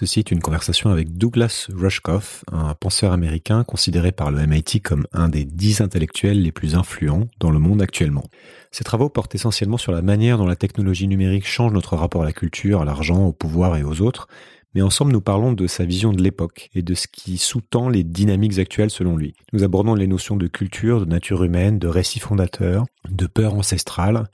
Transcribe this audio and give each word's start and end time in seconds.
Ceci 0.00 0.20
est 0.20 0.30
une 0.30 0.40
conversation 0.40 0.88
avec 0.88 1.18
Douglas 1.18 1.68
Rushkoff, 1.74 2.42
un 2.50 2.72
penseur 2.72 3.12
américain 3.12 3.64
considéré 3.64 4.12
par 4.12 4.30
le 4.30 4.46
MIT 4.46 4.80
comme 4.82 5.06
un 5.12 5.28
des 5.28 5.44
dix 5.44 5.82
intellectuels 5.82 6.40
les 6.40 6.52
plus 6.52 6.74
influents 6.74 7.28
dans 7.38 7.50
le 7.50 7.58
monde 7.58 7.82
actuellement. 7.82 8.24
Ses 8.70 8.82
travaux 8.82 9.10
portent 9.10 9.34
essentiellement 9.34 9.76
sur 9.76 9.92
la 9.92 10.00
manière 10.00 10.38
dont 10.38 10.46
la 10.46 10.56
technologie 10.56 11.06
numérique 11.06 11.46
change 11.46 11.74
notre 11.74 11.96
rapport 11.96 12.22
à 12.22 12.24
la 12.24 12.32
culture, 12.32 12.80
à 12.80 12.86
l'argent, 12.86 13.26
au 13.26 13.34
pouvoir 13.34 13.76
et 13.76 13.82
aux 13.82 14.00
autres, 14.00 14.26
mais 14.74 14.80
ensemble 14.80 15.12
nous 15.12 15.20
parlons 15.20 15.52
de 15.52 15.66
sa 15.66 15.84
vision 15.84 16.14
de 16.14 16.22
l'époque 16.22 16.70
et 16.74 16.80
de 16.80 16.94
ce 16.94 17.06
qui 17.06 17.36
sous-tend 17.36 17.90
les 17.90 18.02
dynamiques 18.02 18.58
actuelles 18.58 18.88
selon 18.88 19.18
lui. 19.18 19.34
Nous 19.52 19.64
abordons 19.64 19.94
les 19.94 20.06
notions 20.06 20.38
de 20.38 20.46
culture, 20.46 21.00
de 21.00 21.10
nature 21.10 21.44
humaine, 21.44 21.78
de 21.78 21.88
récit 21.88 22.20
fondateur, 22.20 22.86
de 23.10 23.26
peur 23.26 23.52
ancestrale, 23.52 24.30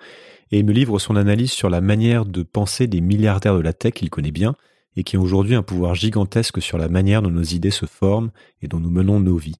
et 0.52 0.60
il 0.60 0.64
me 0.64 0.72
livre 0.72 1.00
son 1.00 1.16
analyse 1.16 1.50
sur 1.50 1.70
la 1.70 1.80
manière 1.80 2.24
de 2.24 2.44
penser 2.44 2.86
des 2.86 3.00
milliardaires 3.00 3.56
de 3.56 3.62
la 3.62 3.72
tech 3.72 3.94
qu'il 3.94 4.10
connaît 4.10 4.30
bien, 4.30 4.54
et 4.96 5.04
qui 5.04 5.16
ont 5.16 5.22
aujourd'hui 5.22 5.54
un 5.54 5.62
pouvoir 5.62 5.94
gigantesque 5.94 6.60
sur 6.60 6.78
la 6.78 6.88
manière 6.88 7.22
dont 7.22 7.30
nos 7.30 7.42
idées 7.42 7.70
se 7.70 7.86
forment 7.86 8.30
et 8.62 8.68
dont 8.68 8.80
nous 8.80 8.90
menons 8.90 9.20
nos 9.20 9.36
vies. 9.36 9.56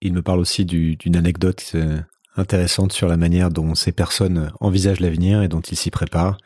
Il 0.00 0.12
me 0.12 0.22
parle 0.22 0.40
aussi 0.40 0.64
d'une 0.64 1.16
anecdote 1.16 1.72
euh, 1.74 2.00
intéressante 2.36 2.92
sur 2.92 3.08
la 3.08 3.16
manière 3.16 3.50
dont 3.50 3.74
ces 3.74 3.92
personnes 3.92 4.52
envisagent 4.60 5.00
l'avenir 5.00 5.42
et 5.42 5.48
dont 5.48 5.60
ils 5.60 5.76
s'y 5.76 5.90
préparent, 5.90 6.38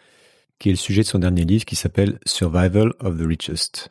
qui 0.59 0.71
est 0.71 0.73
le 0.73 0.79
sujet 0.79 1.03
de 1.03 1.07
son 1.07 1.19
dernier 1.19 1.45
livre 1.45 1.65
qui 1.65 1.77
s'appelle 1.77 2.19
Survival 2.27 2.93
of 3.01 3.19
the 3.19 3.27
Richest, 3.27 3.89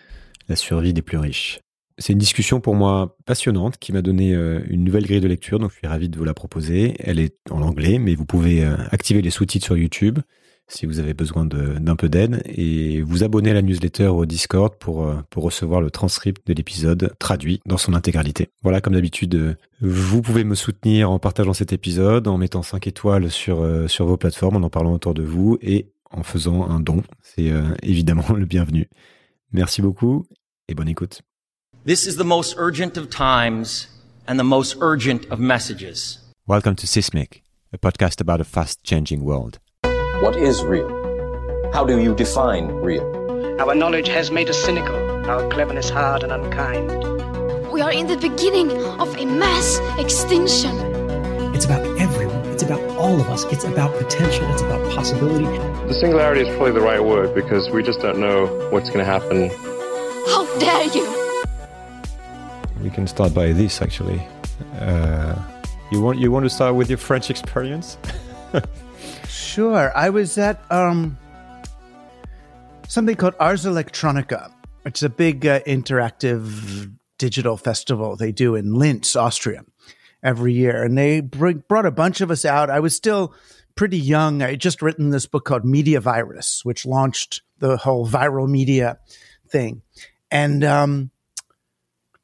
la 0.50 0.56
survie 0.56 0.94
des 0.94 1.02
plus 1.02 1.18
riches. 1.18 1.59
C'est 1.98 2.14
une 2.14 2.20
discussion 2.20 2.62
pour 2.62 2.73
moi 2.73 3.16
passionnante 3.26 3.78
qui 3.78 3.94
m'a 3.94 4.02
donné 4.02 4.34
euh, 4.34 4.62
une 4.68 4.84
nouvelle 4.84 5.06
grille 5.06 5.22
de 5.22 5.28
lecture, 5.28 5.59
donc 5.59 5.72
je 5.72 5.78
suis 5.78 5.88
ravi 5.88 6.09
de 6.09 6.18
vous 6.18 6.23
la 6.23 6.34
proposer. 6.34 6.95
Elle 7.00 7.20
est 7.20 7.36
en 7.52 7.62
anglais, 7.62 8.00
mais 8.00 8.16
vous 8.16 8.26
pouvez 8.26 8.64
euh, 8.64 8.76
activer 8.90 9.22
les 9.22 9.30
sous-titres 9.30 9.66
sur 9.66 9.78
YouTube 9.78 10.20
si 10.68 10.86
vous 10.86 11.00
avez 11.00 11.14
besoin 11.14 11.46
d'un 11.46 11.96
peu 11.96 12.08
d'aide 12.10 12.42
et 12.46 13.02
vous 13.02 13.24
abonner 13.24 13.52
à 13.52 13.54
la 13.54 13.62
newsletter 13.62 14.08
ou 14.08 14.20
au 14.20 14.26
Discord 14.26 14.74
pour, 14.80 15.06
euh, 15.06 15.22
pour 15.30 15.44
recevoir 15.44 15.82
le 15.82 15.92
transcript 15.92 16.48
de 16.48 16.54
l'épisode 16.54 17.14
traduit 17.20 17.62
dans 17.66 17.78
son 17.78 17.94
intégralité. 17.94 18.50
Voilà, 18.64 18.80
comme 18.80 18.94
d'habitude, 18.94 19.36
euh, 19.36 19.56
vous 19.81 20.22
pouvez 20.22 20.44
me 20.44 20.56
soutenir 20.56 21.12
en 21.12 21.20
partageant 21.20 21.53
cet 21.53 21.73
épisode, 21.73 22.28
en 22.28 22.38
mettant 22.38 22.64
5 22.64 22.88
étoiles 22.88 23.30
sur, 23.30 23.62
euh, 23.62 23.88
sur 23.88 24.06
vos 24.06 24.18
plateformes, 24.18 24.56
en 24.56 24.64
en 24.64 24.70
parlant 24.70 24.94
autour 24.94 25.14
de 25.14 25.23
vous 25.23 25.58
et 25.62 25.92
en 26.12 26.23
faisant 26.23 26.70
un 26.70 26.80
don. 26.80 27.03
C'est 27.22 27.52
évidemment 27.84 28.31
le 28.36 28.46
bienvenu. 28.46 28.90
Merci 29.52 29.81
beaucoup 29.81 30.25
et 30.68 30.75
bonne 30.75 30.90
écoute. 30.90 31.22
This 31.86 32.06
is 32.06 32.16
the 32.16 32.23
most 32.25 32.56
urgent 32.58 32.98
of 32.98 33.09
times 33.09 33.90
and 34.28 34.38
the 34.38 34.44
most 34.44 34.78
urgent 34.81 35.25
of 35.31 35.40
messages. 35.40 36.20
Welcome 36.48 36.75
to 36.75 36.88
Sismic, 36.88 37.44
a 37.73 37.78
podcast 37.78 38.22
about 38.22 38.40
a 38.40 38.44
fast 38.44 38.84
changing 38.84 39.23
world. 39.23 39.58
What 40.22 40.36
is 40.36 40.64
real? 40.64 40.88
How 41.73 41.83
do 41.83 42.00
you 42.00 42.14
define 42.14 42.67
real? 42.67 43.02
Our 43.59 43.73
knowledge 43.73 44.08
has 44.09 44.30
made 44.30 44.52
us 44.52 44.63
cynical, 44.63 44.95
our 45.28 45.50
cleverness 45.50 45.89
hard 45.89 46.22
and 46.22 46.31
unkind. 46.31 46.91
We 47.72 47.81
are 47.81 47.91
in 47.91 48.05
the 48.05 48.17
beginning 48.17 48.69
of 49.02 49.17
a 49.17 49.25
mass 49.25 49.80
extinction. 49.97 50.78
It's 51.55 51.66
about 51.66 51.83
everyone. 52.00 52.45
It's 52.52 52.61
about 52.61 52.81
all 53.00 53.19
of 53.19 53.30
us. 53.30 53.45
It's 53.45 53.63
about 53.63 53.97
potential. 53.97 54.45
It's 54.52 54.61
about 54.61 54.94
possibility. 54.94 55.45
The 55.88 55.95
singularity 55.95 56.41
is 56.41 56.56
probably 56.56 56.73
the 56.73 56.81
right 56.81 57.03
word 57.03 57.33
because 57.33 57.72
we 57.72 57.81
just 57.81 58.00
don't 58.00 58.19
know 58.19 58.45
what's 58.69 58.91
going 58.91 59.03
to 59.03 59.11
happen. 59.11 59.50
How 60.28 60.45
dare 60.59 60.85
you! 60.94 61.44
We 62.83 62.91
can 62.91 63.08
start 63.08 63.33
by 63.33 63.53
this 63.53 63.81
actually. 63.81 64.22
Uh, 64.80 65.33
you 65.91 66.00
want 66.00 66.19
you 66.19 66.31
want 66.31 66.45
to 66.45 66.50
start 66.52 66.75
with 66.75 66.89
your 66.89 67.00
French 67.00 67.31
experience? 67.31 67.97
Sure. 69.52 69.91
I 69.97 70.11
was 70.11 70.38
at 70.38 70.61
um, 70.71 71.17
something 72.88 73.17
called 73.17 73.33
Ars 73.38 73.66
Electronica, 73.66 74.49
which 74.83 74.99
is 74.99 75.03
a 75.03 75.09
big 75.09 75.45
uh, 75.45 75.59
interactive 75.63 76.95
digital 77.17 77.57
festival 77.57 78.16
they 78.16 78.31
do 78.31 78.55
in 78.55 78.75
Linz, 78.75 79.13
Austria, 79.17 79.66
every 80.23 80.53
year. 80.53 80.85
And 80.85 80.97
they 80.97 81.19
bring, 81.19 81.66
brought 81.67 81.85
a 81.85 81.91
bunch 81.91 82.22
of 82.22 82.31
us 82.31 82.45
out. 82.45 82.69
I 82.69 82.79
was 82.79 82.95
still 82.95 83.34
pretty 83.75 83.97
young. 83.97 84.41
I 84.41 84.51
had 84.51 84.61
just 84.61 84.81
written 84.81 85.09
this 85.09 85.25
book 85.25 85.44
called 85.44 85.66
Media 85.66 86.00
Virus, 86.00 86.63
which 86.63 86.85
launched 86.85 87.41
the 87.59 87.75
whole 87.75 88.07
viral 88.07 88.47
media 88.47 89.00
thing. 89.50 89.81
And 90.31 90.63
um, 90.63 91.11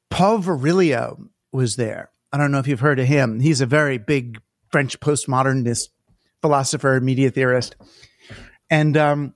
Paul 0.09 0.39
Virilio 0.39 1.27
was 1.51 1.75
there. 1.75 2.09
I 2.31 2.37
don't 2.37 2.53
know 2.53 2.59
if 2.59 2.67
you've 2.67 2.79
heard 2.79 2.99
of 2.99 3.07
him. 3.07 3.41
He's 3.41 3.59
a 3.59 3.66
very 3.66 3.97
big 3.97 4.39
French 4.71 4.97
postmodernist 5.01 5.89
philosopher, 6.41 6.99
media 7.01 7.29
theorist, 7.31 7.75
and 8.69 8.95
um, 8.97 9.33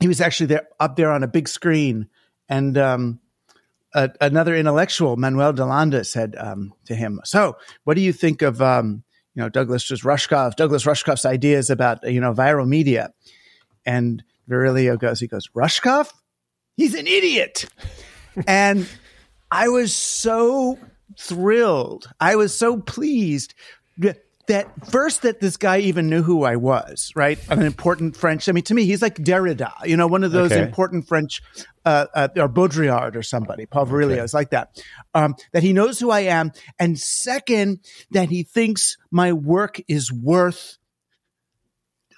he 0.00 0.08
was 0.08 0.20
actually 0.20 0.46
there 0.46 0.68
up 0.80 0.96
there 0.96 1.12
on 1.12 1.22
a 1.22 1.28
big 1.28 1.48
screen. 1.48 2.08
And 2.48 2.76
um, 2.76 3.20
a, 3.94 4.10
another 4.20 4.54
intellectual, 4.54 5.16
Manuel 5.16 5.52
Delanda, 5.52 6.04
said 6.04 6.36
um, 6.38 6.74
to 6.86 6.94
him, 6.94 7.20
"So, 7.24 7.56
what 7.84 7.94
do 7.94 8.02
you 8.02 8.12
think 8.12 8.42
of 8.42 8.60
um, 8.60 9.02
you 9.34 9.42
know 9.42 9.48
Douglas 9.48 9.90
Rushkoff, 9.90 10.56
Douglas 10.56 10.84
Rushkoff's 10.84 11.24
ideas 11.24 11.70
about 11.70 12.08
you 12.10 12.20
know 12.20 12.34
viral 12.34 12.68
media?" 12.68 13.12
And 13.86 14.22
Virilio 14.48 14.98
goes, 14.98 15.20
he 15.20 15.26
goes, 15.26 15.48
"Rushkoff, 15.54 16.12
he's 16.76 16.94
an 16.94 17.06
idiot," 17.06 17.66
and 18.46 18.86
I 19.50 19.68
was 19.68 19.94
so 19.94 20.78
thrilled. 21.18 22.08
I 22.20 22.36
was 22.36 22.54
so 22.54 22.78
pleased 22.78 23.54
that 24.46 24.90
first 24.90 25.22
that 25.22 25.40
this 25.40 25.56
guy 25.56 25.78
even 25.78 26.08
knew 26.08 26.22
who 26.22 26.44
I 26.44 26.56
was, 26.56 27.12
right? 27.16 27.38
An 27.48 27.62
important 27.62 28.16
French. 28.16 28.48
I 28.48 28.52
mean, 28.52 28.64
to 28.64 28.74
me, 28.74 28.84
he's 28.84 29.02
like 29.02 29.16
Derrida, 29.16 29.72
you 29.84 29.96
know, 29.96 30.06
one 30.06 30.24
of 30.24 30.32
those 30.32 30.52
okay. 30.52 30.62
important 30.62 31.08
French, 31.08 31.42
uh, 31.84 32.06
uh, 32.14 32.28
or 32.36 32.48
Baudrillard 32.48 33.16
or 33.16 33.22
somebody. 33.22 33.66
Paul 33.66 33.86
Virilio 33.86 34.12
okay. 34.12 34.22
is 34.22 34.34
like 34.34 34.50
that. 34.50 34.82
Um, 35.14 35.34
that 35.52 35.62
he 35.62 35.72
knows 35.72 35.98
who 35.98 36.10
I 36.10 36.20
am, 36.20 36.52
and 36.78 36.98
second, 36.98 37.80
that 38.10 38.28
he 38.28 38.42
thinks 38.42 38.96
my 39.10 39.32
work 39.32 39.80
is 39.88 40.12
worth 40.12 40.78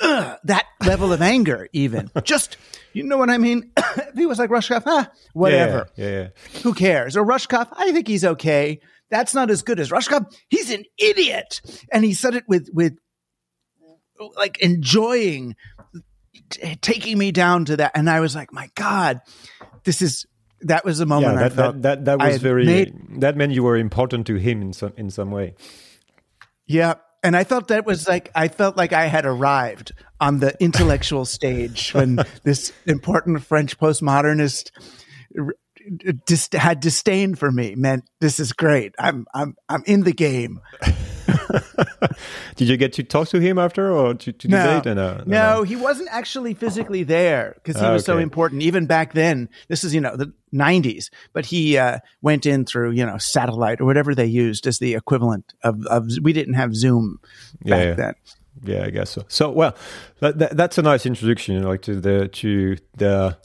uh, 0.01 0.37
that 0.45 0.67
level 0.85 1.13
of 1.13 1.23
anger. 1.23 1.69
Even 1.73 2.11
just, 2.25 2.57
you 2.93 3.05
know 3.05 3.19
what 3.19 3.31
I 3.31 3.39
mean? 3.39 3.71
he 4.17 4.27
was 4.27 4.39
like 4.39 4.51
Rushkoff, 4.51 4.83
ah, 4.87 5.11
whatever. 5.33 5.89
Yeah, 5.97 6.05
yeah, 6.05 6.21
yeah. 6.21 6.61
Who 6.63 6.75
cares? 6.75 7.17
Or 7.17 7.25
Rushkoff, 7.25 7.69
I 7.73 7.93
think 7.93 8.09
he's 8.09 8.25
okay 8.25 8.81
that's 9.11 9.35
not 9.35 9.51
as 9.51 9.63
good 9.63 9.81
as 9.81 9.91
Rushkoff. 9.91 10.35
He's 10.49 10.71
an 10.71 10.85
idiot. 10.99 11.61
And 11.93 12.05
he 12.05 12.15
said 12.15 12.35
it 12.35 12.45
with, 12.49 12.69
with 12.73 12.97
like 14.37 14.59
enjoying 14.59 15.55
t- 16.51 16.77
taking 16.77 17.19
me 17.19 17.33
down 17.33 17.65
to 17.67 17.77
that. 17.77 17.93
And 17.95 18.11
I 18.11 18.21
was 18.21 18.35
like, 18.35 18.53
my 18.53 18.71
God, 18.75 19.21
this 19.85 20.03
is, 20.03 20.27
that 20.63 20.85
was 20.85 20.99
the 20.99 21.07
moment 21.07 21.35
yeah, 21.35 21.49
that, 21.49 21.57
that, 21.57 21.83
that, 21.83 22.05
that, 22.07 22.19
was 22.19 22.39
very, 22.39 22.65
made, 22.65 23.21
that 23.21 23.37
meant 23.37 23.53
you 23.53 23.63
were 23.63 23.77
important 23.77 24.27
to 24.29 24.37
him 24.37 24.63
in 24.63 24.73
some, 24.73 24.93
in 24.97 25.11
some 25.11 25.31
way. 25.31 25.55
Yeah. 26.67 26.95
And 27.23 27.37
I 27.37 27.45
felt 27.45 27.69
that 27.69 27.87
was 27.87 28.07
like, 28.09 28.31
I 28.35 28.49
felt 28.49 28.77
like 28.77 28.93
I 28.93 29.07
had 29.07 29.27
arrived 29.27 29.93
on 30.21 30.39
the 30.39 30.55
intellectual 30.63 31.25
stage 31.25 31.93
when 31.93 32.21
this 32.45 32.73
important 32.87 33.43
French 33.43 33.79
postmodernist 33.79 34.71
just 36.27 36.53
had 36.53 36.81
disdain 36.81 37.35
for 37.35 37.51
me 37.51 37.75
meant 37.75 38.05
this 38.21 38.41
is 38.41 38.53
great. 38.53 38.95
I'm 38.99 39.27
I'm 39.35 39.57
I'm 39.69 39.83
in 39.87 40.03
the 40.03 40.13
game. 40.13 40.61
Did 42.57 42.69
you 42.69 42.77
get 42.77 42.93
to 42.95 43.03
talk 43.03 43.29
to 43.29 43.41
him 43.41 43.59
after 43.59 43.91
or 43.91 44.15
to, 44.15 44.33
to 44.33 44.49
no, 44.49 44.81
debate? 44.81 44.87
Uh, 44.87 44.95
no, 44.95 45.25
no, 45.27 45.63
he 45.63 45.77
wasn't 45.77 46.09
actually 46.11 46.55
physically 46.55 47.03
there 47.03 47.55
because 47.57 47.81
he 47.81 47.87
was 47.87 48.03
okay. 48.03 48.19
so 48.19 48.19
important. 48.19 48.63
Even 48.63 48.87
back 48.87 49.13
then, 49.13 49.49
this 49.69 49.85
is, 49.85 49.95
you 49.95 50.01
know, 50.01 50.17
the 50.17 50.33
90s, 50.55 51.11
but 51.33 51.47
he 51.47 51.77
uh, 51.79 51.99
went 52.23 52.47
in 52.47 52.65
through, 52.65 52.93
you 52.93 53.05
know, 53.05 53.19
satellite 53.19 53.81
or 53.81 53.85
whatever 53.85 54.15
they 54.15 54.27
used 54.27 54.67
as 54.67 54.79
the 54.79 54.95
equivalent 54.95 55.55
of, 55.63 55.85
of 55.87 56.09
we 56.23 56.33
didn't 56.33 56.55
have 56.55 56.75
Zoom 56.75 57.19
back 57.63 57.79
yeah, 57.79 57.85
yeah. 57.85 57.95
then. 57.95 58.15
Yeah, 58.63 58.85
I 58.85 58.91
guess 58.91 59.11
so. 59.11 59.25
So, 59.29 59.51
well, 59.51 59.77
that, 60.21 60.39
that, 60.39 60.57
that's 60.57 60.79
a 60.79 60.83
nice 60.83 61.05
introduction, 61.05 61.55
you 61.55 61.61
know, 61.61 61.69
like 61.69 61.83
to 61.83 62.01
the 62.01 62.29
to 62.29 62.77
the 62.97 63.37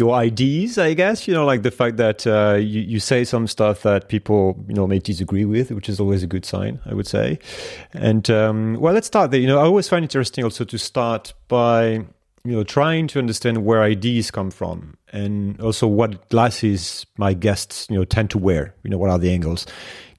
your 0.00 0.14
ideas, 0.14 0.78
I 0.78 0.94
guess. 0.94 1.28
You 1.28 1.34
know, 1.34 1.44
like 1.44 1.62
the 1.62 1.70
fact 1.70 1.98
that 1.98 2.26
uh, 2.26 2.54
you, 2.54 2.80
you 2.80 2.98
say 2.98 3.22
some 3.22 3.46
stuff 3.46 3.82
that 3.82 4.08
people, 4.08 4.64
you 4.66 4.74
know, 4.74 4.86
may 4.86 4.98
disagree 4.98 5.44
with, 5.44 5.70
which 5.70 5.88
is 5.88 6.00
always 6.00 6.22
a 6.24 6.26
good 6.26 6.44
sign, 6.44 6.80
I 6.86 6.94
would 6.94 7.06
say. 7.06 7.38
And 7.92 8.28
um, 8.30 8.76
well, 8.80 8.94
let's 8.94 9.06
start 9.06 9.30
there. 9.30 9.38
You 9.38 9.46
know, 9.46 9.58
I 9.58 9.64
always 9.64 9.88
find 9.88 10.02
it 10.02 10.06
interesting 10.06 10.42
also 10.42 10.64
to 10.64 10.78
start 10.78 11.34
by 11.46 12.04
you 12.42 12.52
know 12.52 12.64
trying 12.64 13.06
to 13.06 13.18
understand 13.18 13.66
where 13.66 13.82
ideas 13.82 14.30
come 14.30 14.50
from 14.50 14.96
and 15.12 15.60
also 15.60 15.86
what 15.86 16.26
glasses 16.30 17.04
my 17.18 17.34
guests 17.34 17.86
you 17.90 17.96
know 17.96 18.04
tend 18.04 18.30
to 18.30 18.38
wear. 18.38 18.74
You 18.82 18.90
know, 18.90 18.98
what 18.98 19.10
are 19.10 19.18
the 19.18 19.30
angles? 19.30 19.66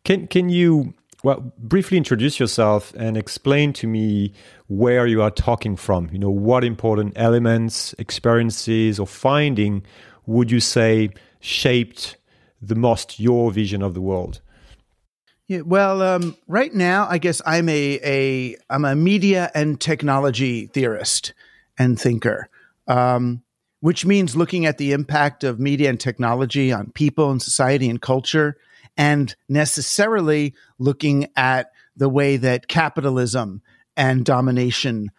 Can 0.04 0.28
can 0.28 0.50
you 0.50 0.94
well 1.24 1.54
briefly 1.58 1.98
introduce 1.98 2.40
yourself 2.40 2.94
and 2.96 3.18
explain 3.18 3.74
to 3.74 3.88
me 3.88 4.34
where 4.68 5.06
you 5.08 5.22
are 5.22 5.32
talking 5.32 5.76
from. 5.76 6.10
You 6.12 6.20
know, 6.20 6.30
what 6.30 6.64
important 6.64 7.14
elements, 7.16 7.94
experiences, 7.98 9.00
or 9.00 9.08
finding 9.08 9.84
would 10.26 10.52
you 10.52 10.60
say 10.60 11.10
shaped 11.40 12.18
the 12.62 12.76
most 12.76 13.20
your 13.20 13.52
vision 13.52 13.82
of 13.82 13.94
the 13.94 14.02
world? 14.02 14.42
Yeah, 15.48 15.62
well, 15.62 16.02
um, 16.02 16.38
right 16.48 16.74
now, 16.74 17.08
I 17.10 17.18
guess 17.18 17.42
I'm 17.46 17.68
a, 17.68 18.00
a 18.04 18.56
I'm 18.70 18.86
a 18.86 18.96
media 18.96 19.52
and 19.54 19.80
technology 19.82 20.68
theorist 20.68 21.34
and 21.78 22.00
thinker. 22.00 22.48
Um, 22.88 23.44
which 23.82 24.06
means 24.06 24.36
looking 24.36 24.66
at 24.66 24.78
the 24.78 24.94
impact 24.94 25.44
of 25.44 25.60
media 25.60 25.90
and 25.90 26.00
technology 26.00 26.72
on 26.72 26.92
people 26.92 27.32
and 27.32 27.42
society 27.42 27.90
and 27.90 28.02
culture, 28.02 28.56
and 29.02 29.36
necessarily 29.50 30.54
looking 30.78 31.28
at 31.36 31.72
the 31.96 32.08
way 32.08 32.38
that 32.38 32.68
capitalism 32.68 33.64
and 33.98 34.24
domination 34.24 35.10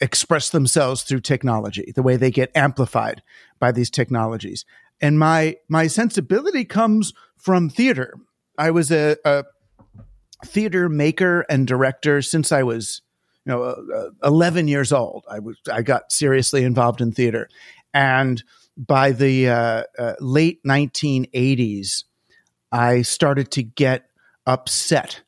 express 0.00 0.50
themselves 0.50 1.04
through 1.04 1.20
technology, 1.20 1.92
the 1.94 2.02
way 2.02 2.16
they 2.16 2.32
get 2.32 2.50
amplified 2.56 3.22
by 3.60 3.70
these 3.70 3.90
technologies. 3.90 4.64
And 5.00 5.20
my 5.20 5.54
my 5.68 5.86
sensibility 5.86 6.64
comes 6.64 7.12
from 7.36 7.70
theater. 7.70 8.18
I 8.58 8.72
was 8.72 8.90
a, 8.90 9.16
a 9.24 9.44
theater 10.44 10.88
maker 10.88 11.46
and 11.48 11.64
director 11.64 12.22
since 12.22 12.50
I 12.50 12.64
was, 12.64 13.02
you 13.46 13.52
know, 13.52 13.62
uh, 13.62 14.10
11 14.24 14.66
years 14.66 14.92
old. 14.92 15.24
I 15.30 15.38
was 15.38 15.56
I 15.72 15.82
got 15.82 16.10
seriously 16.10 16.64
involved 16.64 17.00
in 17.00 17.12
theater, 17.12 17.48
and 17.94 18.42
by 18.76 19.12
the 19.12 19.48
uh, 19.48 19.84
uh, 19.96 20.14
late 20.18 20.58
1980s, 20.66 22.02
I 22.72 23.02
started 23.02 23.50
to 23.52 23.62
get 23.62 24.08
upset 24.46 25.22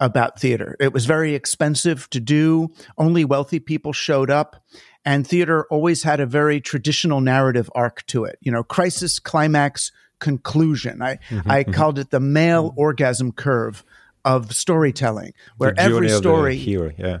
about 0.00 0.40
theater. 0.40 0.76
It 0.80 0.92
was 0.92 1.06
very 1.06 1.34
expensive 1.34 2.08
to 2.10 2.20
do. 2.20 2.72
Only 2.98 3.24
wealthy 3.24 3.60
people 3.60 3.92
showed 3.92 4.30
up. 4.30 4.62
And 5.04 5.26
theater 5.26 5.66
always 5.70 6.02
had 6.02 6.20
a 6.20 6.26
very 6.26 6.60
traditional 6.60 7.20
narrative 7.20 7.70
arc 7.74 8.04
to 8.06 8.24
it. 8.24 8.38
You 8.40 8.52
know, 8.52 8.62
crisis, 8.62 9.18
climax, 9.18 9.92
conclusion. 10.18 11.02
I, 11.02 11.16
mm-hmm, 11.28 11.50
I 11.50 11.62
mm-hmm. 11.62 11.72
called 11.72 11.98
it 11.98 12.10
the 12.10 12.20
male 12.20 12.70
mm-hmm. 12.70 12.80
orgasm 12.80 13.32
curve 13.32 13.84
of 14.24 14.54
storytelling, 14.54 15.34
where 15.58 15.74
every 15.76 16.08
story. 16.08 16.56
hero, 16.56 16.90
yeah. 16.96 17.18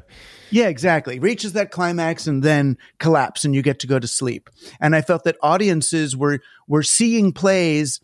Yeah, 0.50 0.68
exactly. 0.68 1.18
Reaches 1.18 1.52
that 1.54 1.70
climax 1.70 2.26
and 2.26 2.42
then 2.42 2.78
collapse 2.98 3.44
and 3.44 3.54
you 3.54 3.60
get 3.60 3.80
to 3.80 3.86
go 3.86 3.98
to 3.98 4.06
sleep. 4.06 4.48
And 4.80 4.94
I 4.94 5.02
felt 5.02 5.24
that 5.24 5.36
audiences 5.42 6.16
were 6.16 6.40
were 6.66 6.82
seeing 6.82 7.32
plays 7.32 8.00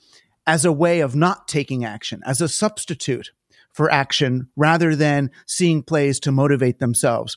as 0.50 0.64
a 0.64 0.72
way 0.72 0.98
of 0.98 1.14
not 1.14 1.46
taking 1.46 1.84
action, 1.84 2.20
as 2.26 2.40
a 2.40 2.48
substitute 2.48 3.30
for 3.72 3.88
action 3.88 4.48
rather 4.56 4.96
than 4.96 5.30
seeing 5.46 5.80
plays 5.80 6.18
to 6.18 6.32
motivate 6.32 6.80
themselves 6.80 7.36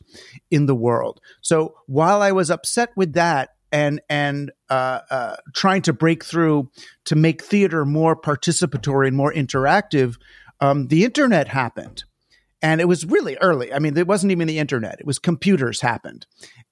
in 0.50 0.66
the 0.66 0.74
world. 0.74 1.22
So 1.42 1.76
while 1.86 2.24
I 2.24 2.32
was 2.32 2.50
upset 2.50 2.90
with 2.96 3.14
that 3.14 3.50
and 3.72 4.02
and 4.10 4.52
uh, 4.68 5.02
uh, 5.12 5.36
trying 5.54 5.84
to 5.84 5.94
break 5.94 6.26
through 6.26 6.72
to 7.06 7.16
make 7.16 7.44
theater 7.44 7.86
more 7.86 8.20
participatory 8.20 9.10
and 9.10 9.16
more 9.16 9.32
interactive, 9.32 10.18
um, 10.60 10.88
the 10.88 11.06
internet 11.06 11.48
happened. 11.48 12.06
And 12.64 12.82
it 12.82 12.86
was 12.86 13.06
really 13.06 13.38
early. 13.42 13.72
I 13.72 13.78
mean, 13.78 13.96
it 13.96 14.08
wasn't 14.08 14.32
even 14.32 14.48
the 14.48 14.58
internet. 14.58 15.00
It 15.00 15.06
was 15.06 15.20
computers 15.20 15.82
happened. 15.82 16.26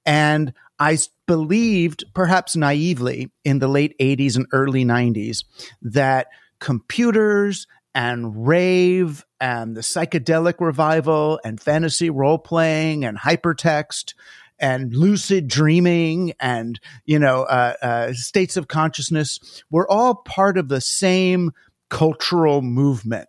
And 0.04 0.54
I 0.78 0.98
believed, 1.26 2.04
perhaps 2.14 2.56
naively, 2.56 3.30
in 3.44 3.58
the 3.58 3.68
late 3.68 3.96
80s 3.98 4.36
and 4.36 4.46
early 4.52 4.84
90s, 4.84 5.44
that 5.82 6.28
computers 6.58 7.66
and 7.94 8.46
rave 8.46 9.24
and 9.40 9.76
the 9.76 9.80
psychedelic 9.80 10.60
revival 10.60 11.40
and 11.44 11.60
fantasy 11.60 12.10
role 12.10 12.38
playing 12.38 13.04
and 13.04 13.18
hypertext 13.18 14.14
and 14.58 14.94
lucid 14.94 15.48
dreaming 15.48 16.32
and 16.40 16.80
you 17.04 17.18
know 17.18 17.42
uh, 17.42 17.74
uh, 17.82 18.12
states 18.14 18.56
of 18.56 18.68
consciousness 18.68 19.62
were 19.70 19.90
all 19.90 20.14
part 20.14 20.56
of 20.56 20.68
the 20.68 20.80
same 20.80 21.50
cultural 21.90 22.62
movement 22.62 23.28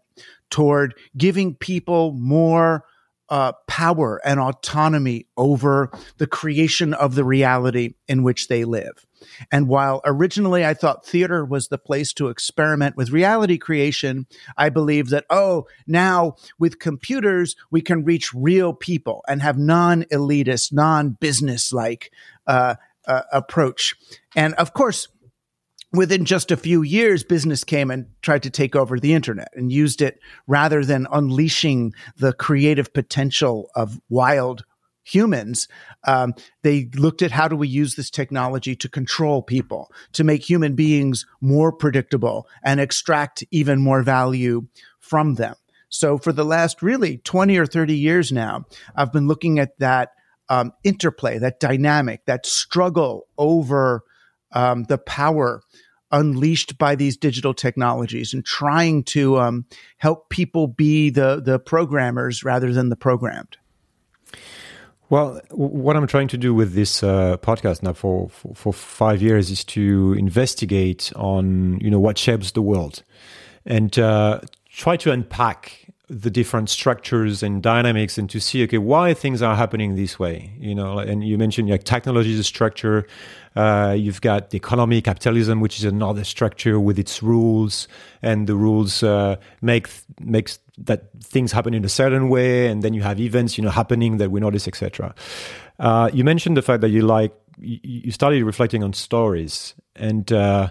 toward 0.49 0.93
giving 1.17 1.55
people 1.55 2.13
more 2.13 2.85
uh, 3.29 3.53
power 3.67 4.21
and 4.25 4.39
autonomy 4.39 5.27
over 5.37 5.89
the 6.17 6.27
creation 6.27 6.93
of 6.93 7.15
the 7.15 7.23
reality 7.23 7.95
in 8.07 8.23
which 8.23 8.47
they 8.47 8.65
live. 8.65 9.05
And 9.51 9.67
while 9.67 10.01
originally 10.05 10.65
I 10.65 10.73
thought 10.73 11.05
theater 11.05 11.45
was 11.45 11.67
the 11.67 11.77
place 11.77 12.13
to 12.13 12.27
experiment 12.27 12.97
with 12.97 13.11
reality 13.11 13.57
creation, 13.57 14.27
I 14.57 14.69
believe 14.69 15.09
that, 15.09 15.25
oh, 15.29 15.67
now 15.87 16.35
with 16.59 16.79
computers, 16.79 17.55
we 17.71 17.81
can 17.81 18.03
reach 18.03 18.33
real 18.33 18.73
people 18.73 19.23
and 19.27 19.41
have 19.41 19.57
non 19.57 20.03
elitist, 20.03 20.73
non 20.73 21.11
business 21.11 21.71
like 21.71 22.11
uh, 22.47 22.75
uh, 23.07 23.21
approach. 23.31 23.95
And 24.35 24.53
of 24.55 24.73
course, 24.73 25.07
within 25.93 26.25
just 26.25 26.51
a 26.51 26.57
few 26.57 26.81
years, 26.81 27.23
business 27.23 27.63
came 27.63 27.91
and 27.91 28.07
tried 28.21 28.43
to 28.43 28.49
take 28.49 28.75
over 28.75 28.99
the 28.99 29.13
internet 29.13 29.49
and 29.53 29.71
used 29.71 30.01
it 30.01 30.19
rather 30.47 30.83
than 30.83 31.07
unleashing 31.11 31.93
the 32.17 32.33
creative 32.33 32.93
potential 32.93 33.69
of 33.75 34.01
wild 34.09 34.65
humans. 35.03 35.67
Um, 36.05 36.33
they 36.63 36.89
looked 36.95 37.21
at 37.21 37.31
how 37.31 37.47
do 37.47 37.55
we 37.55 37.67
use 37.67 37.95
this 37.95 38.09
technology 38.09 38.75
to 38.77 38.89
control 38.89 39.41
people, 39.41 39.91
to 40.13 40.23
make 40.23 40.49
human 40.49 40.75
beings 40.75 41.25
more 41.41 41.71
predictable 41.71 42.47
and 42.63 42.79
extract 42.79 43.43
even 43.51 43.81
more 43.81 44.01
value 44.01 44.67
from 44.99 45.35
them. 45.35 45.55
So 45.89 46.17
for 46.17 46.33
the 46.33 46.45
last 46.45 46.81
really 46.81 47.17
20 47.17 47.57
or 47.57 47.67
30 47.67 47.95
years 47.95 48.31
now, 48.31 48.65
I've 48.95 49.13
been 49.13 49.27
looking 49.27 49.59
at 49.59 49.77
that 49.77 50.09
um, 50.49 50.73
interplay, 50.83 51.37
that 51.37 51.59
dynamic, 51.59 52.25
that 52.25 52.45
struggle 52.45 53.27
over 53.37 54.03
um, 54.53 54.83
the 54.83 54.97
power 54.97 55.61
unleashed 56.13 56.77
by 56.77 56.95
these 56.95 57.17
digital 57.17 57.53
technologies 57.53 58.33
and 58.33 58.45
trying 58.45 59.03
to 59.03 59.37
um, 59.39 59.65
help 59.97 60.29
people 60.29 60.67
be 60.67 61.09
the 61.09 61.41
the 61.43 61.59
programmers 61.59 62.43
rather 62.45 62.71
than 62.71 62.87
the 62.87 62.95
programmed. 62.95 63.57
Well, 65.09 65.41
what 65.51 65.97
I'm 65.97 66.07
trying 66.07 66.29
to 66.29 66.37
do 66.37 66.53
with 66.53 66.73
this 66.73 67.03
uh, 67.03 67.37
podcast 67.37 67.83
now 67.83 67.93
for, 67.93 68.29
for, 68.29 68.55
for 68.55 68.73
five 68.73 69.21
years 69.21 69.51
is 69.51 69.63
to 69.65 70.15
investigate 70.17 71.11
on 71.15 71.79
you 71.81 71.91
know 71.91 71.99
what 71.99 72.17
shapes 72.17 72.51
the 72.51 72.61
world, 72.61 73.03
and 73.65 73.97
uh, 73.99 74.39
try 74.69 74.95
to 74.97 75.11
unpack 75.11 75.82
the 76.09 76.29
different 76.29 76.69
structures 76.69 77.41
and 77.41 77.63
dynamics 77.63 78.17
and 78.17 78.29
to 78.29 78.39
see 78.39 78.61
okay 78.63 78.77
why 78.77 79.13
things 79.13 79.41
are 79.41 79.55
happening 79.55 79.95
this 79.95 80.19
way 80.19 80.51
you 80.59 80.75
know 80.75 80.99
and 80.99 81.23
you 81.23 81.37
mentioned 81.37 81.69
like 81.69 81.83
technology 81.83 82.33
is 82.33 82.39
a 82.39 82.43
structure. 82.43 83.07
Uh, 83.55 83.95
you've 83.95 84.19
got 84.19 84.49
the 84.49 84.57
economy 84.57 84.99
capitalism 84.99 85.61
which 85.61 85.77
is 85.77 85.85
another 85.85 86.23
structure 86.23 86.79
with 86.79 86.97
its 86.97 87.21
rules 87.21 87.87
and 88.21 88.47
the 88.47 88.55
rules 88.55 89.03
uh, 89.03 89.35
make 89.61 89.87
makes 90.19 90.59
that 90.77 91.09
things 91.21 91.51
happen 91.51 91.73
in 91.73 91.85
a 91.85 91.89
certain 91.89 92.29
way 92.29 92.67
and 92.67 92.81
then 92.81 92.93
you 92.93 93.03
have 93.03 93.19
events 93.19 93.57
you 93.57 93.63
know 93.63 93.69
happening 93.69 94.17
that 94.17 94.31
we 94.31 94.39
notice 94.39 94.67
etc 94.67 95.13
uh, 95.79 96.09
you 96.11 96.23
mentioned 96.23 96.57
the 96.57 96.63
fact 96.63 96.81
that 96.81 96.89
you 96.89 97.01
like 97.01 97.31
you 97.59 98.11
started 98.11 98.43
reflecting 98.43 98.83
on 98.83 98.91
stories 98.91 99.75
and 99.95 100.33
uh, 100.33 100.69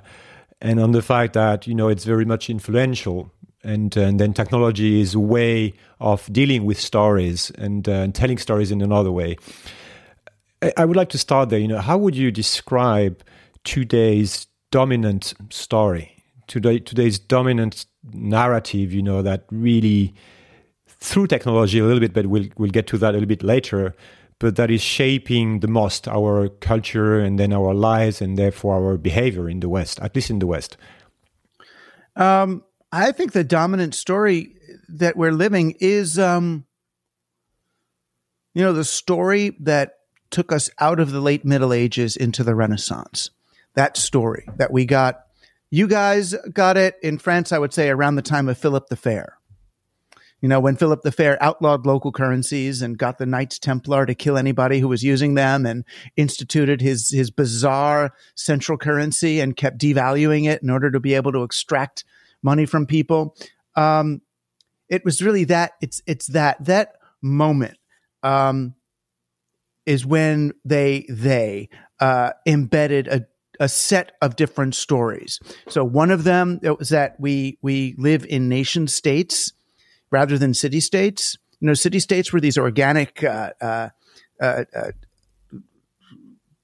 and 0.60 0.80
on 0.80 0.92
the 0.92 1.02
fact 1.02 1.32
that 1.34 1.66
you 1.66 1.74
know 1.74 1.88
it's 1.88 2.04
very 2.04 2.24
much 2.24 2.50
influential 2.50 3.30
and, 3.64 3.96
and 3.96 4.18
then 4.18 4.32
technology 4.32 5.00
is 5.00 5.14
a 5.14 5.20
way 5.20 5.74
of 6.00 6.30
dealing 6.32 6.64
with 6.64 6.80
stories 6.80 7.50
and, 7.58 7.88
uh, 7.88 7.92
and 7.92 8.14
telling 8.14 8.38
stories 8.38 8.70
in 8.70 8.82
another 8.82 9.12
way. 9.12 9.36
I, 10.62 10.72
I, 10.78 10.84
would 10.84 10.96
like 10.96 11.10
to 11.10 11.18
start 11.18 11.50
there. 11.50 11.58
You 11.58 11.68
know, 11.68 11.80
how 11.80 11.98
would 11.98 12.16
you 12.16 12.30
describe 12.30 13.22
today's 13.64 14.46
dominant 14.70 15.34
story, 15.50 16.16
today 16.46 16.78
today's 16.78 17.18
dominant 17.18 17.86
narrative? 18.12 18.92
You 18.92 19.02
know, 19.02 19.22
that 19.22 19.44
really 19.50 20.14
through 20.86 21.26
technology 21.26 21.78
a 21.78 21.84
little 21.84 22.00
bit, 22.00 22.12
but 22.12 22.26
we'll 22.26 22.46
we'll 22.56 22.70
get 22.70 22.86
to 22.88 22.98
that 22.98 23.10
a 23.10 23.12
little 23.12 23.28
bit 23.28 23.42
later. 23.42 23.94
But 24.38 24.56
that 24.56 24.72
is 24.72 24.80
shaping 24.80 25.60
the 25.60 25.68
most 25.68 26.08
our 26.08 26.48
culture 26.48 27.20
and 27.20 27.38
then 27.38 27.52
our 27.52 27.74
lives 27.74 28.20
and 28.20 28.36
therefore 28.36 28.74
our 28.74 28.96
behavior 28.96 29.48
in 29.48 29.60
the 29.60 29.68
West, 29.68 30.00
at 30.00 30.16
least 30.16 30.30
in 30.30 30.40
the 30.40 30.48
West. 30.48 30.76
Um, 32.16 32.64
I 32.92 33.12
think 33.12 33.32
the 33.32 33.42
dominant 33.42 33.94
story 33.94 34.54
that 34.88 35.16
we're 35.16 35.32
living 35.32 35.76
is, 35.80 36.18
um, 36.18 36.66
you 38.52 38.62
know, 38.62 38.74
the 38.74 38.84
story 38.84 39.56
that 39.60 39.94
took 40.30 40.52
us 40.52 40.68
out 40.78 41.00
of 41.00 41.10
the 41.10 41.20
late 41.20 41.44
Middle 41.44 41.72
Ages 41.72 42.16
into 42.16 42.44
the 42.44 42.54
Renaissance. 42.54 43.30
That 43.74 43.96
story 43.96 44.46
that 44.58 44.70
we 44.70 44.84
got, 44.84 45.22
you 45.70 45.88
guys 45.88 46.34
got 46.52 46.76
it 46.76 46.96
in 47.02 47.16
France, 47.16 47.50
I 47.50 47.58
would 47.58 47.72
say, 47.72 47.88
around 47.88 48.16
the 48.16 48.22
time 48.22 48.48
of 48.50 48.58
Philip 48.58 48.88
the 48.88 48.96
Fair. 48.96 49.38
You 50.42 50.48
know, 50.48 50.60
when 50.60 50.76
Philip 50.76 51.00
the 51.02 51.12
Fair 51.12 51.42
outlawed 51.42 51.86
local 51.86 52.12
currencies 52.12 52.82
and 52.82 52.98
got 52.98 53.16
the 53.16 53.26
Knights 53.26 53.58
Templar 53.58 54.04
to 54.04 54.14
kill 54.14 54.36
anybody 54.36 54.80
who 54.80 54.88
was 54.88 55.04
using 55.04 55.34
them 55.34 55.64
and 55.64 55.84
instituted 56.16 56.82
his, 56.82 57.08
his 57.10 57.30
bizarre 57.30 58.12
central 58.34 58.76
currency 58.76 59.40
and 59.40 59.56
kept 59.56 59.78
devaluing 59.78 60.46
it 60.46 60.62
in 60.62 60.68
order 60.68 60.90
to 60.90 61.00
be 61.00 61.14
able 61.14 61.32
to 61.32 61.44
extract 61.44 62.04
money 62.42 62.66
from 62.66 62.86
people. 62.86 63.36
Um, 63.76 64.22
it 64.88 65.04
was 65.04 65.22
really 65.22 65.44
that 65.44 65.72
it's 65.80 66.02
it's 66.06 66.26
that 66.28 66.64
that 66.64 66.94
moment 67.22 67.78
um, 68.22 68.74
is 69.86 70.04
when 70.04 70.52
they 70.64 71.06
they 71.08 71.68
uh, 72.00 72.32
embedded 72.46 73.08
a 73.08 73.26
a 73.60 73.68
set 73.68 74.12
of 74.20 74.36
different 74.36 74.74
stories. 74.74 75.38
So 75.68 75.84
one 75.84 76.10
of 76.10 76.24
them 76.24 76.58
it 76.62 76.78
was 76.78 76.88
that 76.88 77.18
we 77.18 77.58
we 77.62 77.94
live 77.96 78.24
in 78.26 78.48
nation 78.48 78.88
states 78.88 79.52
rather 80.10 80.36
than 80.36 80.54
city 80.54 80.80
states. 80.80 81.38
You 81.60 81.68
know, 81.68 81.74
city 81.74 82.00
states 82.00 82.32
were 82.32 82.40
these 82.40 82.58
organic 82.58 83.22
uh, 83.22 83.52
uh, 83.60 83.88
uh, 84.40 84.64
uh 84.74 84.90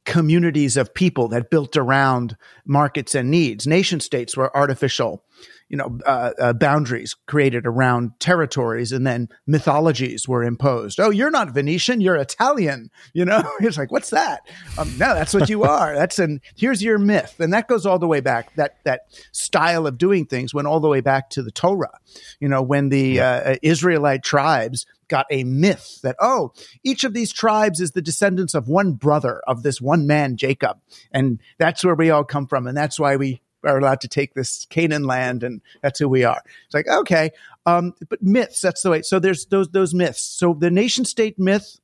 communities 0.05 0.79
of 0.79 0.95
people 0.95 1.29
that 1.29 1.51
built 1.51 1.77
around 1.77 2.35
markets 2.65 3.15
and 3.15 3.31
needs. 3.31 3.67
Nation 3.67 4.01
states 4.01 4.37
were 4.37 4.57
artificial, 4.57 5.23
you 5.69 5.77
know, 5.77 5.99
uh, 6.07 6.33
uh, 6.39 6.53
boundaries 6.53 7.15
created 7.27 7.67
around 7.67 8.13
territories, 8.21 8.93
and 8.93 9.07
then 9.07 9.29
mythologies 9.47 10.27
were 10.27 10.43
imposed. 10.43 10.99
Oh, 10.99 11.11
you're 11.11 11.31
not 11.31 11.51
Venetian, 11.51 12.01
you're 12.01 12.17
Italian. 12.17 12.91
You 13.13 13.25
know, 13.25 13.43
it's 13.61 13.79
like, 13.79 13.93
what's 13.93 14.11
that? 14.11 14.41
Um, 14.79 14.91
no, 14.99 15.15
that's 15.15 15.35
what 15.35 15.49
you 15.49 15.65
are. 15.65 15.95
That's 15.95 16.19
an 16.19 16.41
here's 16.57 16.83
your 16.83 16.99
myth, 16.99 17.39
and 17.39 17.53
that 17.53 17.69
goes 17.69 17.87
all 17.87 17.99
the 17.99 18.09
way 18.09 18.21
back. 18.21 18.55
That 18.57 18.77
that 18.85 19.03
style 19.33 19.87
of 19.87 19.99
doing 19.99 20.27
things 20.27 20.55
went 20.55 20.67
all 20.67 20.81
the 20.81 20.89
way 20.89 21.01
back 21.01 21.31
to 21.31 21.43
the 21.43 21.53
Torah. 21.53 21.99
You 22.41 22.49
know, 22.49 22.63
when 22.63 22.89
the 22.89 23.21
uh, 23.21 23.57
Israelite 23.63 24.23
tribes 24.23 24.87
got 25.09 25.27
a 25.31 25.43
myth 25.45 26.01
that, 26.03 26.17
oh, 26.21 26.53
each 26.85 27.03
of 27.03 27.15
these 27.15 27.33
tribes 27.33 27.81
is 27.81 27.93
the 27.93 28.03
descendants 28.03 28.55
of 28.55 28.69
one 28.69 28.93
brother 28.93 29.41
of 29.47 29.63
this 29.63 29.81
one 29.81 30.07
man, 30.07 30.37
Jacob. 30.37 30.79
And 31.11 31.41
that's 31.59 31.85
where 31.85 31.95
we 31.95 32.11
all 32.11 32.25
come 32.25 32.47
from. 32.47 32.67
And 32.67 32.77
that's 32.77 33.01
why 33.01 33.17
we 33.17 33.41
are 33.65 33.79
allowed 33.79 34.01
to 34.03 34.09
take 34.09 34.35
this 34.35 34.67
Canaan 34.67 35.05
land 35.05 35.43
and 35.43 35.61
that's 35.83 35.99
who 35.99 36.09
we 36.09 36.25
are. 36.25 36.43
It's 36.67 36.75
like, 36.75 36.89
okay. 36.89 37.31
Um, 37.67 37.95
but 38.09 38.23
myths, 38.23 38.61
that's 38.61 38.83
the 38.83 38.91
way. 38.91 39.03
So 39.03 39.19
there's 39.19 39.47
those, 39.47 39.69
those 39.71 39.95
myths. 39.95 40.23
So 40.23 40.55
the 40.55 40.71
nation 40.71 41.05
state 41.05 41.39
myth 41.39 41.79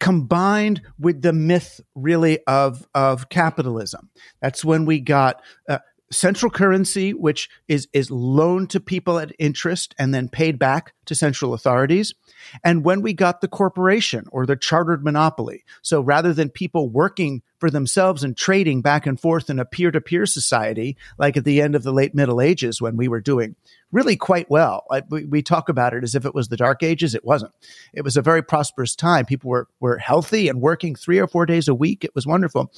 combined 0.00 0.82
with 0.98 1.22
the 1.22 1.32
myth 1.32 1.80
really 1.94 2.40
of, 2.46 2.86
of 2.94 3.28
capitalism. 3.28 4.10
That's 4.40 4.64
when 4.64 4.84
we 4.84 4.98
got, 4.98 5.42
uh, 5.68 5.78
central 6.12 6.50
currency, 6.50 7.12
which 7.14 7.48
is, 7.68 7.88
is 7.92 8.10
loaned 8.10 8.70
to 8.70 8.80
people 8.80 9.18
at 9.18 9.32
interest 9.38 9.94
and 9.98 10.14
then 10.14 10.28
paid 10.28 10.58
back 10.58 10.94
to 11.06 11.14
central 11.14 11.54
authorities. 11.54 12.14
And 12.62 12.84
when 12.84 13.02
we 13.02 13.12
got 13.12 13.40
the 13.40 13.48
corporation 13.48 14.26
or 14.30 14.46
the 14.46 14.56
chartered 14.56 15.04
monopoly. 15.04 15.64
So 15.82 16.00
rather 16.00 16.32
than 16.32 16.50
people 16.50 16.88
working 16.88 17.42
for 17.58 17.70
themselves 17.70 18.24
and 18.24 18.36
trading 18.36 18.82
back 18.82 19.06
and 19.06 19.20
forth 19.20 19.48
in 19.48 19.58
a 19.58 19.64
peer 19.64 19.90
to 19.92 20.00
peer 20.00 20.26
society, 20.26 20.96
like 21.18 21.36
at 21.36 21.44
the 21.44 21.62
end 21.62 21.74
of 21.76 21.84
the 21.84 21.92
late 21.92 22.14
Middle 22.14 22.40
Ages 22.40 22.82
when 22.82 22.96
we 22.96 23.06
were 23.08 23.20
doing 23.20 23.54
really 23.92 24.16
quite 24.16 24.50
well. 24.50 24.84
I, 24.90 25.02
we, 25.08 25.24
we, 25.26 25.42
talk 25.42 25.68
about 25.68 25.94
it 25.94 26.02
as 26.02 26.14
if 26.14 26.24
it 26.24 26.34
was 26.34 26.48
the 26.48 26.56
Dark 26.56 26.82
Ages. 26.82 27.14
It 27.14 27.24
wasn't. 27.24 27.52
It 27.92 28.02
was 28.02 28.16
a 28.16 28.22
very 28.22 28.42
prosperous 28.42 28.96
time. 28.96 29.26
People 29.26 29.50
were, 29.50 29.68
were 29.78 29.98
healthy 29.98 30.48
and 30.48 30.60
working 30.60 30.96
three 30.96 31.18
or 31.18 31.28
four 31.28 31.46
days 31.46 31.68
a 31.68 31.74
week. 31.74 32.04
It 32.04 32.14
was 32.14 32.26
wonderful. 32.26 32.72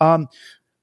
Um, 0.00 0.28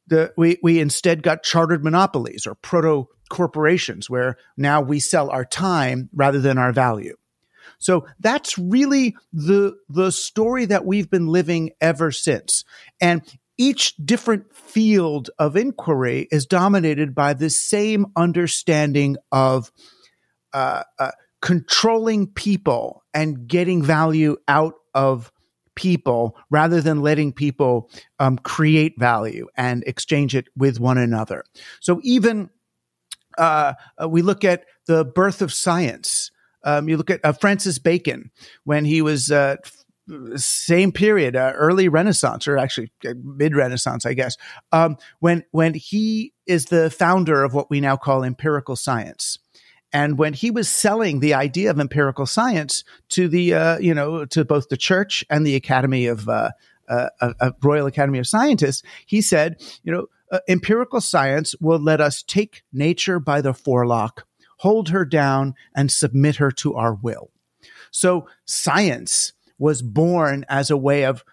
the, 0.08 0.34
we, 0.38 0.58
we 0.64 0.80
instead 0.80 1.24
got 1.24 1.44
chartered 1.44 1.84
monopolies 1.84 2.48
or 2.48 2.56
proto 2.56 3.08
corporations 3.30 4.10
where 4.10 4.38
now 4.56 4.82
we 4.82 5.00
sell 5.00 5.30
our 5.30 5.46
time 5.46 6.10
rather 6.14 6.40
than 6.40 6.58
our 6.58 6.72
value. 6.72 7.16
So 7.80 8.08
that's 8.20 8.58
really 8.58 9.16
the, 9.34 9.76
the 9.90 10.12
story 10.12 10.66
that 10.66 10.86
we've 10.86 11.10
been 11.10 11.28
living 11.28 11.72
ever 11.82 12.12
since. 12.12 12.64
And 13.00 13.22
each 13.58 13.96
different 13.98 14.56
field 14.56 15.30
of 15.38 15.56
inquiry 15.56 16.28
is 16.32 16.46
dominated 16.46 17.14
by 17.14 17.34
the 17.34 17.50
same 17.50 18.08
understanding 18.16 19.18
of 19.32 19.72
uh, 20.54 20.84
uh, 21.00 21.12
controlling 21.42 22.28
people 22.28 23.04
and 23.14 23.48
getting 23.48 23.84
value 23.84 24.38
out 24.48 24.76
of 24.94 25.32
people 25.78 26.36
rather 26.50 26.82
than 26.82 27.02
letting 27.02 27.32
people 27.32 27.90
um, 28.20 28.38
create 28.40 28.96
value 28.98 29.48
and 29.56 29.84
exchange 29.86 30.36
it 30.36 30.48
with 30.58 30.80
one 30.80 30.98
another. 30.98 31.46
So 31.80 32.02
even 32.04 32.50
uh, 33.38 33.74
we 34.10 34.22
look 34.24 34.44
at 34.44 34.66
the 34.88 35.06
birth 35.06 35.42
of 35.42 35.54
science. 35.54 36.32
Um, 36.64 36.90
you 36.90 36.98
look 36.98 37.12
at 37.12 37.24
uh, 37.24 37.32
Francis 37.32 37.80
Bacon 37.80 38.32
when 38.66 38.84
he 38.84 39.02
was 39.02 39.32
uh, 39.32 39.58
same 40.36 40.92
period, 40.92 41.36
uh, 41.36 41.54
early 41.56 41.88
Renaissance, 41.88 42.48
or 42.48 42.58
actually 42.58 42.92
uh, 43.06 43.14
mid 43.22 43.56
Renaissance, 43.56 44.06
I 44.06 44.14
guess. 44.14 44.36
Um, 44.72 44.98
when 45.20 45.44
when 45.52 45.74
he 45.76 46.34
is 46.46 46.66
the 46.66 46.90
founder 46.90 47.44
of 47.44 47.54
what 47.54 47.70
we 47.70 47.80
now 47.80 47.96
call 47.98 48.24
empirical 48.24 48.76
science. 48.76 49.38
And 49.94 50.18
when 50.18 50.34
he 50.34 50.52
was 50.52 50.70
selling 50.70 51.20
the 51.20 51.34
idea 51.34 51.72
of 51.72 51.80
empirical 51.80 52.26
science 52.26 52.84
to 53.10 53.28
the, 53.28 53.54
uh, 53.54 53.78
you 53.80 53.94
know, 53.94 54.26
to 54.26 54.44
both 54.44 54.70
the 54.70 54.78
church 54.78 55.24
and 55.30 55.46
the 55.46 55.56
Academy 55.56 56.08
of, 56.08 56.28
uh, 56.28 56.52
uh, 56.90 57.10
uh 57.22 57.52
Royal 57.62 57.88
Academy 57.88 58.20
of 58.20 58.28
Scientists, 58.28 58.84
he 59.06 59.22
said, 59.22 59.62
you 59.84 59.92
know, 59.92 60.08
uh, 60.32 60.40
empirical 60.50 61.00
science 61.00 61.56
will 61.62 61.80
let 61.80 62.02
us 62.02 62.22
take 62.22 62.64
nature 62.74 63.20
by 63.20 63.40
the 63.42 63.54
forelock, 63.54 64.26
hold 64.58 64.90
her 64.90 65.06
down, 65.06 65.56
and 65.74 65.92
submit 65.92 66.36
her 66.36 66.52
to 66.52 66.76
our 66.76 66.94
will. 66.94 67.32
So 67.92 68.28
science 68.46 69.34
was 69.58 69.82
born 69.82 70.46
as 70.50 70.70
a 70.70 70.78
way 70.78 71.06
of 71.06 71.24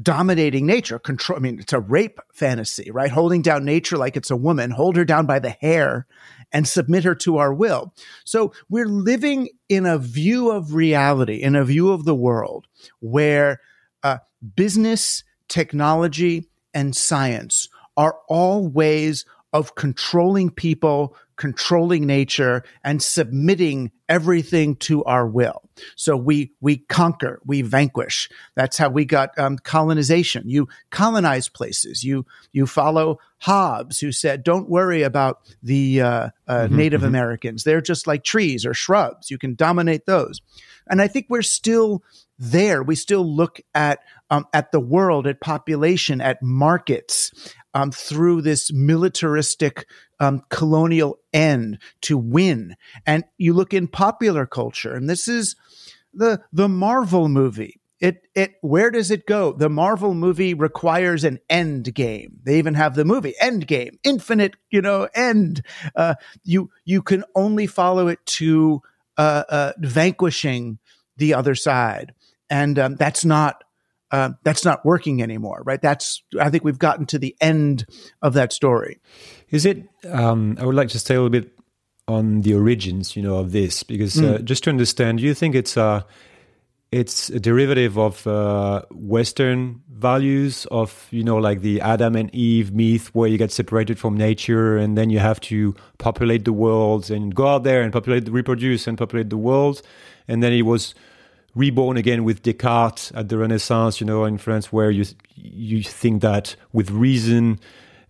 dominating 0.00 0.66
nature, 0.66 0.98
control. 0.98 1.38
I 1.38 1.40
mean, 1.40 1.58
it's 1.58 1.72
a 1.72 1.80
rape 1.80 2.18
fantasy, 2.32 2.90
right? 2.90 3.10
Holding 3.10 3.42
down 3.42 3.64
nature 3.64 3.96
like 3.96 4.16
it's 4.16 4.30
a 4.30 4.36
woman, 4.36 4.70
hold 4.70 4.96
her 4.96 5.04
down 5.04 5.26
by 5.26 5.38
the 5.38 5.50
hair 5.50 6.06
and 6.52 6.68
submit 6.68 7.04
her 7.04 7.14
to 7.16 7.38
our 7.38 7.52
will. 7.52 7.92
So 8.24 8.52
we're 8.68 8.86
living 8.86 9.48
in 9.68 9.86
a 9.86 9.98
view 9.98 10.50
of 10.50 10.74
reality, 10.74 11.36
in 11.36 11.56
a 11.56 11.64
view 11.64 11.92
of 11.92 12.04
the 12.04 12.14
world 12.14 12.66
where 13.00 13.60
uh, 14.02 14.18
business, 14.54 15.24
technology, 15.48 16.48
and 16.74 16.94
science 16.94 17.68
are 17.96 18.18
all 18.28 18.68
ways 18.68 19.24
of 19.52 19.74
controlling 19.74 20.50
people, 20.50 21.16
controlling 21.42 22.06
nature, 22.06 22.62
and 22.84 23.02
submitting 23.02 23.90
everything 24.08 24.76
to 24.76 25.02
our 25.02 25.26
will. 25.26 25.60
So 25.96 26.16
we 26.16 26.52
we 26.60 26.76
conquer, 26.76 27.40
we 27.44 27.62
vanquish. 27.62 28.30
That's 28.54 28.78
how 28.78 28.90
we 28.90 29.04
got 29.04 29.36
um, 29.36 29.58
colonization. 29.58 30.48
You 30.48 30.68
colonize 30.90 31.48
places. 31.48 32.04
You 32.04 32.26
you 32.52 32.68
follow 32.68 33.18
Hobbes, 33.38 33.98
who 33.98 34.12
said, 34.12 34.44
"Don't 34.44 34.70
worry 34.70 35.02
about 35.02 35.40
the 35.64 36.00
uh, 36.00 36.06
uh, 36.06 36.30
mm-hmm, 36.46 36.76
Native 36.76 37.00
mm-hmm. 37.00 37.08
Americans. 37.08 37.64
They're 37.64 37.80
just 37.80 38.06
like 38.06 38.22
trees 38.22 38.64
or 38.64 38.72
shrubs. 38.72 39.28
You 39.28 39.36
can 39.36 39.56
dominate 39.56 40.06
those." 40.06 40.40
And 40.86 41.02
I 41.02 41.08
think 41.08 41.26
we're 41.28 41.42
still 41.42 42.04
there. 42.38 42.84
We 42.84 42.94
still 42.94 43.26
look 43.26 43.60
at 43.74 43.98
um, 44.32 44.46
at 44.54 44.72
the 44.72 44.80
world, 44.80 45.26
at 45.26 45.42
population, 45.42 46.22
at 46.22 46.42
markets 46.42 47.30
um, 47.74 47.92
through 47.92 48.40
this 48.40 48.72
militaristic 48.72 49.86
um, 50.20 50.42
colonial 50.48 51.18
end 51.34 51.78
to 52.00 52.16
win. 52.16 52.74
And 53.06 53.24
you 53.36 53.52
look 53.52 53.74
in 53.74 53.88
popular 53.88 54.46
culture, 54.46 54.94
and 54.94 55.08
this 55.08 55.28
is 55.28 55.54
the 56.14 56.40
the 56.50 56.68
Marvel 56.68 57.28
movie. 57.28 57.78
It 58.00 58.26
it 58.34 58.54
where 58.62 58.90
does 58.90 59.10
it 59.10 59.26
go? 59.26 59.52
The 59.52 59.68
Marvel 59.68 60.14
movie 60.14 60.54
requires 60.54 61.24
an 61.24 61.38
end 61.50 61.94
game. 61.94 62.38
They 62.42 62.56
even 62.56 62.72
have 62.74 62.94
the 62.94 63.04
movie 63.04 63.34
Endgame, 63.40 63.98
infinite, 64.02 64.56
you 64.70 64.80
know, 64.80 65.08
end. 65.14 65.60
Uh, 65.94 66.14
you 66.42 66.70
you 66.86 67.02
can 67.02 67.22
only 67.34 67.66
follow 67.66 68.08
it 68.08 68.24
to 68.26 68.80
uh, 69.18 69.44
uh, 69.46 69.72
vanquishing 69.78 70.78
the 71.18 71.34
other 71.34 71.54
side, 71.54 72.14
and 72.48 72.78
um, 72.78 72.96
that's 72.96 73.26
not 73.26 73.62
uh, 74.12 74.30
that's 74.44 74.64
not 74.64 74.84
working 74.84 75.22
anymore, 75.22 75.62
right? 75.64 75.80
That's 75.80 76.22
I 76.38 76.50
think 76.50 76.64
we've 76.64 76.78
gotten 76.78 77.06
to 77.06 77.18
the 77.18 77.34
end 77.40 77.86
of 78.20 78.34
that 78.34 78.52
story. 78.52 79.00
Is 79.48 79.64
it? 79.64 79.88
Um, 80.08 80.56
I 80.60 80.66
would 80.66 80.74
like 80.74 80.88
to 80.90 80.98
stay 80.98 81.14
a 81.14 81.18
little 81.18 81.30
bit 81.30 81.50
on 82.06 82.42
the 82.42 82.54
origins, 82.54 83.16
you 83.16 83.22
know, 83.22 83.38
of 83.38 83.52
this 83.52 83.82
because 83.82 84.18
uh, 84.18 84.38
mm. 84.38 84.44
just 84.44 84.64
to 84.64 84.70
understand, 84.70 85.18
do 85.18 85.24
you 85.24 85.34
think 85.34 85.54
it's 85.54 85.76
a 85.76 86.04
it's 86.90 87.30
a 87.30 87.40
derivative 87.40 87.98
of 87.98 88.26
uh, 88.26 88.82
Western 88.90 89.80
values 89.88 90.66
of 90.70 91.06
you 91.10 91.24
know 91.24 91.38
like 91.38 91.62
the 91.62 91.80
Adam 91.80 92.14
and 92.14 92.32
Eve 92.34 92.72
myth, 92.72 93.14
where 93.14 93.30
you 93.30 93.38
get 93.38 93.50
separated 93.50 93.98
from 93.98 94.14
nature 94.14 94.76
and 94.76 94.98
then 94.98 95.08
you 95.08 95.20
have 95.20 95.40
to 95.40 95.74
populate 95.96 96.44
the 96.44 96.52
world 96.52 97.10
and 97.10 97.34
go 97.34 97.46
out 97.46 97.64
there 97.64 97.80
and 97.80 97.94
populate, 97.94 98.28
reproduce 98.28 98.86
and 98.86 98.98
populate 98.98 99.30
the 99.30 99.38
world, 99.38 99.80
and 100.28 100.42
then 100.42 100.52
it 100.52 100.62
was 100.62 100.94
reborn 101.54 101.96
again 101.96 102.24
with 102.24 102.42
Descartes 102.42 103.12
at 103.14 103.28
the 103.28 103.38
Renaissance, 103.38 104.00
you 104.00 104.06
know, 104.06 104.24
in 104.24 104.38
France, 104.38 104.72
where 104.72 104.90
you 104.90 105.04
you 105.34 105.82
think 105.82 106.22
that 106.22 106.56
with 106.72 106.90
reason 106.90 107.58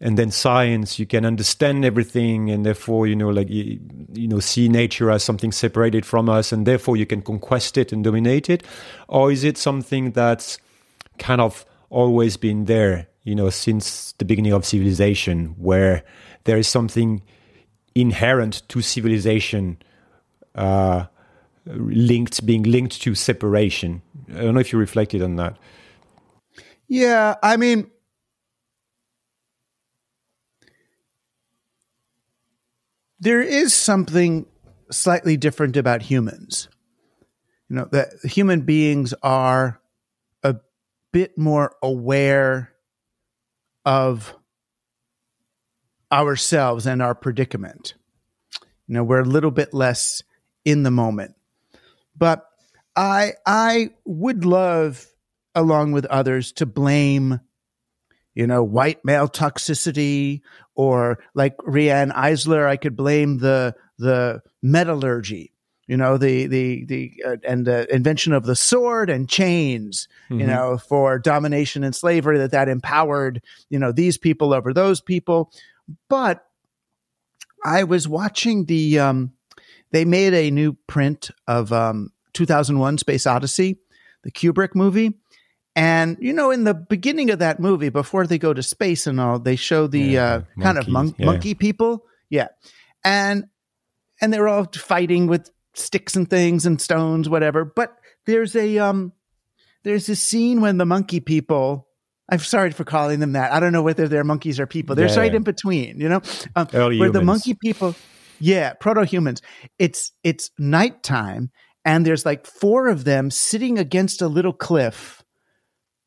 and 0.01 0.19
then 0.19 0.33
science 0.33 0.99
you 0.99 1.07
can 1.07 1.25
understand 1.25 1.85
everything, 1.85 2.51
and 2.51 2.67
therefore 2.67 3.07
you 3.07 3.17
know 3.17 3.31
like 3.31 3.49
you, 3.49 3.79
you 4.13 4.29
know 4.29 4.41
see 4.41 4.69
nature 4.69 5.11
as 5.11 5.23
something 5.23 5.53
separated 5.53 6.05
from 6.05 6.29
us, 6.29 6.53
and 6.53 6.67
therefore 6.67 6.97
you 6.97 7.07
can 7.07 7.23
conquest 7.23 7.79
it 7.79 7.93
and 7.93 8.05
dominate 8.05 8.51
it, 8.51 8.65
or 9.09 9.31
is 9.31 9.45
it 9.45 9.57
something 9.57 10.11
that's 10.11 10.59
kind 11.19 11.41
of 11.41 11.65
always 11.93 12.37
been 12.37 12.65
there, 12.65 13.07
you 13.23 13.35
know, 13.35 13.51
since 13.51 14.13
the 14.13 14.25
beginning 14.25 14.53
of 14.53 14.65
civilization, 14.65 15.55
where 15.59 16.03
there 16.45 16.57
is 16.57 16.67
something 16.67 17.23
inherent 17.95 18.63
to 18.69 18.81
civilization. 18.81 19.77
Uh, 20.55 21.07
linked 21.66 22.45
being 22.45 22.64
linked 22.64 23.00
to 23.02 23.14
separation. 23.14 24.02
I 24.31 24.42
don't 24.42 24.54
know 24.54 24.61
if 24.61 24.73
you 24.73 24.78
reflected 24.78 25.23
on 25.23 25.37
that. 25.37 25.57
Yeah, 26.88 27.37
I 27.42 27.57
mean, 27.57 27.90
there 33.21 33.40
is 33.40 33.73
something 33.73 34.47
slightly 34.90 35.37
different 35.37 35.76
about 35.76 36.02
humans. 36.02 36.69
You 37.69 37.76
know, 37.76 37.88
that 37.92 38.09
human 38.25 38.62
beings 38.62 39.14
are 39.23 39.81
a 40.42 40.57
bit 41.12 41.38
more 41.38 41.75
aware 41.83 42.73
of 43.87 44.35
ourselves 46.12 46.87
and 46.87 47.00
our 47.00 47.14
predicament. 47.14 47.95
You 48.87 48.95
know, 48.95 49.04
we're 49.04 49.21
a 49.21 49.25
little 49.25 49.50
bit 49.50 49.73
less 49.73 50.23
in 50.64 50.83
the 50.83 50.90
moment. 50.90 51.35
But 52.16 52.47
I 52.97 53.33
I 53.47 53.90
would 54.04 54.45
love, 54.45 55.07
along 55.54 55.92
with 55.92 56.04
others, 56.07 56.52
to 56.52 56.66
blame, 56.66 57.40
you 58.35 58.47
know, 58.47 58.62
white 58.62 59.04
male 59.04 59.28
toxicity 59.28 60.42
or 60.75 61.19
like 61.35 61.57
Riane 61.64 62.11
Eisler, 62.11 62.66
I 62.66 62.76
could 62.76 62.97
blame 62.97 63.38
the 63.38 63.75
the 63.99 64.42
metallurgy, 64.62 65.52
you 65.87 65.97
know, 65.97 66.16
the 66.16 66.47
the 66.47 66.85
the 66.85 67.23
uh, 67.26 67.37
and 67.47 67.66
the 67.66 67.92
invention 67.95 68.33
of 68.33 68.45
the 68.45 68.57
sword 68.57 69.11
and 69.11 69.28
chains, 69.28 70.09
mm-hmm. 70.31 70.40
you 70.40 70.47
know, 70.47 70.78
for 70.78 71.19
domination 71.19 71.85
and 71.85 71.95
slavery 71.95 72.38
that 72.38 72.52
that 72.52 72.69
empowered, 72.69 73.42
you 73.69 73.78
know, 73.78 73.92
these 73.92 74.19
people 74.19 74.54
over 74.54 74.73
those 74.73 75.00
people. 75.00 75.52
But 76.09 76.45
I 77.64 77.85
was 77.85 78.09
watching 78.09 78.66
the 78.66 78.99
um 78.99 79.33
they 79.93 80.05
made 80.05 80.35
a 80.35 80.51
new 80.51 80.77
print 80.87 81.31
of 81.47 81.73
um 81.73 82.11
2001 82.35 82.99
Space 82.99 83.27
Odyssey, 83.27 83.79
the 84.25 84.31
Kubrick 84.31 84.75
movie. 84.75 85.15
And 85.75 86.19
you 86.21 86.33
know, 86.33 86.51
in 86.51 86.65
the 86.65 86.75
beginning 86.75 87.31
of 87.31 87.39
that 87.39 87.59
movie, 87.59 87.89
before 87.89 88.27
they 88.27 88.39
go 88.39 88.53
to 88.53 88.63
space 88.63 89.07
and 89.07 89.19
all, 89.19 89.39
they 89.39 89.57
show 89.57 89.87
the 89.87 90.01
yeah, 90.01 90.25
uh, 90.25 90.39
monkeys, 90.57 90.63
kind 90.63 90.79
of 90.79 90.89
mon- 90.89 91.15
yeah. 91.19 91.27
monkey 91.27 91.55
people, 91.55 92.05
yeah, 92.29 92.49
and 93.05 93.45
and 94.21 94.33
they're 94.33 94.49
all 94.49 94.67
fighting 94.75 95.29
with 95.29 95.51
sticks 95.75 96.15
and 96.15 96.29
things 96.29 96.67
and 96.67 96.81
stones, 96.81 97.29
whatever. 97.29 97.65
But 97.65 97.97
there's 98.27 98.55
a 98.55 98.79
um, 98.79 99.13
there's 99.83 100.09
a 100.09 100.17
scene 100.17 100.61
when 100.61 100.79
the 100.79 100.87
monkey 100.87 101.21
people. 101.21 101.89
I'm 102.29 102.39
sorry 102.39 102.71
for 102.71 102.85
calling 102.85 103.21
them 103.21 103.33
that. 103.33 103.53
I 103.53 103.61
don't 103.61 103.73
know 103.73 103.83
whether 103.83 104.09
they're 104.09 104.25
monkeys 104.25 104.61
or 104.61 104.67
people. 104.67 104.95
They're 104.95 105.09
yeah, 105.09 105.19
right 105.19 105.35
in 105.35 105.43
between, 105.43 106.01
you 106.01 106.09
know, 106.09 106.23
um, 106.57 106.67
where 106.71 106.93
humans. 106.93 107.13
the 107.13 107.23
monkey 107.23 107.55
people, 107.55 107.95
yeah, 108.43 108.73
proto 108.73 109.05
humans. 109.05 109.41
It's 109.79 110.11
it's 110.25 110.51
nighttime, 110.59 111.53
and 111.85 112.05
there's 112.05 112.27
like 112.27 112.45
four 112.45 112.89
of 112.89 113.05
them 113.05 113.31
sitting 113.31 113.79
against 113.79 114.21
a 114.21 114.27
little 114.27 114.53
cliff 114.53 115.23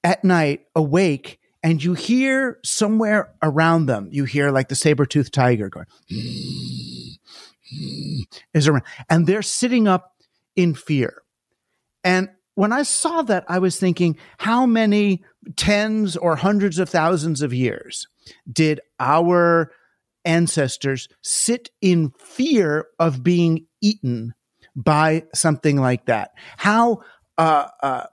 at 0.03 0.21
night, 0.25 0.65
awake, 0.75 1.39
and 1.63 1.81
you 1.81 1.93
hear 1.93 2.59
somewhere 2.61 3.33
around 3.41 3.85
them, 3.85 4.09
you 4.11 4.25
hear 4.25 4.51
like 4.51 4.67
the 4.67 4.75
saber-toothed 4.75 5.33
tiger 5.33 5.69
going 5.69 5.85
is 8.53 8.67
around, 8.67 8.83
and 9.09 9.25
they're 9.25 9.41
sitting 9.41 9.87
up 9.87 10.11
in 10.57 10.73
fear. 10.73 11.23
And 12.03 12.27
when 12.55 12.73
I 12.73 12.83
saw 12.83 13.21
that, 13.23 13.45
I 13.47 13.59
was 13.59 13.79
thinking, 13.79 14.17
how 14.37 14.65
many 14.65 15.23
tens 15.55 16.17
or 16.17 16.35
hundreds 16.35 16.79
of 16.79 16.89
thousands 16.89 17.41
of 17.41 17.53
years 17.53 18.07
did 18.51 18.81
our 18.99 19.71
ancestors 20.25 21.07
sit 21.21 21.69
in 21.81 22.11
fear 22.17 22.87
of 22.99 23.23
being 23.23 23.67
eaten 23.81 24.33
by 24.75 25.23
something 25.33 25.77
like 25.77 26.05
that? 26.05 26.31
How 26.57 27.01
uh, 27.37 27.67
uh, 27.81 28.05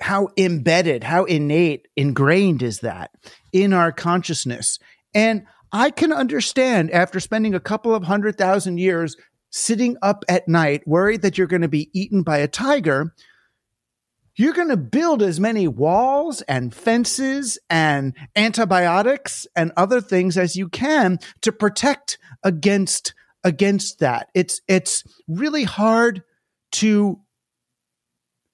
how 0.00 0.28
embedded, 0.36 1.04
how 1.04 1.24
innate, 1.24 1.88
ingrained 1.96 2.62
is 2.62 2.80
that 2.80 3.10
in 3.52 3.72
our 3.72 3.92
consciousness? 3.92 4.78
And 5.14 5.44
I 5.72 5.90
can 5.90 6.12
understand 6.12 6.90
after 6.92 7.20
spending 7.20 7.54
a 7.54 7.60
couple 7.60 7.94
of 7.94 8.04
hundred 8.04 8.38
thousand 8.38 8.78
years 8.78 9.16
sitting 9.50 9.96
up 10.02 10.24
at 10.28 10.48
night, 10.48 10.86
worried 10.86 11.22
that 11.22 11.36
you're 11.36 11.46
going 11.46 11.62
to 11.62 11.68
be 11.68 11.90
eaten 11.92 12.22
by 12.22 12.38
a 12.38 12.48
tiger. 12.48 13.14
You're 14.38 14.54
going 14.54 14.68
to 14.68 14.76
build 14.76 15.20
as 15.20 15.40
many 15.40 15.66
walls 15.66 16.42
and 16.42 16.72
fences 16.72 17.58
and 17.68 18.14
antibiotics 18.36 19.48
and 19.56 19.72
other 19.76 20.00
things 20.00 20.38
as 20.38 20.54
you 20.54 20.68
can 20.68 21.18
to 21.42 21.50
protect 21.50 22.18
against 22.44 23.14
against 23.42 23.98
that. 23.98 24.28
It's 24.34 24.60
it's 24.68 25.02
really 25.26 25.64
hard 25.64 26.22
to 26.72 27.20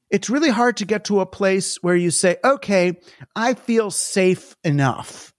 it's 0.09 0.31
really 0.31 0.49
hard 0.49 0.79
to 0.79 0.87
get 0.87 1.05
to 1.07 1.21
a 1.21 1.27
place 1.27 1.77
where 1.83 1.97
you 1.97 2.11
say, 2.11 2.39
"Okay, 2.43 2.99
I 3.37 3.53
feel 3.53 3.91
safe 3.91 4.57
enough 4.65 5.35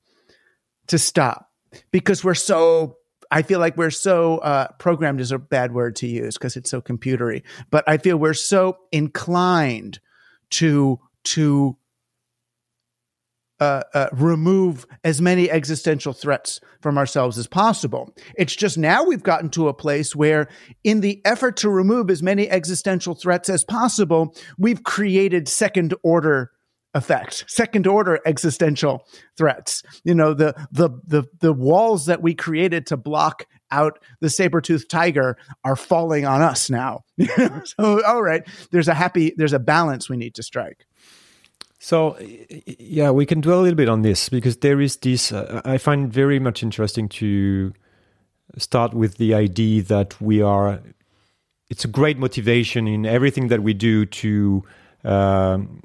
to 0.87 0.99
stop." 0.99 1.49
Because 1.91 2.23
we're 2.23 2.35
so 2.35 2.97
I 3.31 3.41
feel 3.41 3.59
like 3.59 3.77
we're 3.77 3.89
so 3.89 4.37
uh, 4.37 4.67
programmed 4.77 5.21
is 5.21 5.31
a 5.31 5.39
bad 5.39 5.73
word 5.73 5.95
to 5.97 6.07
use 6.07 6.37
because 6.37 6.55
it's 6.55 6.69
so 6.69 6.81
computery, 6.81 7.41
but 7.71 7.83
I 7.87 7.97
feel 7.97 8.17
we're 8.17 8.35
so 8.35 8.77
inclined 8.91 9.99
to 10.51 10.99
to 11.23 11.77
uh, 13.59 13.83
uh, 13.93 14.09
remove 14.11 14.85
as 15.03 15.21
many 15.21 15.49
existential 15.49 16.11
threats 16.11 16.59
from 16.81 16.97
ourselves 16.97 17.37
as 17.37 17.47
possible. 17.47 18.13
It's 18.37 18.55
just 18.55 18.77
now 18.77 19.03
we've 19.03 19.23
gotten 19.23 19.49
to 19.51 19.69
a 19.69 19.73
place 19.73 20.15
where, 20.15 20.49
in 20.83 20.99
the 20.99 21.21
effort 21.23 21.57
to 21.57 21.69
remove 21.69 22.09
as 22.09 22.21
many 22.21 22.49
existential 22.49 23.15
threats 23.15 23.47
as 23.49 23.63
possible, 23.63 24.35
we've 24.57 24.83
created 24.83 25.47
second 25.47 25.93
order 26.03 26.51
effects, 26.93 27.43
second 27.47 27.87
order 27.87 28.19
existential 28.25 29.05
threats. 29.37 29.83
You 30.03 30.15
know, 30.15 30.33
the 30.33 30.53
the 30.71 30.89
the 31.05 31.23
the 31.39 31.53
walls 31.53 32.07
that 32.07 32.21
we 32.21 32.33
created 32.33 32.87
to 32.87 32.97
block 32.97 33.45
out 33.71 33.99
the 34.19 34.29
saber-toothed 34.29 34.89
tiger 34.89 35.37
are 35.63 35.75
falling 35.75 36.25
on 36.25 36.41
us 36.41 36.69
now. 36.69 37.03
so 37.77 38.03
all 38.03 38.21
right, 38.21 38.47
there's 38.71 38.87
a 38.87 38.93
happy 38.93 39.33
there's 39.37 39.53
a 39.53 39.59
balance 39.59 40.09
we 40.09 40.17
need 40.17 40.35
to 40.35 40.43
strike. 40.43 40.85
So, 41.85 42.17
yeah, 42.79 43.11
we 43.11 43.27
can 43.27 43.41
dwell 43.41 43.59
a 43.59 43.61
little 43.61 43.75
bit 43.75 43.89
on 43.89 44.01
this 44.01 44.27
because 44.27 44.57
there 44.57 44.81
is 44.81 44.97
this. 44.97 45.31
Uh, 45.31 45.61
I 45.65 45.77
find 45.77 46.11
very 46.11 46.39
much 46.39 46.63
interesting 46.63 47.07
to 47.09 47.73
start 48.57 48.95
with 48.95 49.17
the 49.17 49.35
idea 49.35 49.83
that 49.83 50.19
we 50.19 50.41
are. 50.41 50.81
It's 51.69 51.85
a 51.85 51.87
great 51.87 52.17
motivation 52.17 52.87
in 52.87 53.05
everything 53.05 53.49
that 53.49 53.61
we 53.61 53.75
do 53.75 54.07
to 54.07 54.63
um, 55.03 55.83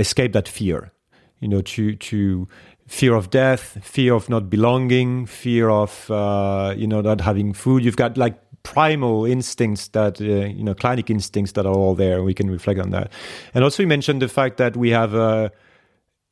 escape 0.00 0.32
that 0.32 0.48
fear. 0.48 0.90
You 1.38 1.46
know, 1.46 1.60
to 1.60 1.94
to 1.94 2.48
fear 2.86 3.14
of 3.14 3.30
death, 3.30 3.78
fear 3.82 4.14
of 4.14 4.28
not 4.28 4.48
belonging, 4.48 5.26
fear 5.26 5.68
of 5.68 6.10
uh, 6.10 6.74
you 6.76 6.86
know 6.86 7.00
not 7.00 7.20
having 7.20 7.52
food. 7.52 7.84
You've 7.84 7.96
got 7.96 8.16
like 8.16 8.38
primal 8.62 9.24
instincts 9.24 9.88
that 9.88 10.20
uh, 10.20 10.24
you 10.24 10.64
know 10.64 10.74
clinic 10.74 11.10
instincts 11.10 11.52
that 11.52 11.66
are 11.66 11.74
all 11.74 11.94
there. 11.94 12.22
We 12.22 12.34
can 12.34 12.50
reflect 12.50 12.80
on 12.80 12.90
that. 12.90 13.12
And 13.54 13.64
also 13.64 13.82
you 13.82 13.86
mentioned 13.86 14.22
the 14.22 14.28
fact 14.28 14.56
that 14.56 14.76
we 14.76 14.90
have 14.90 15.14
uh, 15.14 15.50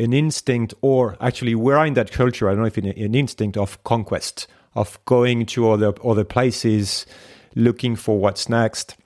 an 0.01 0.13
instinct 0.13 0.75
or 0.83 1.17
actually 1.21 1.55
we're 1.55 1.85
in 1.85 1.95
that 1.95 2.11
culture 2.11 2.49
i 2.49 2.53
don't 2.53 2.61
know 2.61 2.67
if 2.67 2.79
in 2.79 2.87
an 2.87 3.15
instinct 3.15 3.57
of 3.57 3.83
conquest 3.85 4.49
of 4.75 4.99
going 5.05 5.47
to 5.47 5.71
other 5.71 5.95
other 6.05 6.25
places 6.25 7.07
looking 7.55 7.95
for 7.95 8.19
what's 8.19 8.49
next 8.49 8.97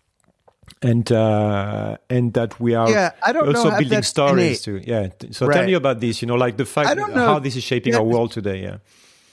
and 0.83 1.11
uh, 1.11 1.97
and 2.09 2.33
that 2.35 2.59
we 2.61 2.75
are 2.75 2.91
yeah, 2.91 3.13
I 3.23 3.33
don't 3.33 3.49
also 3.55 3.71
building 3.79 4.03
stories 4.03 4.63
too. 4.63 4.81
Yeah. 4.85 5.09
So 5.31 5.47
right. 5.47 5.57
tell 5.57 5.67
me 5.67 5.75
about 5.75 6.01
this. 6.01 6.23
You 6.23 6.29
know, 6.29 6.37
like 6.37 6.57
the 6.57 6.67
fact 6.67 6.99
how 6.99 7.39
this 7.39 7.57
is 7.57 7.65
shaping 7.65 7.95
our 7.95 8.03
world 8.03 8.33
today. 8.33 8.63
Yeah. 8.63 8.79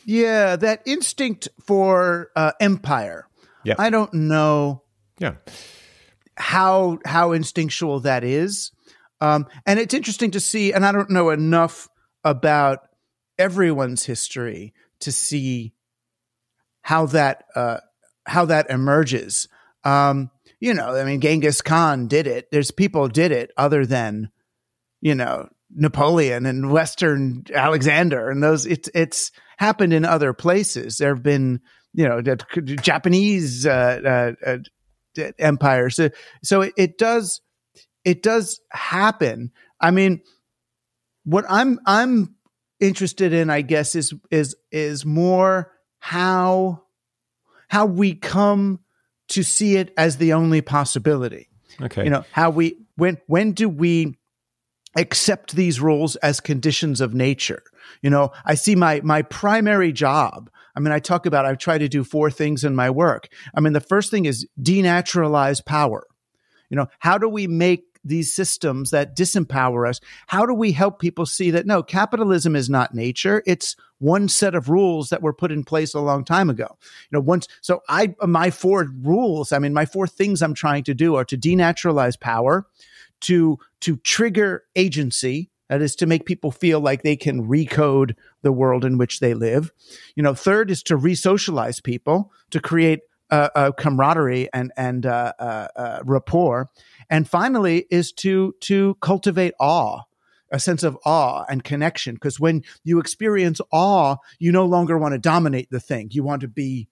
Yeah, 0.07 0.55
that 0.57 0.83
instinct 0.85 1.47
for 1.65 2.29
uh, 2.35 2.51
empire 2.59 3.27
yeah. 3.65 3.75
I 3.79 3.89
don't 3.89 4.13
know 4.13 4.83
yeah. 5.19 5.35
how 6.37 6.99
how 7.03 7.33
instinctual 7.33 8.01
that 8.01 8.23
is. 8.23 8.71
Um, 9.19 9.47
and 9.65 9.79
it's 9.79 9.93
interesting 9.93 10.31
to 10.31 10.39
see, 10.39 10.71
and 10.71 10.85
I 10.85 10.91
don't 10.91 11.09
know 11.09 11.31
enough 11.31 11.89
about 12.23 12.87
everyone's 13.39 14.05
history 14.05 14.73
to 14.99 15.11
see 15.11 15.73
how 16.81 17.07
that 17.07 17.45
uh, 17.55 17.79
how 18.25 18.45
that 18.45 18.69
emerges. 18.69 19.47
Um, 19.83 20.29
you 20.65 20.73
know, 20.73 20.95
I 20.95 21.03
mean, 21.03 21.21
Genghis 21.21 21.61
Khan 21.61 22.07
did 22.07 22.27
it. 22.27 22.49
There's 22.51 22.71
people 22.71 23.07
did 23.07 23.31
it 23.31 23.51
other 23.55 23.85
than, 23.85 24.29
you 25.01 25.15
know, 25.15 25.47
Napoleon 25.69 26.45
and 26.45 26.71
Western 26.71 27.43
Alexander 27.53 28.29
and 28.29 28.41
those. 28.41 28.65
It's 28.65 28.89
it's 28.93 29.31
happened 29.57 29.93
in 29.93 30.05
other 30.05 30.33
places. 30.33 30.97
There 30.97 31.13
have 31.13 31.23
been 31.23 31.61
you 31.95 32.07
know, 32.07 32.21
Japanese 32.21 33.65
uh, 33.65 34.33
uh, 34.45 34.57
uh. 35.17 35.89
So, 35.89 36.09
so 36.43 36.61
it, 36.61 36.73
it 36.75 36.97
does, 36.97 37.39
it 38.03 38.21
does 38.21 38.59
happen. 38.69 39.51
I 39.79 39.91
mean, 39.91 40.21
what 41.23 41.45
I'm 41.47 41.79
I'm 41.85 42.35
interested 42.81 43.31
in, 43.31 43.49
I 43.49 43.61
guess, 43.61 43.95
is 43.95 44.13
is 44.29 44.57
is 44.71 45.05
more 45.05 45.71
how 45.99 46.83
how 47.69 47.85
we 47.85 48.13
come 48.13 48.81
to 49.29 49.43
see 49.43 49.77
it 49.77 49.93
as 49.97 50.17
the 50.17 50.33
only 50.33 50.61
possibility. 50.61 51.49
Okay, 51.81 52.03
you 52.03 52.09
know 52.09 52.23
how 52.31 52.49
we 52.49 52.77
when 52.95 53.17
when 53.27 53.51
do 53.51 53.67
we 53.67 54.17
accept 54.97 55.55
these 55.55 55.81
rules 55.81 56.15
as 56.17 56.39
conditions 56.39 57.01
of 57.01 57.13
nature? 57.13 57.63
You 58.01 58.09
know, 58.09 58.31
I 58.45 58.55
see 58.55 58.75
my 58.75 59.01
my 59.03 59.21
primary 59.23 59.91
job 59.91 60.49
I 60.75 60.79
mean, 60.81 60.91
I 60.91 60.99
talk 60.99 61.25
about, 61.25 61.45
I 61.45 61.55
try 61.55 61.77
to 61.77 61.87
do 61.87 62.03
four 62.03 62.29
things 62.29 62.63
in 62.63 62.75
my 62.75 62.89
work. 62.89 63.29
I 63.55 63.61
mean, 63.61 63.73
the 63.73 63.79
first 63.79 64.11
thing 64.11 64.25
is 64.25 64.47
denaturalize 64.61 65.65
power. 65.65 66.05
You 66.69 66.77
know, 66.77 66.87
how 66.99 67.17
do 67.17 67.29
we 67.29 67.47
make 67.47 67.83
these 68.05 68.33
systems 68.33 68.91
that 68.91 69.17
disempower 69.17 69.89
us, 69.89 69.99
how 70.27 70.45
do 70.45 70.53
we 70.53 70.71
help 70.71 70.99
people 70.99 71.25
see 71.25 71.51
that 71.51 71.65
no, 71.65 71.83
capitalism 71.83 72.55
is 72.55 72.69
not 72.69 72.93
nature. 72.93 73.43
It's 73.45 73.75
one 73.97 74.29
set 74.29 74.55
of 74.55 74.69
rules 74.69 75.09
that 75.09 75.21
were 75.21 75.33
put 75.33 75.51
in 75.51 75.63
place 75.63 75.93
a 75.93 75.99
long 75.99 76.23
time 76.23 76.49
ago. 76.49 76.67
You 76.69 77.17
know, 77.17 77.19
once, 77.19 77.47
so 77.61 77.81
I, 77.89 78.13
my 78.25 78.51
four 78.51 78.87
rules, 79.01 79.51
I 79.51 79.59
mean, 79.59 79.73
my 79.73 79.85
four 79.85 80.07
things 80.07 80.41
I'm 80.41 80.53
trying 80.53 80.83
to 80.83 80.93
do 80.93 81.15
are 81.15 81.25
to 81.25 81.37
denaturalize 81.37 82.19
power, 82.19 82.67
to, 83.21 83.57
to 83.81 83.97
trigger 83.97 84.63
agency, 84.75 85.49
that 85.67 85.81
is 85.81 85.95
to 85.95 86.05
make 86.05 86.25
people 86.25 86.51
feel 86.51 86.79
like 86.79 87.01
they 87.01 87.15
can 87.15 87.47
recode 87.47 88.15
the 88.43 88.51
world 88.51 88.85
in 88.85 88.99
which 88.99 89.19
they 89.19 89.33
live. 89.33 89.71
You 90.15 90.21
know, 90.21 90.35
third 90.35 90.69
is 90.69 90.83
to 90.83 90.95
re-socialize 90.95 91.79
people, 91.79 92.31
to 92.51 92.59
create 92.59 92.99
uh, 93.31 93.49
uh, 93.55 93.71
camaraderie 93.71 94.49
and 94.53 94.71
and 94.77 95.05
uh, 95.05 95.33
uh, 95.39 95.99
rapport, 96.05 96.69
and 97.09 97.27
finally 97.27 97.85
is 97.89 98.11
to 98.11 98.53
to 98.61 98.95
cultivate 99.01 99.53
awe, 99.59 100.01
a 100.51 100.59
sense 100.59 100.83
of 100.83 100.97
awe 101.05 101.45
and 101.49 101.63
connection. 101.63 102.15
Because 102.15 102.39
when 102.39 102.63
you 102.83 102.99
experience 102.99 103.59
awe, 103.71 104.17
you 104.39 104.51
no 104.51 104.65
longer 104.65 104.97
want 104.97 105.13
to 105.13 105.19
dominate 105.19 105.69
the 105.71 105.79
thing; 105.79 106.09
you 106.11 106.23
want 106.23 106.41
to 106.41 106.47
be 106.47 106.87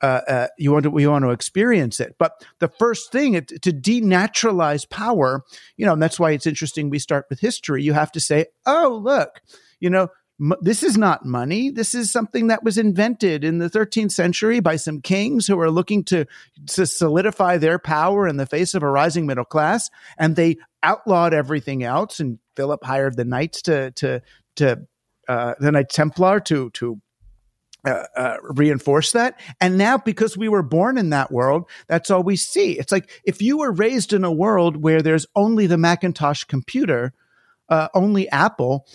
uh, 0.00 0.20
uh, 0.28 0.46
you 0.58 0.72
want 0.72 0.84
to 0.84 0.90
we 0.90 1.06
want 1.06 1.24
to 1.24 1.30
experience 1.30 2.00
it. 2.00 2.16
But 2.18 2.32
the 2.60 2.68
first 2.68 3.10
thing 3.10 3.34
it, 3.34 3.48
to 3.62 3.72
denaturalize 3.72 4.88
power, 4.88 5.44
you 5.76 5.86
know, 5.86 5.92
and 5.92 6.02
that's 6.02 6.20
why 6.20 6.32
it's 6.32 6.46
interesting. 6.46 6.90
We 6.90 6.98
start 6.98 7.26
with 7.28 7.40
history. 7.40 7.82
You 7.82 7.94
have 7.94 8.12
to 8.12 8.20
say, 8.20 8.46
oh, 8.66 9.00
look, 9.02 9.40
you 9.80 9.90
know, 9.90 10.08
this 10.60 10.82
is 10.82 10.96
not 10.96 11.24
money. 11.24 11.70
This 11.70 11.94
is 11.94 12.12
something 12.12 12.46
that 12.46 12.62
was 12.62 12.78
invented 12.78 13.42
in 13.42 13.58
the 13.58 13.68
13th 13.68 14.12
century 14.12 14.60
by 14.60 14.76
some 14.76 15.00
kings 15.00 15.46
who 15.46 15.58
are 15.58 15.70
looking 15.70 16.04
to 16.04 16.26
to 16.68 16.86
solidify 16.86 17.58
their 17.58 17.78
power 17.78 18.28
in 18.28 18.36
the 18.36 18.46
face 18.46 18.74
of 18.74 18.82
a 18.82 18.90
rising 18.90 19.26
middle 19.26 19.44
class, 19.44 19.90
and 20.16 20.36
they 20.36 20.58
outlawed 20.82 21.34
everything 21.34 21.82
else. 21.82 22.20
And 22.20 22.38
Philip 22.54 22.84
hired 22.84 23.16
the 23.16 23.24
knights 23.24 23.62
to 23.62 23.90
to 23.92 24.22
to 24.56 24.86
uh, 25.28 25.54
the 25.58 25.72
Knights 25.72 25.94
Templar 25.94 26.40
to 26.40 26.70
to 26.70 27.00
uh, 27.84 28.04
uh, 28.16 28.36
reinforce 28.42 29.12
that. 29.12 29.40
And 29.60 29.78
now, 29.78 29.98
because 29.98 30.36
we 30.36 30.48
were 30.48 30.62
born 30.62 30.98
in 30.98 31.10
that 31.10 31.30
world, 31.30 31.68
that's 31.86 32.10
all 32.10 32.22
we 32.22 32.36
see. 32.36 32.78
It's 32.78 32.92
like 32.92 33.10
if 33.24 33.40
you 33.40 33.58
were 33.58 33.72
raised 33.72 34.12
in 34.12 34.24
a 34.24 34.32
world 34.32 34.82
where 34.82 35.00
there's 35.02 35.26
only 35.36 35.66
the 35.66 35.78
Macintosh 35.78 36.44
computer, 36.44 37.12
uh, 37.68 37.88
only 37.94 38.28
Apple, 38.30 38.86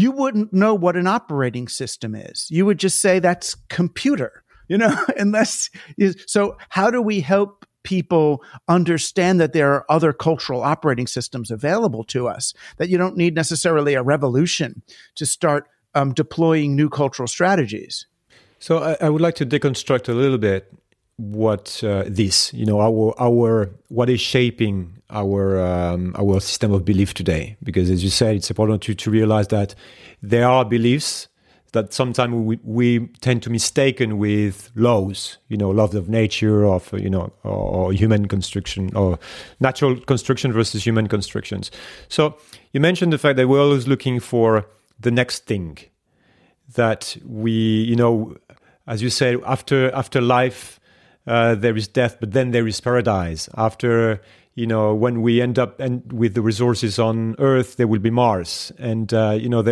you 0.00 0.10
wouldn't 0.12 0.52
know 0.52 0.74
what 0.74 0.96
an 0.96 1.06
operating 1.06 1.68
system 1.68 2.14
is. 2.14 2.46
You 2.50 2.66
would 2.66 2.78
just 2.78 3.00
say 3.00 3.18
that's 3.18 3.54
computer, 3.68 4.42
you 4.68 4.78
know, 4.78 4.96
unless 5.16 5.70
so. 6.26 6.56
How 6.70 6.90
do 6.90 7.02
we 7.02 7.20
help? 7.20 7.66
People 7.82 8.44
understand 8.68 9.40
that 9.40 9.54
there 9.54 9.72
are 9.72 9.90
other 9.90 10.12
cultural 10.12 10.62
operating 10.62 11.06
systems 11.06 11.50
available 11.50 12.04
to 12.04 12.28
us, 12.28 12.52
that 12.76 12.90
you 12.90 12.98
don't 12.98 13.16
need 13.16 13.34
necessarily 13.34 13.94
a 13.94 14.02
revolution 14.02 14.82
to 15.14 15.24
start 15.24 15.66
um, 15.94 16.12
deploying 16.12 16.76
new 16.76 16.90
cultural 16.90 17.26
strategies. 17.26 18.06
So 18.58 18.78
I, 18.78 18.96
I, 19.00 19.08
would 19.08 19.22
like 19.22 19.34
to 19.36 19.46
deconstruct 19.46 20.10
a 20.10 20.12
little 20.12 20.36
bit 20.36 20.70
what 21.20 21.84
uh, 21.84 22.04
this, 22.06 22.52
you 22.54 22.64
know, 22.64 22.80
our 22.80 23.14
our 23.20 23.70
what 23.88 24.08
is 24.08 24.20
shaping 24.20 25.02
our 25.10 25.60
um, 25.60 26.14
our 26.18 26.40
system 26.40 26.72
of 26.72 26.84
belief 26.84 27.12
today. 27.12 27.56
Because 27.62 27.90
as 27.90 28.02
you 28.02 28.10
said, 28.10 28.36
it's 28.36 28.50
important 28.50 28.82
to 28.82 28.94
to 28.94 29.10
realize 29.10 29.48
that 29.48 29.74
there 30.22 30.48
are 30.48 30.64
beliefs 30.64 31.28
that 31.72 31.92
sometimes 31.92 32.34
we, 32.34 32.58
we 32.64 33.06
tend 33.20 33.42
to 33.44 33.50
mistaken 33.50 34.18
with 34.18 34.70
laws, 34.74 35.38
you 35.48 35.56
know, 35.56 35.70
laws 35.70 35.94
of 35.94 36.08
nature, 36.08 36.64
of 36.64 36.92
you 36.98 37.10
know, 37.10 37.32
or, 37.44 37.52
or 37.52 37.92
human 37.92 38.26
construction, 38.26 38.94
or 38.96 39.18
natural 39.60 40.00
construction 40.00 40.52
versus 40.52 40.84
human 40.84 41.06
constructions. 41.06 41.70
So 42.08 42.36
you 42.72 42.80
mentioned 42.80 43.12
the 43.12 43.18
fact 43.18 43.36
that 43.36 43.46
we're 43.46 43.60
always 43.60 43.86
looking 43.86 44.20
for 44.20 44.66
the 44.98 45.10
next 45.10 45.46
thing 45.46 45.78
that 46.74 47.16
we, 47.24 47.52
you 47.52 47.96
know, 47.96 48.36
as 48.86 49.02
you 49.02 49.10
said, 49.10 49.38
after 49.46 49.94
after 49.94 50.20
life, 50.20 50.79
uh, 51.26 51.54
there 51.54 51.76
is 51.76 51.88
death, 51.88 52.16
but 52.20 52.32
then 52.32 52.50
there 52.50 52.66
is 52.66 52.80
paradise. 52.80 53.48
After 53.56 54.20
you 54.54 54.66
know, 54.66 54.94
when 54.94 55.22
we 55.22 55.40
end 55.40 55.58
up 55.58 55.78
and 55.80 56.12
with 56.12 56.34
the 56.34 56.42
resources 56.42 56.98
on 56.98 57.36
Earth, 57.38 57.76
there 57.76 57.86
will 57.86 58.00
be 58.00 58.10
Mars. 58.10 58.72
And 58.78 59.12
uh, 59.14 59.38
you 59.40 59.48
know, 59.48 59.62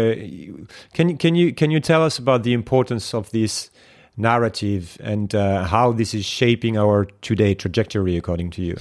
can 0.95 1.17
can 1.17 1.35
you 1.35 1.53
can 1.53 1.71
you 1.71 1.81
tell 1.81 2.03
us 2.03 2.19
about 2.19 2.43
the 2.43 2.53
importance 2.53 3.13
of 3.13 3.31
this 3.31 3.71
narrative 4.17 4.97
and 5.01 5.35
uh, 5.35 5.65
how 5.65 5.93
this 5.93 6.15
is 6.15 6.25
shaping 6.25 6.79
our 6.79 7.07
today 7.23 7.55
trajectory, 7.55 8.17
according 8.17 8.51
to 8.53 8.63
you? 8.63 8.77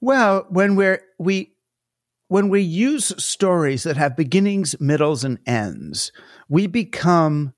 Well, 0.00 0.46
when 0.48 0.76
we're 0.76 1.02
we 1.18 1.52
when 2.28 2.48
we 2.48 2.60
use 2.60 3.12
stories 3.22 3.84
that 3.84 3.96
have 3.96 4.16
beginnings, 4.16 4.78
middles, 4.80 5.24
and 5.24 5.38
ends, 5.46 6.12
we 6.48 6.66
become 6.66 7.54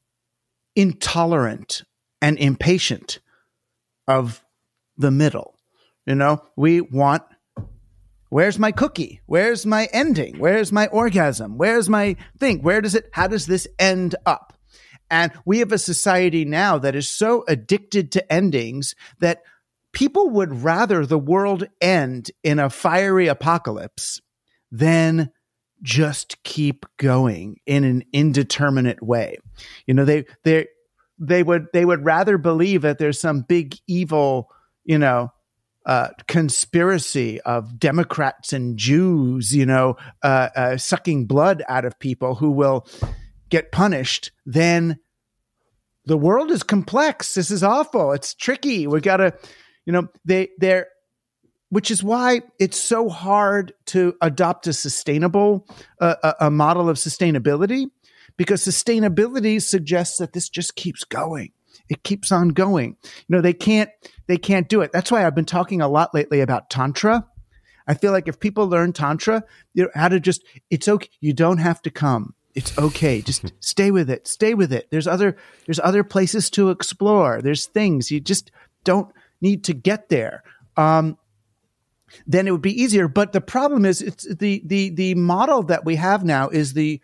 intolerant 0.76 1.82
and 2.20 2.38
impatient 2.38 3.20
of 4.06 4.42
the 4.96 5.10
middle. 5.10 5.54
You 6.06 6.14
know, 6.14 6.42
we 6.56 6.80
want 6.80 7.22
where's 8.28 8.58
my 8.58 8.72
cookie? 8.72 9.20
Where's 9.26 9.66
my 9.66 9.88
ending? 9.92 10.38
Where's 10.38 10.72
my 10.72 10.86
orgasm? 10.86 11.58
Where's 11.58 11.88
my 11.88 12.16
thing? 12.38 12.62
Where 12.62 12.80
does 12.80 12.94
it, 12.94 13.10
how 13.12 13.26
does 13.26 13.46
this 13.46 13.68
end 13.78 14.14
up? 14.24 14.58
And 15.10 15.30
we 15.44 15.58
have 15.58 15.72
a 15.72 15.78
society 15.78 16.46
now 16.46 16.78
that 16.78 16.96
is 16.96 17.10
so 17.10 17.44
addicted 17.46 18.10
to 18.12 18.32
endings 18.32 18.94
that 19.20 19.42
people 19.92 20.30
would 20.30 20.62
rather 20.62 21.04
the 21.04 21.18
world 21.18 21.64
end 21.82 22.30
in 22.42 22.58
a 22.58 22.70
fiery 22.70 23.26
apocalypse 23.26 24.22
than 24.70 25.30
just 25.82 26.42
keep 26.44 26.86
going 26.96 27.56
in 27.66 27.84
an 27.84 28.04
indeterminate 28.14 29.02
way. 29.02 29.36
You 29.86 29.92
know, 29.92 30.06
they 30.06 30.24
they 30.44 30.68
they 31.22 31.42
would 31.42 31.68
they 31.72 31.84
would 31.84 32.04
rather 32.04 32.36
believe 32.36 32.82
that 32.82 32.98
there's 32.98 33.20
some 33.20 33.42
big 33.42 33.76
evil, 33.86 34.50
you 34.84 34.98
know, 34.98 35.32
uh, 35.86 36.08
conspiracy 36.26 37.40
of 37.42 37.78
Democrats 37.78 38.52
and 38.52 38.76
Jews, 38.76 39.54
you 39.54 39.66
know, 39.66 39.96
uh, 40.22 40.48
uh, 40.54 40.76
sucking 40.76 41.26
blood 41.26 41.62
out 41.68 41.84
of 41.84 41.98
people 41.98 42.34
who 42.34 42.50
will 42.50 42.86
get 43.50 43.72
punished, 43.72 44.32
then 44.46 44.98
the 46.06 46.16
world 46.16 46.50
is 46.50 46.62
complex. 46.62 47.34
This 47.34 47.50
is 47.50 47.62
awful. 47.62 48.12
It's 48.12 48.34
tricky. 48.34 48.86
We 48.86 49.00
got 49.00 49.18
to, 49.18 49.34
you 49.86 49.92
know, 49.92 50.08
they 50.24 50.50
they're 50.58 50.88
which 51.68 51.90
is 51.90 52.04
why 52.04 52.42
it's 52.58 52.76
so 52.76 53.08
hard 53.08 53.72
to 53.86 54.14
adopt 54.20 54.66
a 54.66 54.74
sustainable 54.74 55.66
uh, 56.00 56.34
a 56.40 56.50
model 56.50 56.88
of 56.88 56.96
sustainability 56.96 57.86
because 58.36 58.64
sustainability 58.64 59.60
suggests 59.60 60.18
that 60.18 60.32
this 60.32 60.48
just 60.48 60.76
keeps 60.76 61.04
going. 61.04 61.52
It 61.88 62.02
keeps 62.02 62.32
on 62.32 62.50
going. 62.50 62.96
You 63.02 63.36
know 63.36 63.40
they 63.40 63.52
can't 63.52 63.90
they 64.26 64.36
can't 64.36 64.68
do 64.68 64.80
it. 64.80 64.92
That's 64.92 65.10
why 65.10 65.26
i've 65.26 65.34
been 65.34 65.44
talking 65.44 65.80
a 65.80 65.88
lot 65.88 66.14
lately 66.14 66.40
about 66.40 66.70
tantra. 66.70 67.26
I 67.86 67.94
feel 67.94 68.12
like 68.12 68.28
if 68.28 68.40
people 68.40 68.68
learn 68.68 68.92
tantra 68.92 69.44
you 69.74 69.84
know 69.84 69.90
how 69.94 70.08
to 70.08 70.20
just 70.20 70.42
it's 70.70 70.88
okay 70.88 71.08
you 71.20 71.32
don't 71.32 71.58
have 71.58 71.82
to 71.82 71.90
come. 71.90 72.34
It's 72.54 72.76
okay 72.78 73.20
just 73.20 73.52
stay 73.60 73.90
with 73.90 74.10
it. 74.10 74.26
Stay 74.28 74.54
with 74.54 74.72
it. 74.72 74.88
There's 74.90 75.06
other 75.06 75.36
there's 75.66 75.80
other 75.80 76.04
places 76.04 76.50
to 76.50 76.70
explore. 76.70 77.40
There's 77.42 77.66
things. 77.66 78.10
You 78.10 78.20
just 78.20 78.50
don't 78.84 79.12
need 79.40 79.64
to 79.64 79.74
get 79.74 80.08
there. 80.08 80.42
Um, 80.76 81.18
then 82.26 82.46
it 82.46 82.50
would 82.50 82.62
be 82.62 82.80
easier. 82.80 83.08
But 83.08 83.32
the 83.32 83.40
problem 83.40 83.84
is, 83.84 84.00
it's 84.00 84.26
the 84.34 84.62
the 84.64 84.90
the 84.90 85.14
model 85.14 85.62
that 85.64 85.84
we 85.84 85.96
have 85.96 86.24
now 86.24 86.48
is 86.48 86.74
the 86.74 87.00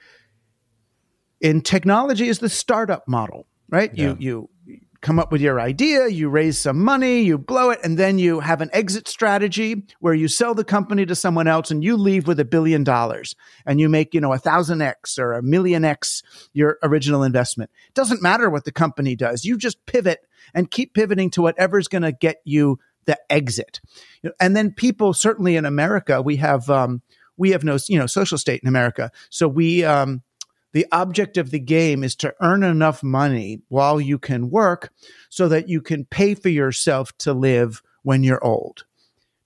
in 1.41 1.61
technology 1.61 2.29
is 2.29 2.39
the 2.39 2.49
startup 2.49 3.07
model, 3.09 3.47
right? 3.69 3.91
Yeah. 3.95 4.15
You 4.19 4.49
you 4.65 4.81
come 5.01 5.19
up 5.19 5.31
with 5.31 5.41
your 5.41 5.61
idea, 5.61 6.09
you 6.09 6.29
raise 6.29 6.59
some 6.59 6.83
money, 6.83 7.23
you 7.23 7.39
blow 7.39 7.71
it, 7.71 7.79
and 7.85 7.97
then 7.97 8.19
you 8.19 8.41
have 8.41 8.61
an 8.61 8.71
exit 8.73 9.07
strategy 9.07 9.83
where 10.01 10.15
you 10.15 10.27
sell 10.27 10.55
the 10.55 10.65
company 10.65 11.07
to 11.07 11.15
someone 11.15 11.47
else 11.47 11.71
and 11.71 11.85
you 11.85 11.97
leave 11.97 12.27
with 12.27 12.41
a 12.41 12.45
billion 12.45 12.83
dollars 12.83 13.37
and 13.65 13.79
you 13.79 13.89
make, 13.89 14.13
you 14.13 14.21
know, 14.21 14.33
a 14.33 14.39
thousand 14.39 14.83
X 14.83 15.19
or 15.19 15.35
a 15.35 15.43
million 15.43 15.85
X 15.85 16.23
your 16.53 16.79
original 16.83 17.23
investment. 17.23 17.71
It 17.87 17.95
doesn't 17.95 18.23
matter 18.23 18.51
what 18.51 18.65
the 18.65 18.73
company 18.73 19.15
does. 19.15 19.45
You 19.45 19.57
just 19.57 19.85
pivot 19.87 20.21
and 20.53 20.71
keep 20.71 20.95
pivoting 20.95 21.31
to 21.31 21.43
whatever's 21.43 21.89
going 21.89 22.03
to 22.03 22.13
get 22.13 22.39
you 22.45 22.79
the 23.07 23.19
exit. 23.31 23.81
And 24.41 24.57
then 24.57 24.73
people, 24.73 25.15
certainly 25.15 25.57
in 25.57 25.65
America, 25.65 26.21
we 26.21 26.37
have 26.37 26.69
um, 26.69 27.03
we 27.37 27.53
have 27.53 27.63
no 27.63 27.79
you 27.89 27.99
know 27.99 28.07
social 28.07 28.37
state 28.37 28.61
in 28.63 28.69
America, 28.69 29.11
so 29.31 29.47
we 29.47 29.85
um, 29.85 30.23
the 30.73 30.87
object 30.93 31.37
of 31.37 31.51
the 31.51 31.59
game 31.59 32.05
is 32.05 32.15
to 32.17 32.35
earn 32.41 32.63
enough 32.63 33.03
money 33.03 33.61
while 33.69 34.01
you 34.01 34.19
can 34.19 34.51
work, 34.51 34.93
so 35.31 35.49
that 35.49 35.69
you 35.69 35.81
can 35.81 36.05
pay 36.05 36.35
for 36.35 36.49
yourself 36.49 37.17
to 37.19 37.33
live 37.33 37.83
when 38.03 38.23
you're 38.23 38.45
old. 38.45 38.85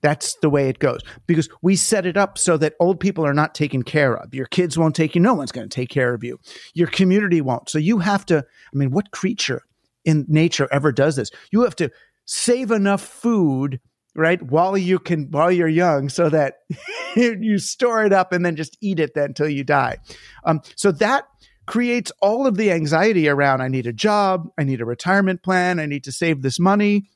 That's 0.02 0.34
the 0.42 0.50
way 0.50 0.68
it 0.68 0.80
goes 0.80 1.00
because 1.28 1.48
we 1.62 1.76
set 1.76 2.06
it 2.06 2.16
up 2.16 2.36
so 2.36 2.56
that 2.56 2.74
old 2.80 2.98
people 2.98 3.24
are 3.24 3.32
not 3.32 3.54
taken 3.54 3.84
care 3.84 4.16
of. 4.16 4.34
Your 4.34 4.46
kids 4.46 4.76
won't 4.76 4.96
take 4.96 5.14
you. 5.14 5.20
No 5.20 5.32
one's 5.32 5.52
going 5.52 5.68
to 5.68 5.74
take 5.74 5.90
care 5.90 6.12
of 6.12 6.24
you. 6.24 6.40
Your 6.74 6.88
community 6.88 7.40
won't. 7.40 7.70
So 7.70 7.78
you 7.78 7.98
have 7.98 8.26
to, 8.26 8.38
I 8.38 8.76
mean, 8.76 8.90
what 8.90 9.12
creature 9.12 9.62
in 10.04 10.26
nature 10.28 10.68
ever 10.72 10.90
does 10.90 11.14
this? 11.14 11.30
You 11.52 11.62
have 11.62 11.76
to 11.76 11.88
save 12.24 12.72
enough 12.72 13.00
food 13.00 13.78
right? 14.14 14.42
While 14.42 14.76
you 14.76 14.98
can, 14.98 15.30
while 15.30 15.50
you're 15.50 15.68
young, 15.68 16.08
so 16.08 16.28
that 16.28 16.60
you 17.16 17.58
store 17.58 18.04
it 18.04 18.12
up 18.12 18.32
and 18.32 18.44
then 18.44 18.56
just 18.56 18.76
eat 18.80 19.00
it 19.00 19.14
then 19.14 19.26
until 19.26 19.48
you 19.48 19.64
die. 19.64 19.98
Um, 20.44 20.60
so 20.76 20.92
that 20.92 21.26
creates 21.66 22.12
all 22.20 22.46
of 22.46 22.56
the 22.56 22.70
anxiety 22.72 23.28
around 23.28 23.60
I 23.60 23.68
need 23.68 23.86
a 23.86 23.92
job, 23.92 24.50
I 24.58 24.64
need 24.64 24.80
a 24.80 24.84
retirement 24.84 25.42
plan, 25.42 25.78
I 25.78 25.86
need 25.86 26.04
to 26.04 26.12
save 26.12 26.42
this 26.42 26.58
money. 26.58 27.08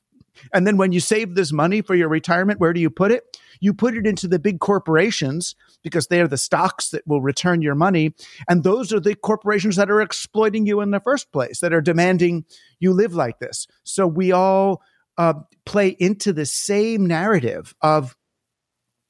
And 0.52 0.66
then 0.66 0.76
when 0.76 0.92
you 0.92 1.00
save 1.00 1.34
this 1.34 1.52
money 1.52 1.80
for 1.80 1.94
your 1.94 2.08
retirement, 2.08 2.60
where 2.60 2.72
do 2.72 2.80
you 2.80 2.90
put 2.90 3.10
it? 3.10 3.38
You 3.60 3.72
put 3.72 3.96
it 3.96 4.06
into 4.06 4.28
the 4.28 4.38
big 4.38 4.60
corporations 4.60 5.56
because 5.82 6.08
they 6.08 6.20
are 6.20 6.28
the 6.28 6.36
stocks 6.36 6.90
that 6.90 7.06
will 7.06 7.22
return 7.22 7.62
your 7.62 7.74
money. 7.74 8.14
And 8.48 8.62
those 8.62 8.92
are 8.92 9.00
the 9.00 9.14
corporations 9.14 9.76
that 9.76 9.90
are 9.90 10.02
exploiting 10.02 10.66
you 10.66 10.82
in 10.82 10.90
the 10.90 11.00
first 11.00 11.32
place, 11.32 11.60
that 11.60 11.72
are 11.72 11.80
demanding 11.80 12.44
you 12.78 12.92
live 12.92 13.14
like 13.14 13.38
this. 13.38 13.66
So 13.84 14.06
we 14.06 14.30
all 14.30 14.82
uh, 15.18 15.34
play 15.64 15.88
into 15.88 16.32
the 16.32 16.46
same 16.46 17.06
narrative 17.06 17.74
of, 17.80 18.16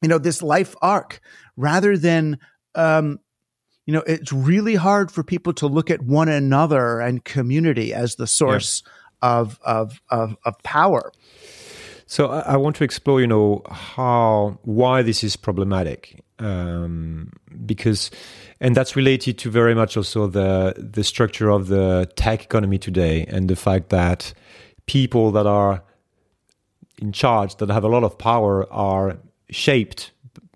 you 0.03 0.09
know, 0.09 0.19
this 0.19 0.42
life 0.42 0.75
arc 0.83 1.21
rather 1.57 1.97
than, 1.97 2.38
um, 2.75 3.19
you 3.87 3.92
know, 3.92 4.03
it's 4.07 4.33
really 4.33 4.75
hard 4.75 5.11
for 5.11 5.23
people 5.23 5.53
to 5.55 5.66
look 5.66 5.90
at 5.90 6.03
one 6.03 6.29
another 6.29 7.01
and 7.01 7.25
community 7.25 7.95
as 7.95 8.16
the 8.16 8.27
source 8.27 8.83
yeah. 9.23 9.31
of, 9.31 9.59
of, 9.62 10.01
of, 10.11 10.37
of 10.45 10.59
power. 10.62 11.12
So 12.07 12.29
I, 12.29 12.40
I, 12.40 12.57
want 12.57 12.77
to 12.77 12.85
explore, 12.85 13.21
you 13.21 13.27
know, 13.27 13.62
how 13.69 14.61
why 14.62 15.03
this 15.03 15.25
is 15.25 15.35
problematic, 15.35 16.25
um, 16.38 17.33
because, 17.64 18.12
and 18.61 18.77
that's 18.77 18.95
related 18.95 19.38
to 19.38 19.51
very 19.51 19.75
much 19.75 19.97
also 19.97 20.29
the 20.29 20.75
the 20.77 21.03
structure 21.03 21.51
of 21.51 21.66
the 21.66 22.09
tech 22.14 22.45
economy 22.45 22.79
today, 22.79 23.27
and 23.27 23.51
the 23.51 23.57
fact 23.57 23.88
that 23.88 24.33
people 24.87 25.33
that 25.33 25.47
are 25.47 25.83
in 26.99 27.13
charge, 27.13 27.57
that 27.57 27.69
have 27.71 27.85
a 27.85 27.89
lot 27.89 28.05
of 28.05 28.19
power, 28.19 28.71
are 28.73 29.19
shaped 29.51 30.13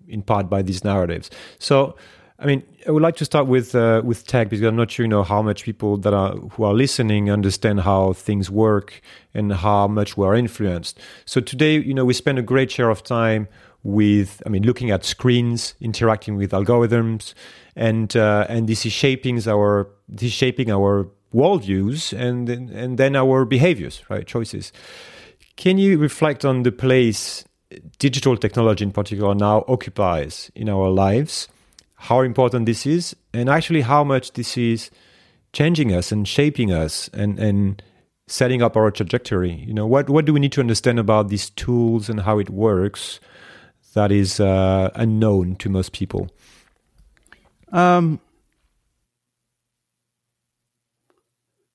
in 0.07 0.21
part 0.21 0.49
by 0.49 0.61
these 0.61 0.83
narratives. 0.83 1.29
So 1.59 1.95
I 2.41 2.47
mean, 2.47 2.63
I 2.87 2.91
would 2.91 3.03
like 3.03 3.17
to 3.17 3.25
start 3.25 3.45
with 3.45 3.75
uh, 3.75 4.01
with 4.03 4.25
tech 4.25 4.49
because 4.49 4.65
I'm 4.65 4.75
not 4.75 4.89
sure, 4.89 5.05
you 5.05 5.09
know, 5.09 5.21
how 5.21 5.43
much 5.43 5.63
people 5.63 5.97
that 5.97 6.11
are 6.11 6.31
who 6.31 6.63
are 6.63 6.73
listening 6.73 7.29
understand 7.29 7.81
how 7.81 8.13
things 8.13 8.49
work 8.49 8.99
and 9.35 9.53
how 9.53 9.87
much 9.87 10.17
we're 10.17 10.33
influenced. 10.33 10.99
So 11.25 11.39
today, 11.39 11.77
you 11.77 11.93
know, 11.93 12.03
we 12.03 12.15
spend 12.15 12.39
a 12.39 12.41
great 12.41 12.71
share 12.71 12.89
of 12.89 13.03
time 13.03 13.47
with, 13.83 14.41
I 14.45 14.49
mean, 14.49 14.63
looking 14.63 14.89
at 14.89 15.05
screens, 15.05 15.75
interacting 15.79 16.35
with 16.35 16.51
algorithms, 16.51 17.35
and 17.75 18.15
uh, 18.17 18.47
and 18.49 18.67
this 18.67 18.87
is 18.87 18.91
shaping 18.91 19.47
our 19.47 19.87
this 20.09 20.27
is 20.27 20.33
shaping 20.33 20.71
our 20.71 21.07
worldviews 21.35 22.11
and 22.17 22.49
and 22.49 22.97
then 22.97 23.15
our 23.15 23.45
behaviors, 23.45 24.01
right, 24.09 24.25
choices. 24.25 24.73
Can 25.55 25.77
you 25.77 25.97
reflect 25.97 26.45
on 26.45 26.63
the 26.63 26.71
place 26.71 27.45
digital 27.99 28.35
technology 28.35 28.83
in 28.83 28.91
particular 28.91 29.33
now 29.35 29.63
occupies 29.67 30.51
in 30.55 30.69
our 30.69 30.89
lives? 30.89 31.47
how 32.01 32.21
important 32.21 32.65
this 32.65 32.87
is 32.87 33.15
and 33.31 33.47
actually 33.47 33.81
how 33.81 34.03
much 34.03 34.33
this 34.33 34.57
is 34.57 34.89
changing 35.53 35.93
us 35.93 36.11
and 36.11 36.27
shaping 36.27 36.73
us 36.73 37.09
and, 37.13 37.37
and 37.37 37.83
setting 38.27 38.63
up 38.63 38.75
our 38.75 38.89
trajectory. 38.89 39.53
You 39.53 39.73
know, 39.75 39.85
what, 39.85 40.09
what 40.09 40.25
do 40.25 40.33
we 40.33 40.39
need 40.39 40.51
to 40.53 40.61
understand 40.61 40.97
about 40.97 41.29
these 41.29 41.51
tools 41.51 42.09
and 42.09 42.21
how 42.21 42.39
it 42.39 42.49
works 42.49 43.19
that 43.93 44.11
is 44.11 44.39
uh, 44.39 44.89
unknown 44.95 45.57
to 45.57 45.69
most 45.69 45.91
people? 45.91 46.31
Um, 47.71 48.19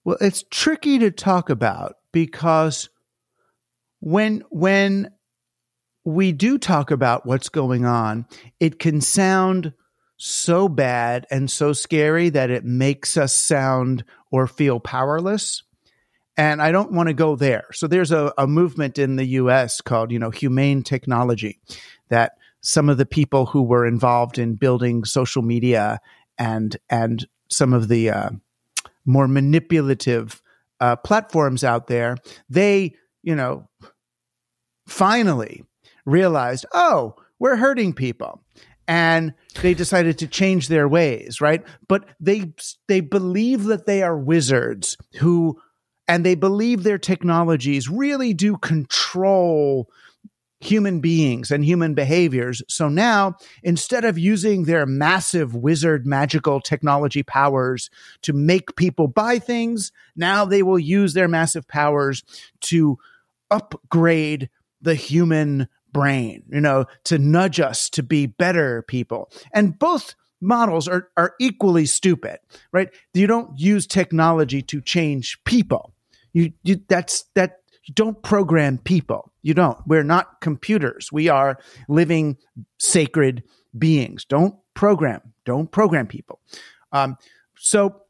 well, 0.03 0.17
it's 0.21 0.45
tricky 0.51 0.99
to 0.99 1.13
talk 1.13 1.49
about 1.49 1.99
because 2.11 2.89
when 4.01 4.43
when 4.51 5.11
we 6.05 6.33
do 6.33 6.59
talk 6.59 6.91
about 6.91 7.27
what's 7.27 7.49
going 7.49 7.85
on, 7.85 8.27
it 8.61 8.79
can 8.79 9.01
sound 9.01 9.73
so 10.17 10.69
bad 10.69 11.27
and 11.31 11.51
so 11.51 11.73
scary 11.73 12.29
that 12.31 12.51
it 12.51 12.65
makes 12.65 13.17
us 13.17 13.35
sound 13.35 14.05
or 14.31 14.47
feel 14.47 14.81
powerless. 14.81 15.63
And 16.37 16.63
I 16.63 16.71
don't 16.71 16.93
want 16.93 17.09
to 17.09 17.15
go 17.15 17.35
there. 17.35 17.65
So 17.73 17.87
there's 17.87 18.13
a, 18.13 18.33
a 18.39 18.47
movement 18.47 18.99
in 18.99 19.17
the 19.17 19.25
US 19.25 19.81
called, 19.81 20.13
you 20.13 20.19
know, 20.19 20.31
humane 20.31 20.83
technology 20.83 21.59
that 22.09 22.33
some 22.61 22.89
of 22.89 22.99
the 22.99 23.07
people 23.07 23.47
who 23.47 23.63
were 23.63 23.87
involved 23.87 24.39
in 24.39 24.55
building 24.55 25.05
social 25.05 25.43
media 25.43 26.01
and 26.39 26.77
and 26.91 27.27
some 27.49 27.73
of 27.73 27.89
the 27.89 28.11
uh, 28.11 28.31
more 29.05 29.29
manipulative 29.29 30.43
uh, 30.81 30.97
platforms 30.97 31.65
out 31.65 31.87
there, 31.87 32.17
they, 32.51 32.95
you 33.27 33.35
know, 33.35 33.69
finally 34.87 35.65
realized, 36.07 36.65
oh, 36.73 37.17
we're 37.39 37.57
hurting 37.57 37.93
people 37.93 38.41
and 38.89 39.35
they 39.61 39.75
decided 39.75 40.17
to 40.19 40.29
change 40.29 40.69
their 40.69 40.89
ways, 40.89 41.41
right? 41.41 41.63
But 41.89 42.09
they 42.21 42.55
they 42.89 43.01
believe 43.01 43.65
that 43.65 43.85
they 43.85 44.03
are 44.03 44.17
wizards 44.17 44.97
who 45.19 45.61
and 46.09 46.25
they 46.25 46.37
believe 46.37 46.85
their 46.85 46.99
technologies 46.99 47.91
really 47.91 48.33
do 48.33 48.57
control 48.57 49.91
human 50.61 51.01
beings 51.01 51.51
and 51.51 51.65
human 51.65 51.95
behaviors. 51.95 52.63
So 52.69 52.89
now, 52.89 53.37
instead 53.63 54.05
of 54.05 54.19
using 54.19 54.65
their 54.65 54.87
massive 54.87 55.55
wizard 55.55 56.07
magical 56.07 56.61
technology 56.61 57.23
powers 57.23 57.91
to 58.23 58.33
make 58.33 58.77
people 58.77 59.09
buy 59.09 59.39
things, 59.39 59.93
now 60.15 60.45
they 60.45 60.63
will 60.63 60.79
use 60.79 61.13
their 61.13 61.29
massive 61.29 61.69
powers 61.69 62.23
to 62.63 62.99
upgrade 63.51 64.49
the 64.81 64.95
human 64.95 65.69
brain, 65.93 66.43
you 66.49 66.61
know, 66.61 66.85
to 67.05 67.19
nudge 67.19 67.61
us 67.61 67.89
to 67.91 68.03
be 68.03 68.27
better 68.27 68.83
people. 68.83 69.31
And 69.53 69.79
both 69.79 70.15
models 70.41 70.87
are, 70.89 71.09
are 71.17 71.35
equally 71.41 71.87
stupid, 71.87 72.39
right? 72.73 72.91
You 73.15 73.27
don't 73.27 73.59
use 73.59 73.87
technology 73.87 74.63
to 74.63 74.81
change 74.81 75.43
people. 75.45 75.95
You, 76.33 76.53
you 76.63 76.81
that's 76.87 77.25
that 77.35 77.61
you 77.85 77.95
don't 77.95 78.23
program 78.23 78.79
people. 78.79 79.33
You 79.43 79.55
don't. 79.55 79.79
We're 79.87 80.03
not 80.03 80.41
computers. 80.41 81.11
We 81.11 81.29
are 81.29 81.59
living 81.89 82.37
sacred 82.79 83.45
beings. 83.77 84.25
Don't 84.25 84.57
program. 84.75 85.33
Don't 85.45 85.71
program 85.71 86.07
people. 86.07 86.41
Um, 86.93 87.17
so 87.57 88.03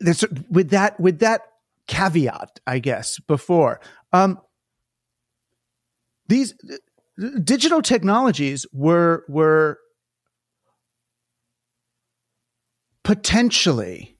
this, 0.00 0.24
with 0.50 0.70
that 0.70 0.98
with 0.98 1.20
that 1.20 1.42
caveat, 1.86 2.58
I 2.66 2.80
guess 2.80 3.20
before 3.20 3.80
um, 4.12 4.40
these 6.28 6.54
digital 7.42 7.82
technologies 7.82 8.66
were 8.72 9.24
were 9.28 9.78
potentially 13.04 14.18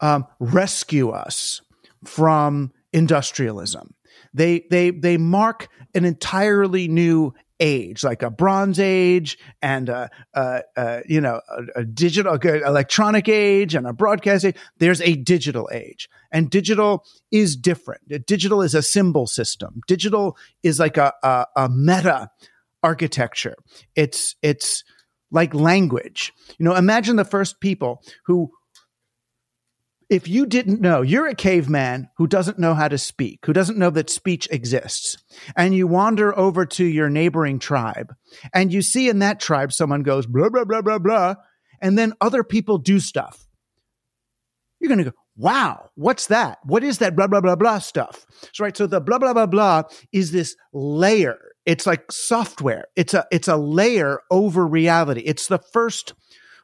um, 0.00 0.26
rescue 0.38 1.10
us 1.10 1.60
from 2.04 2.72
industrialism. 2.92 3.94
They 4.32 4.64
they 4.70 4.90
they 4.90 5.16
mark 5.16 5.68
an 5.94 6.04
entirely 6.04 6.88
new 6.88 7.34
age, 7.60 8.02
like 8.04 8.22
a 8.22 8.30
Bronze 8.30 8.80
Age 8.80 9.38
and 9.62 9.88
a, 9.88 10.10
a, 10.34 10.62
a 10.76 11.02
you 11.06 11.20
know 11.20 11.40
a, 11.48 11.80
a 11.80 11.84
digital 11.84 12.34
electronic 12.34 13.28
age 13.28 13.74
and 13.74 13.86
a 13.86 13.92
broadcast 13.92 14.44
age. 14.44 14.56
There's 14.78 15.00
a 15.00 15.14
digital 15.16 15.68
age, 15.72 16.08
and 16.32 16.50
digital 16.50 17.04
is 17.30 17.56
different. 17.56 18.26
Digital 18.26 18.62
is 18.62 18.74
a 18.74 18.82
symbol 18.82 19.26
system. 19.26 19.80
Digital 19.86 20.36
is 20.62 20.78
like 20.78 20.96
a, 20.96 21.12
a, 21.22 21.46
a 21.56 21.68
meta 21.68 22.30
architecture. 22.82 23.56
It's 23.96 24.36
it's 24.42 24.84
like 25.30 25.54
language. 25.54 26.32
You 26.58 26.64
know, 26.64 26.74
imagine 26.74 27.16
the 27.16 27.24
first 27.24 27.60
people 27.60 28.02
who 28.26 28.52
if 30.10 30.28
you 30.28 30.46
didn't 30.46 30.80
know, 30.80 31.02
you're 31.02 31.26
a 31.26 31.34
caveman 31.34 32.08
who 32.16 32.26
doesn't 32.26 32.58
know 32.58 32.74
how 32.74 32.88
to 32.88 32.98
speak, 32.98 33.40
who 33.46 33.52
doesn't 33.52 33.78
know 33.78 33.90
that 33.90 34.10
speech 34.10 34.48
exists, 34.50 35.16
and 35.56 35.74
you 35.74 35.86
wander 35.86 36.36
over 36.38 36.66
to 36.66 36.84
your 36.84 37.08
neighboring 37.08 37.58
tribe, 37.58 38.14
and 38.52 38.72
you 38.72 38.82
see 38.82 39.08
in 39.08 39.20
that 39.20 39.40
tribe 39.40 39.72
someone 39.72 40.02
goes 40.02 40.26
blah, 40.26 40.48
blah, 40.48 40.64
blah, 40.64 40.82
blah, 40.82 40.98
blah, 40.98 41.34
and 41.80 41.98
then 41.98 42.12
other 42.20 42.44
people 42.44 42.78
do 42.78 43.00
stuff. 43.00 43.46
You're 44.80 44.88
going 44.88 44.98
to 44.98 45.10
go, 45.10 45.16
wow, 45.36 45.90
what's 45.94 46.26
that? 46.26 46.58
What 46.64 46.84
is 46.84 46.98
that 46.98 47.16
blah, 47.16 47.26
blah, 47.26 47.40
blah, 47.40 47.56
blah 47.56 47.78
stuff? 47.78 48.26
So, 48.52 48.64
right. 48.64 48.76
So 48.76 48.86
the 48.86 49.00
blah, 49.00 49.18
blah, 49.18 49.32
blah, 49.32 49.46
blah 49.46 49.84
is 50.12 50.32
this 50.32 50.56
layer. 50.72 51.38
It's 51.66 51.86
like 51.86 52.12
software. 52.12 52.84
It's 52.94 53.14
a, 53.14 53.26
it's 53.32 53.48
a 53.48 53.56
layer 53.56 54.20
over 54.30 54.66
reality. 54.66 55.22
It's 55.22 55.46
the 55.46 55.58
first 55.58 56.12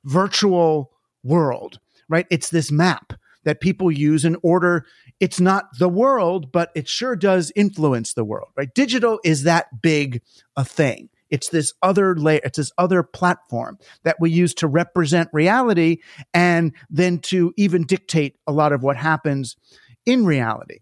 virtual 0.05 0.91
world, 1.23 1.79
right? 2.09 2.27
It's 2.31 2.51
this 2.51 2.71
map 2.71 3.15
that 3.45 3.61
people 3.61 3.91
use 3.91 4.25
in 4.25 4.37
order. 4.43 4.85
It's 5.19 5.41
not 5.41 5.79
the 5.79 5.89
world, 5.89 6.53
but 6.53 6.71
it 6.75 6.89
sure 6.89 7.17
does 7.17 7.53
influence 7.57 8.15
the 8.15 8.25
world, 8.25 8.49
right? 8.57 8.73
Digital 8.75 9.21
is 9.25 9.45
that 9.45 9.83
big 9.83 10.23
a 10.57 10.65
thing. 10.65 11.09
It's 11.31 11.49
this 11.49 11.73
other 11.83 12.17
layer, 12.17 12.41
it's 12.45 12.59
this 12.59 12.73
other 12.77 13.03
platform 13.03 13.79
that 14.03 14.17
we 14.21 14.31
use 14.31 14.53
to 14.55 14.67
represent 14.67 15.31
reality 15.33 15.99
and 16.35 16.73
then 16.91 17.21
to 17.21 17.53
even 17.57 17.85
dictate 17.87 18.37
a 18.47 18.53
lot 18.53 18.73
of 18.73 18.83
what 18.83 18.97
happens 18.97 19.57
in 20.05 20.25
reality. 20.25 20.81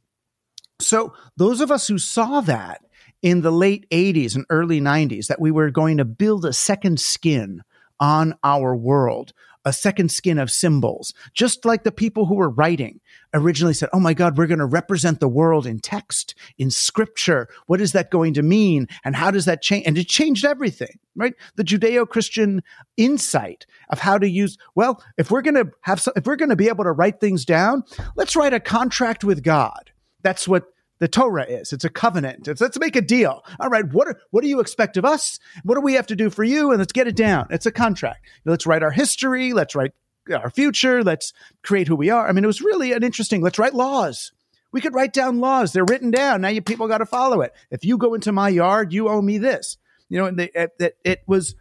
So 0.81 1.13
those 1.37 1.61
of 1.61 1.71
us 1.71 1.87
who 1.87 1.99
saw 1.99 2.41
that 2.43 2.81
in 3.21 3.43
the 3.43 3.51
late 3.53 3.87
80s 3.91 4.37
and 4.37 4.47
early 4.49 4.81
90s 4.81 5.27
that 5.27 5.41
we 5.41 5.51
were 5.51 5.71
going 5.71 5.99
to 5.99 6.05
build 6.05 6.45
a 6.45 6.53
second 6.53 7.01
skin 7.01 7.63
on 8.01 8.35
our 8.45 8.77
world, 8.77 9.33
a 9.69 9.73
second 9.73 10.11
skin 10.11 10.39
of 10.39 10.51
symbols, 10.51 11.13
just 11.35 11.67
like 11.67 11.85
the 11.85 11.93
people 11.93 12.25
who 12.25 12.37
were 12.37 12.49
writing 12.49 13.01
originally 13.35 13.75
said, 13.75 13.91
Oh 13.93 14.01
my 14.01 14.15
God, 14.15 14.39
we're 14.39 14.47
going 14.47 14.59
to 14.59 14.65
represent 14.65 15.21
the 15.21 15.29
world 15.29 15.67
in 15.67 15.79
text, 15.79 16.35
in 16.57 16.71
scripture. 16.71 17.49
What 17.67 17.81
is 17.81 17.93
that 17.93 18.11
going 18.11 18.33
to 18.35 18.43
mean? 18.43 18.89
And 19.05 19.15
how 19.15 19.31
does 19.31 19.45
that 19.45 19.61
change? 19.61 19.87
And 19.87 19.99
it 19.99 20.09
changed 20.09 20.47
everything, 20.47 20.99
right? 21.15 21.35
The 21.57 21.65
Judeo 21.65 22.09
Christian 22.09 22.63
insight 22.97 23.67
of 23.91 23.99
how 23.99 24.17
to 24.17 24.29
use, 24.29 24.57
well, 24.75 25.03
if 25.19 25.31
we're 25.31 25.43
going 25.43 25.55
to 25.55 25.71
have, 25.83 26.07
if 26.17 26.25
we're 26.25 26.37
going 26.37 26.49
to 26.49 26.57
be 26.57 26.69
able 26.69 26.85
to 26.85 26.93
write 26.93 27.21
things 27.21 27.45
down, 27.45 27.85
let's 28.17 28.37
write 28.37 28.55
a 28.55 28.61
contract 28.61 29.23
with 29.23 29.43
God. 29.43 29.91
That's 30.23 30.49
what 30.49 30.65
the 30.99 31.09
Torah 31.09 31.45
is. 31.45 31.73
It's 31.73 31.85
a 31.85 31.91
covenant. 31.91 32.49
It's, 32.49 32.61
let's 32.61 32.79
make 32.79 32.97
a 32.97 33.01
deal. 33.01 33.43
All 33.61 33.69
right. 33.69 33.85
What, 33.93 34.09
are, 34.09 34.21
what 34.31 34.43
do 34.43 34.49
you 34.49 34.61
expect 34.61 34.97
of 34.97 35.05
us? 35.05 35.39
What 35.63 35.77
do 35.77 35.81
we 35.81 35.95
have 35.95 36.09
to 36.09 36.17
do 36.17 36.31
for 36.31 36.45
you? 36.45 36.71
And 36.71 36.79
let's 36.79 36.93
get 36.93 37.07
it 37.07 37.17
down. 37.17 37.47
It's 37.51 37.67
a 37.67 37.73
contract. 37.73 38.27
Let's 38.45 38.67
write 38.67 38.83
our 38.83 38.91
history. 38.91 39.53
Let's 39.53 39.75
write 39.75 39.93
our 40.33 40.51
future. 40.51 41.03
Let's 41.03 41.33
create 41.63 41.89
who 41.89 41.97
we 41.97 42.11
are. 42.11 42.29
I 42.29 42.33
mean, 42.33 42.45
it 42.45 42.49
was 42.49 42.61
really 42.61 42.93
an 42.93 43.03
interesting, 43.03 43.41
let's 43.41 43.59
write 43.59 43.75
laws. 43.75 44.33
We 44.73 44.81
could 44.81 44.95
write 44.95 45.15
down 45.15 45.41
laws. 45.41 45.73
They're 45.73 45.85
written 45.85 46.11
down. 46.11 46.43
Now 46.43 46.49
you 46.49 46.61
people 46.61 46.89
got 46.89 46.99
to 46.99 47.07
follow 47.07 47.41
it. 47.41 47.53
If 47.71 47.85
you 47.85 47.97
go 47.97 48.15
into 48.15 48.33
my 48.33 48.51
yard, 48.51 48.93
you 48.93 49.09
owe 49.09 49.23
me 49.23 49.39
this. 49.39 49.79
You 50.11 50.19
know, 50.19 50.27
and 50.27 50.39
they, 50.39 50.51
it, 50.55 50.71
it, 50.79 50.97
it 51.05 51.23
was, 51.27 51.55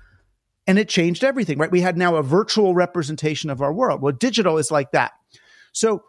and 0.65 0.77
it 0.77 0.89
changed 0.89 1.23
everything, 1.23 1.57
right? 1.57 1.71
We 1.71 1.81
had 1.81 1.97
now 1.97 2.15
a 2.15 2.23
virtual 2.23 2.73
representation 2.73 3.49
of 3.49 3.61
our 3.61 3.71
world. 3.71 4.01
Well, 4.01 4.13
digital 4.13 4.57
is 4.57 4.71
like 4.71 4.91
that. 4.91 5.13
So 5.71 6.03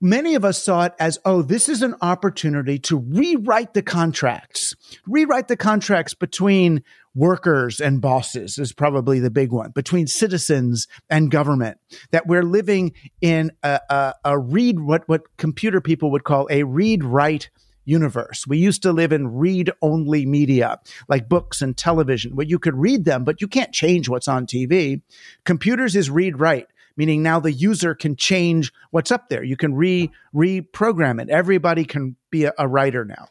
many 0.00 0.34
of 0.34 0.44
us 0.44 0.62
saw 0.62 0.84
it 0.84 0.94
as, 0.98 1.18
oh, 1.24 1.42
this 1.42 1.68
is 1.68 1.82
an 1.82 1.94
opportunity 2.00 2.78
to 2.78 2.96
rewrite 2.96 3.74
the 3.74 3.82
contracts, 3.82 4.74
rewrite 5.06 5.48
the 5.48 5.56
contracts 5.56 6.14
between 6.14 6.82
workers 7.14 7.80
and 7.80 8.00
bosses 8.00 8.56
is 8.58 8.72
probably 8.72 9.18
the 9.18 9.30
big 9.30 9.50
one 9.50 9.70
between 9.72 10.06
citizens 10.06 10.86
and 11.08 11.30
government 11.30 11.76
that 12.12 12.26
we're 12.26 12.44
living 12.44 12.92
in 13.20 13.50
a, 13.64 13.80
a, 13.90 14.14
a 14.24 14.38
read 14.38 14.78
what 14.78 15.08
what 15.08 15.22
computer 15.36 15.80
people 15.80 16.12
would 16.12 16.22
call 16.22 16.46
a 16.50 16.62
read 16.62 17.02
write 17.02 17.50
universe. 17.84 18.46
We 18.46 18.58
used 18.58 18.82
to 18.82 18.92
live 18.92 19.12
in 19.12 19.36
read 19.36 19.72
only 19.82 20.24
media 20.24 20.78
like 21.08 21.28
books 21.28 21.60
and 21.60 21.76
television 21.76 22.36
where 22.36 22.46
you 22.46 22.58
could 22.58 22.76
read 22.76 23.04
them, 23.04 23.24
but 23.24 23.40
you 23.40 23.48
can't 23.48 23.72
change 23.72 24.08
what's 24.08 24.28
on 24.28 24.46
TV. 24.46 25.02
Computers 25.44 25.96
is 25.96 26.10
read 26.10 26.38
write 26.38 26.68
meaning 27.00 27.22
now 27.22 27.40
the 27.40 27.50
user 27.50 27.94
can 27.94 28.14
change 28.14 28.70
what's 28.90 29.10
up 29.10 29.30
there. 29.30 29.42
You 29.42 29.56
can 29.56 29.72
re 29.72 30.10
reprogram 30.34 31.18
it. 31.18 31.30
Everybody 31.30 31.86
can 31.86 32.14
be 32.28 32.44
a, 32.44 32.52
a 32.58 32.68
writer 32.68 33.06
now. 33.06 33.28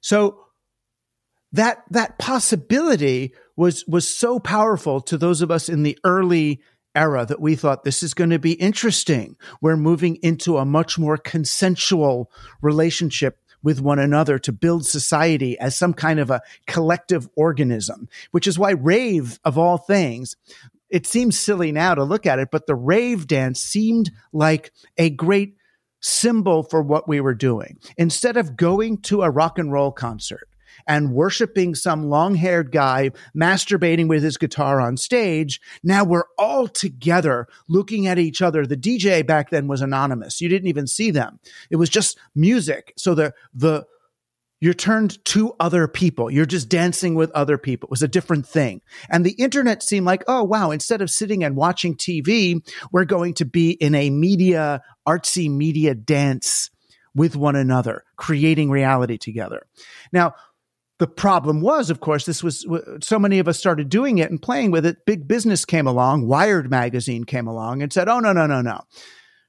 So 0.00 0.46
that 1.52 1.82
that 1.90 2.18
possibility 2.18 3.34
was 3.56 3.84
was 3.86 4.08
so 4.08 4.38
powerful 4.38 5.02
to 5.02 5.18
those 5.18 5.42
of 5.42 5.50
us 5.50 5.68
in 5.68 5.82
the 5.82 5.98
early 6.02 6.62
era 6.94 7.26
that 7.26 7.42
we 7.42 7.56
thought 7.56 7.84
this 7.84 8.02
is 8.02 8.14
going 8.14 8.30
to 8.30 8.38
be 8.38 8.52
interesting. 8.52 9.36
We're 9.60 9.76
moving 9.76 10.16
into 10.22 10.56
a 10.56 10.64
much 10.64 10.98
more 10.98 11.18
consensual 11.18 12.30
relationship 12.62 13.36
with 13.62 13.82
one 13.82 13.98
another 13.98 14.38
to 14.38 14.52
build 14.52 14.86
society 14.86 15.58
as 15.58 15.76
some 15.76 15.92
kind 15.92 16.18
of 16.18 16.30
a 16.30 16.40
collective 16.66 17.28
organism, 17.36 18.08
which 18.30 18.46
is 18.46 18.58
why 18.58 18.70
rave 18.70 19.38
of 19.44 19.58
all 19.58 19.76
things 19.76 20.36
it 20.90 21.06
seems 21.06 21.38
silly 21.38 21.72
now 21.72 21.94
to 21.94 22.04
look 22.04 22.26
at 22.26 22.38
it, 22.38 22.50
but 22.50 22.66
the 22.66 22.74
rave 22.74 23.26
dance 23.26 23.60
seemed 23.60 24.10
like 24.32 24.72
a 24.98 25.10
great 25.10 25.56
symbol 26.00 26.62
for 26.62 26.82
what 26.82 27.08
we 27.08 27.20
were 27.20 27.34
doing. 27.34 27.78
Instead 27.96 28.36
of 28.36 28.56
going 28.56 28.98
to 28.98 29.22
a 29.22 29.30
rock 29.30 29.58
and 29.58 29.72
roll 29.72 29.92
concert 29.92 30.48
and 30.86 31.12
worshiping 31.12 31.74
some 31.74 32.08
long 32.08 32.34
haired 32.34 32.72
guy 32.72 33.10
masturbating 33.36 34.08
with 34.08 34.22
his 34.22 34.38
guitar 34.38 34.80
on 34.80 34.96
stage, 34.96 35.60
now 35.82 36.02
we're 36.04 36.24
all 36.38 36.66
together 36.66 37.46
looking 37.68 38.06
at 38.06 38.18
each 38.18 38.40
other. 38.40 38.66
The 38.66 38.76
DJ 38.76 39.26
back 39.26 39.50
then 39.50 39.68
was 39.68 39.82
anonymous. 39.82 40.40
You 40.40 40.48
didn't 40.48 40.68
even 40.68 40.86
see 40.86 41.10
them. 41.10 41.38
It 41.70 41.76
was 41.76 41.90
just 41.90 42.18
music. 42.34 42.94
So 42.96 43.14
the, 43.14 43.34
the, 43.54 43.86
you're 44.60 44.74
turned 44.74 45.24
to 45.24 45.54
other 45.58 45.88
people. 45.88 46.30
You're 46.30 46.46
just 46.46 46.68
dancing 46.68 47.14
with 47.14 47.30
other 47.32 47.56
people. 47.56 47.86
It 47.86 47.90
was 47.90 48.02
a 48.02 48.08
different 48.08 48.46
thing. 48.46 48.82
And 49.08 49.24
the 49.24 49.32
internet 49.32 49.82
seemed 49.82 50.06
like, 50.06 50.22
oh, 50.28 50.44
wow, 50.44 50.70
instead 50.70 51.00
of 51.00 51.10
sitting 51.10 51.42
and 51.42 51.56
watching 51.56 51.96
TV, 51.96 52.60
we're 52.92 53.06
going 53.06 53.34
to 53.34 53.44
be 53.46 53.70
in 53.70 53.94
a 53.94 54.10
media, 54.10 54.82
artsy 55.08 55.50
media 55.50 55.94
dance 55.94 56.70
with 57.14 57.36
one 57.36 57.56
another, 57.56 58.04
creating 58.16 58.70
reality 58.70 59.16
together. 59.16 59.66
Now, 60.12 60.34
the 60.98 61.06
problem 61.06 61.62
was, 61.62 61.88
of 61.88 62.00
course, 62.00 62.26
this 62.26 62.44
was 62.44 62.66
so 63.00 63.18
many 63.18 63.38
of 63.38 63.48
us 63.48 63.58
started 63.58 63.88
doing 63.88 64.18
it 64.18 64.30
and 64.30 64.40
playing 64.40 64.70
with 64.70 64.84
it. 64.84 65.06
Big 65.06 65.26
business 65.26 65.64
came 65.64 65.86
along, 65.86 66.26
Wired 66.26 66.70
magazine 66.70 67.24
came 67.24 67.46
along 67.46 67.82
and 67.82 67.90
said, 67.90 68.08
oh, 68.08 68.20
no, 68.20 68.34
no, 68.34 68.46
no, 68.46 68.60
no. 68.60 68.82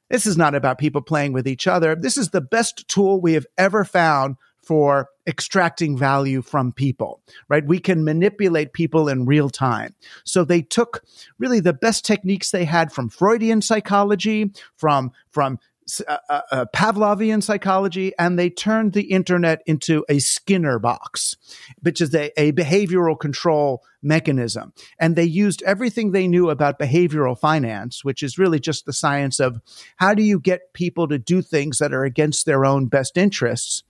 This 0.10 0.26
is 0.26 0.38
not 0.38 0.56
about 0.56 0.78
people 0.78 1.02
playing 1.02 1.34
with 1.34 1.48
each 1.48 1.68
other. 1.68 1.96
This 1.96 2.18
is 2.18 2.30
the 2.30 2.42
best 2.42 2.88
tool 2.88 3.20
we 3.20 3.34
have 3.34 3.46
ever 3.58 3.84
found 3.84 4.38
for 4.72 5.10
extracting 5.28 5.98
value 5.98 6.42
from 6.42 6.72
people, 6.72 7.22
right? 7.50 7.66
We 7.68 7.78
can 7.78 8.06
manipulate 8.06 8.72
people 8.72 9.10
in 9.10 9.26
real 9.26 9.50
time. 9.50 9.94
So 10.24 10.46
they 10.46 10.62
took 10.62 11.04
really 11.38 11.60
the 11.60 11.74
best 11.74 12.06
techniques 12.06 12.52
they 12.52 12.64
had 12.64 12.90
from 12.90 13.10
Freudian 13.10 13.62
psychology, 13.62 14.54
from, 14.78 15.12
from 15.30 15.60
uh, 16.08 16.18
uh, 16.30 16.42
uh, 16.52 16.66
Pavlovian 16.74 17.44
psychology, 17.44 18.14
and 18.18 18.40
they 18.40 18.50
turned 18.50 18.94
the 18.94 19.12
internet 19.12 19.62
into 19.66 20.06
a 20.08 20.20
Skinner 20.20 20.80
box, 20.80 21.36
which 21.82 22.00
is 22.00 22.16
a, 22.16 22.32
a, 22.40 22.54
behavioral 22.54 23.20
control 23.20 23.84
mechanism. 24.02 24.72
And 24.98 25.18
they 25.18 25.26
used 25.26 25.62
everything 25.64 26.12
they 26.12 26.30
knew 26.30 26.50
about 26.50 26.80
behavioral 26.80 27.38
finance, 27.38 28.06
which 28.06 28.24
is 28.24 28.38
really 28.38 28.62
just 28.62 28.86
the 28.86 28.94
science 28.94 29.42
of 29.42 29.60
how 29.98 30.14
do 30.14 30.24
you 30.24 30.40
get 30.40 30.72
people 30.72 31.10
to 31.10 31.20
do 31.20 31.42
things 31.42 31.80
that 31.80 31.92
are 31.92 32.06
against 32.06 32.46
their 32.46 32.64
own 32.64 32.86
best 32.86 33.18
interests 33.18 33.84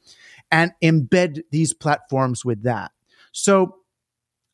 and 0.51 0.71
embed 0.83 1.41
these 1.51 1.73
platforms 1.73 2.43
with 2.43 2.63
that. 2.63 2.91
So 3.31 3.75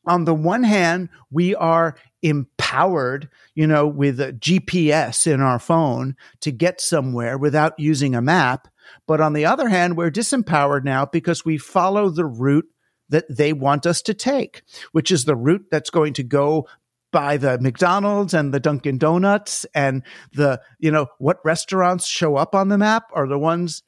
on 0.06 0.24
the 0.24 0.34
one 0.34 0.62
hand, 0.62 1.10
we 1.30 1.54
are 1.54 1.96
empowered, 2.22 3.28
you 3.54 3.66
know, 3.66 3.86
with 3.86 4.20
a 4.20 4.32
GPS 4.32 5.26
in 5.26 5.40
our 5.40 5.58
phone 5.58 6.16
to 6.40 6.50
get 6.50 6.80
somewhere 6.80 7.36
without 7.36 7.78
using 7.78 8.14
a 8.14 8.22
map. 8.22 8.68
But 9.06 9.20
on 9.20 9.34
the 9.34 9.44
other 9.44 9.68
hand, 9.68 9.96
we're 9.96 10.10
disempowered 10.10 10.84
now 10.84 11.04
because 11.04 11.44
we 11.44 11.58
follow 11.58 12.08
the 12.08 12.24
route 12.24 12.66
that 13.10 13.24
they 13.28 13.52
want 13.52 13.86
us 13.86 14.02
to 14.02 14.14
take, 14.14 14.62
which 14.92 15.10
is 15.10 15.24
the 15.24 15.36
route 15.36 15.66
that's 15.70 15.90
going 15.90 16.14
to 16.14 16.22
go 16.22 16.66
by 17.10 17.36
the 17.36 17.58
McDonald's 17.58 18.34
and 18.34 18.52
the 18.52 18.60
Dunkin' 18.60 18.98
Donuts 18.98 19.64
and 19.74 20.02
the, 20.32 20.60
you 20.78 20.90
know, 20.90 21.06
what 21.18 21.38
restaurants 21.44 22.06
show 22.06 22.36
up 22.36 22.54
on 22.54 22.68
the 22.68 22.78
map 22.78 23.04
are 23.14 23.26
the 23.26 23.38
ones 23.38 23.82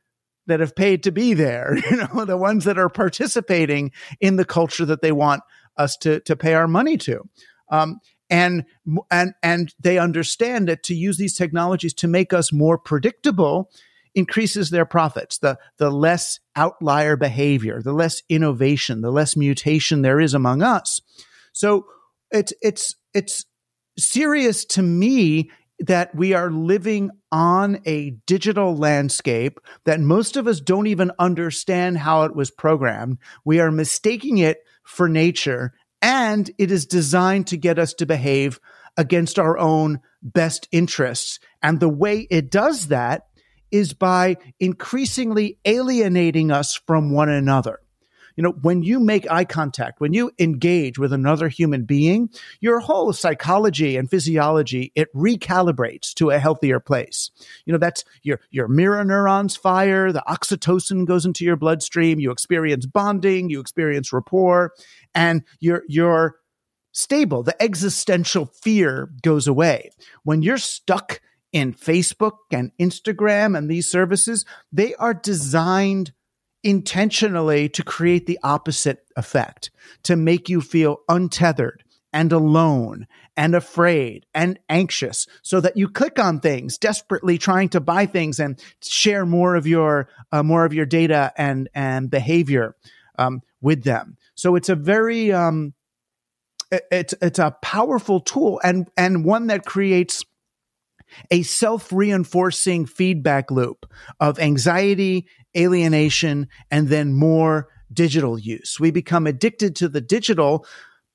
that 0.51 0.61
have 0.61 0.77
paid 0.77 1.03
to 1.05 1.13
be 1.13 1.35
there, 1.35 1.77
you 1.91 1.97
know, 1.97 2.25
the 2.25 2.37
ones 2.37 2.65
that 2.65 2.79
are 2.79 2.89
participating 2.89 3.93
in 4.21 4.37
the 4.37 4.45
culture 4.45 4.85
that 4.85 5.03
they 5.03 5.13
want 5.13 5.43
us 5.77 5.97
to, 5.99 6.21
to 6.21 6.37
pay 6.37 6.55
our 6.55 6.69
money 6.69 6.97
to. 6.99 7.23
Um, 7.71 8.01
and, 8.29 8.65
and, 9.11 9.33
and 9.43 9.75
they 9.81 9.99
understand 9.99 10.69
that 10.69 10.83
to 10.85 10.95
use 10.95 11.17
these 11.17 11.37
technologies 11.37 11.95
to 11.95 12.09
make 12.09 12.33
us 12.33 12.53
more 12.53 12.79
predictable 12.79 13.71
increases 14.15 14.71
their 14.71 14.85
profits. 14.85 15.39
The, 15.39 15.59
the 15.79 15.91
less 15.91 16.39
outlier 16.57 17.17
behavior, 17.17 17.81
the 17.83 17.93
less 17.93 18.23
innovation, 18.29 19.01
the 19.01 19.11
less 19.11 19.37
mutation 19.37 20.03
there 20.03 20.21
is 20.21 20.35
among 20.35 20.63
us. 20.63 21.01
So 21.53 21.87
it's, 22.31 22.53
it's, 22.61 22.95
it's 23.15 23.45
serious 23.99 24.65
to 24.67 24.83
me 24.83 25.51
that 25.81 26.15
we 26.15 26.35
are 26.35 26.51
living 26.51 27.11
on 27.33 27.81
a 27.87 28.11
digital 28.27 28.77
landscape 28.77 29.59
that 29.85 30.01
most 30.01 30.37
of 30.37 30.47
us 30.47 30.61
don't 30.61 30.87
even 30.87 31.11
understand 31.19 31.99
how 31.99 32.25
it 32.25 32.37
was 32.37 32.51
programmed. 32.51 33.19
We 33.45 33.61
are 33.61 33.71
mistaking 33.71 34.39
it 34.39 34.59
for 34.85 35.09
nature, 35.09 35.73
and 36.03 36.51
it 36.59 36.71
is 36.71 36.87
designed 36.87 37.47
to 37.49 37.57
get 37.57 37.79
us 37.79 37.95
to 37.95 38.07
behave 38.07 38.61
against 38.97 39.39
our 39.39 39.57
own 39.57 40.01
best 40.23 40.69
interests. 40.71 41.39
And 41.63 41.81
the 41.81 41.89
way 41.89 42.27
it 42.31 42.51
does 42.51 42.89
that 42.89 43.27
is 43.71 43.95
by 43.95 44.37
increasingly 44.59 45.59
alienating 45.65 46.51
us 46.51 46.79
from 46.87 47.13
one 47.13 47.29
another. 47.29 47.81
You 48.37 48.43
know, 48.43 48.53
when 48.53 48.83
you 48.83 49.01
make 49.01 49.31
eye 49.31 49.45
contact, 49.45 50.01
when 50.01 50.13
you 50.13 50.31
engage 50.39 50.99
with 50.99 51.13
another 51.13 51.49
human 51.49 51.85
being, 51.85 52.31
your 52.61 52.81
whole 52.81 53.13
psychology 53.13 53.97
and 53.97 54.11
physiology, 54.11 54.93
it 54.95 55.13
recalibrates 55.15 56.15
to 56.15 56.31
a 56.31 56.39
healthier 56.39 56.81
place. 56.81 57.31
You 57.65 57.73
know, 57.73 57.79
that's 57.79 58.05
your, 58.23 58.41
your 58.51 58.69
mirror 58.69 59.05
neurons 59.05 59.57
fire, 59.57 60.13
the 60.13 60.25
oxytocin 60.29 61.07
goes 61.07 61.27
into 61.27 61.45
your 61.45 61.57
bloodstream, 61.57 62.21
you 62.21 62.31
experience 62.31 62.87
bonding, 62.87 63.51
you 63.51 63.61
experience 63.61 64.13
rapport, 64.13 64.73
and 65.15 65.43
you're, 65.59 65.83
you're 65.89 66.37
stable. 66.93 67.43
The 67.43 67.61
existential 67.63 68.47
fear 68.47 69.11
goes 69.23 69.47
away. 69.47 69.91
When 70.25 70.43
you're 70.43 70.59
stuck 70.59 71.21
in 71.53 71.75
Facebook 71.75 72.39
and 72.51 72.73
Instagram 72.79 73.57
and 73.57 73.69
these 73.69 73.91
services, 73.91 74.45
they 74.73 74.95
are 74.95 75.15
designed 75.15 76.13
intentionally 76.63 77.69
to 77.71 77.83
create 77.83 78.27
the 78.27 78.39
opposite 78.43 79.05
effect, 79.17 79.71
to 80.05 80.17
make 80.17 80.49
you 80.49 80.61
feel 80.61 80.99
untethered 81.09 81.85
and 82.13 82.33
alone 82.33 83.07
and 83.37 83.55
afraid 83.55 84.27
and 84.35 84.59
anxious 84.69 85.27
so 85.43 85.61
that 85.61 85.77
you 85.77 85.89
click 85.89 86.19
on 86.19 86.41
things 86.41 86.77
desperately 86.77 87.39
trying 87.39 87.69
to 87.69 87.81
buy 87.81 88.05
things 88.05 88.41
and 88.41 88.61
share 88.83 89.25
more 89.25 89.55
of 89.55 89.67
your 89.67 90.09
uh, 90.33 90.43
more 90.43 90.65
of 90.65 90.75
your 90.75 90.87
data 90.87 91.33
and 91.37 91.69
and 91.75 92.11
behavior 92.11 92.75
um, 93.19 93.41
with 93.61 93.85
them. 93.85 94.17
So 94.35 94.57
it's 94.57 94.69
a 94.69 94.75
very 94.75 95.33
um, 95.33 95.75
it- 96.71 96.85
it's 96.91 97.15
it's 97.23 97.39
a 97.39 97.57
powerful 97.63 98.21
tool 98.21 98.61
and 98.65 98.89
and 98.97 99.25
one 99.25 99.47
that 99.49 99.65
creates 99.65 100.25
a 101.31 101.43
self-reinforcing 101.43 102.87
feedback 102.87 103.51
loop 103.51 103.85
of 104.21 104.39
anxiety 104.39 105.27
alienation 105.57 106.49
and 106.71 106.89
then 106.89 107.13
more 107.13 107.69
digital 107.93 108.39
use 108.39 108.79
we 108.79 108.91
become 108.93 109.27
addicted 109.27 109.75
to 109.75 109.89
the 109.89 110.01
digital 110.01 110.65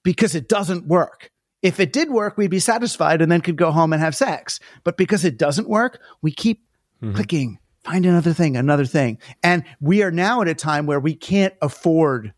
because 0.04 0.36
it 0.36 0.48
doesn't 0.48 0.86
work. 0.88 1.32
If 1.62 1.80
it 1.80 1.92
did 1.92 2.12
work, 2.12 2.38
we'd 2.38 2.52
be 2.52 2.60
satisfied 2.60 3.22
and 3.22 3.32
then 3.32 3.42
could 3.42 3.56
go 3.58 3.72
home 3.72 3.92
and 3.92 4.02
have 4.02 4.16
sex. 4.16 4.60
But 4.84 4.98
because 4.98 5.26
it 5.26 5.38
doesn't 5.38 5.68
work, 5.68 6.00
we 6.22 6.32
keep 6.32 6.64
clicking, 7.14 7.58
find 7.84 8.06
another 8.06 8.34
thing, 8.34 8.56
another 8.56 8.86
thing. 8.86 9.18
And 9.42 9.64
we 9.82 10.04
are 10.04 10.12
now 10.12 10.42
at 10.42 10.48
a 10.48 10.54
time 10.54 10.86
where 10.86 11.00
we 11.00 11.16
can't 11.16 11.56
afford 11.62 12.34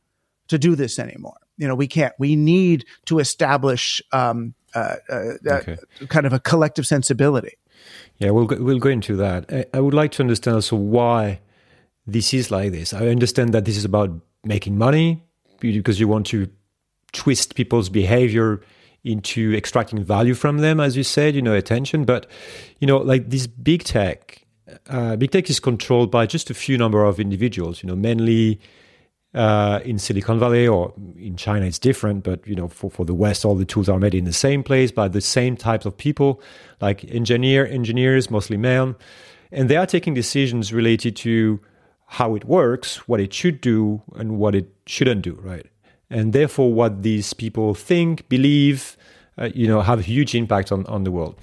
to 0.47 0.57
do 0.57 0.75
this 0.75 0.97
anymore. 0.97 1.37
You 1.57 1.67
know, 1.67 1.75
we 1.75 1.87
can't. 1.87 2.13
We 2.17 2.35
need 2.37 2.85
to 3.05 3.19
establish 3.19 4.01
um, 4.13 4.53
uh, 4.73 4.95
uh, 5.09 5.33
Okay. 5.45 5.77
uh, 6.01 6.05
kind 6.05 6.25
of 6.25 6.31
a 6.31 6.39
collective 6.39 6.87
sensibility. 6.87 7.57
Yeah, 8.19 8.31
we'll 8.31 8.45
go, 8.45 8.55
we'll 8.63 8.79
go 8.79 8.89
into 8.89 9.15
that. 9.17 9.45
I, 9.51 9.65
I 9.73 9.79
would 9.81 9.93
like 9.93 10.11
to 10.13 10.23
understand 10.23 10.55
also 10.55 10.77
why 10.77 11.41
this 12.07 12.33
is 12.33 12.49
like 12.49 12.71
this. 12.71 12.93
I 12.93 13.07
understand 13.07 13.53
that 13.53 13.65
this 13.65 13.77
is 13.77 13.85
about 13.85 14.09
making 14.43 14.77
money 14.77 15.21
because 15.59 15.99
you 15.99 16.07
want 16.07 16.25
to 16.27 16.49
twist 17.11 17.55
people's 17.55 17.89
behavior 17.89 18.61
into 19.03 19.53
extracting 19.53 20.03
value 20.03 20.33
from 20.33 20.59
them, 20.59 20.79
as 20.79 20.97
you 20.97 21.03
said, 21.03 21.35
you 21.35 21.41
know, 21.41 21.53
attention. 21.53 22.05
But 22.05 22.25
you 22.79 22.87
know, 22.87 22.97
like 22.97 23.29
this 23.29 23.47
big 23.47 23.83
tech, 23.83 24.45
uh, 24.89 25.15
big 25.17 25.31
tech 25.31 25.49
is 25.49 25.59
controlled 25.59 26.11
by 26.11 26.25
just 26.25 26.49
a 26.49 26.53
few 26.53 26.77
number 26.77 27.03
of 27.03 27.19
individuals. 27.19 27.83
You 27.83 27.87
know, 27.87 27.95
mainly 27.95 28.59
uh, 29.33 29.79
in 29.83 29.99
Silicon 29.99 30.39
Valley 30.39 30.67
or 30.67 30.93
in 31.17 31.35
China, 31.35 31.65
it's 31.65 31.79
different. 31.79 32.23
But 32.23 32.45
you 32.47 32.55
know, 32.55 32.67
for, 32.67 32.89
for 32.89 33.05
the 33.05 33.13
West, 33.13 33.45
all 33.45 33.55
the 33.55 33.65
tools 33.65 33.89
are 33.89 33.99
made 33.99 34.15
in 34.15 34.25
the 34.25 34.33
same 34.33 34.63
place 34.63 34.91
by 34.91 35.07
the 35.07 35.21
same 35.21 35.55
types 35.55 35.85
of 35.85 35.97
people, 35.97 36.41
like 36.81 37.03
engineer 37.13 37.65
engineers, 37.65 38.29
mostly 38.29 38.57
men, 38.57 38.95
and 39.51 39.69
they 39.69 39.77
are 39.77 39.85
taking 39.85 40.13
decisions 40.13 40.73
related 40.73 41.15
to 41.17 41.59
how 42.07 42.35
it 42.35 42.45
works, 42.45 43.07
what 43.07 43.19
it 43.19 43.33
should 43.33 43.61
do, 43.61 44.01
and 44.15 44.37
what 44.37 44.55
it 44.55 44.69
shouldn't 44.85 45.21
do. 45.21 45.39
Right, 45.43 45.65
and 46.09 46.33
therefore, 46.33 46.73
what 46.73 47.03
these 47.03 47.33
people 47.33 47.73
think, 47.73 48.27
believe, 48.29 48.97
uh, 49.37 49.49
you 49.53 49.67
know, 49.67 49.81
have 49.81 49.99
a 49.99 50.03
huge 50.03 50.35
impact 50.35 50.71
on 50.71 50.85
on 50.87 51.03
the 51.03 51.11
world. 51.11 51.35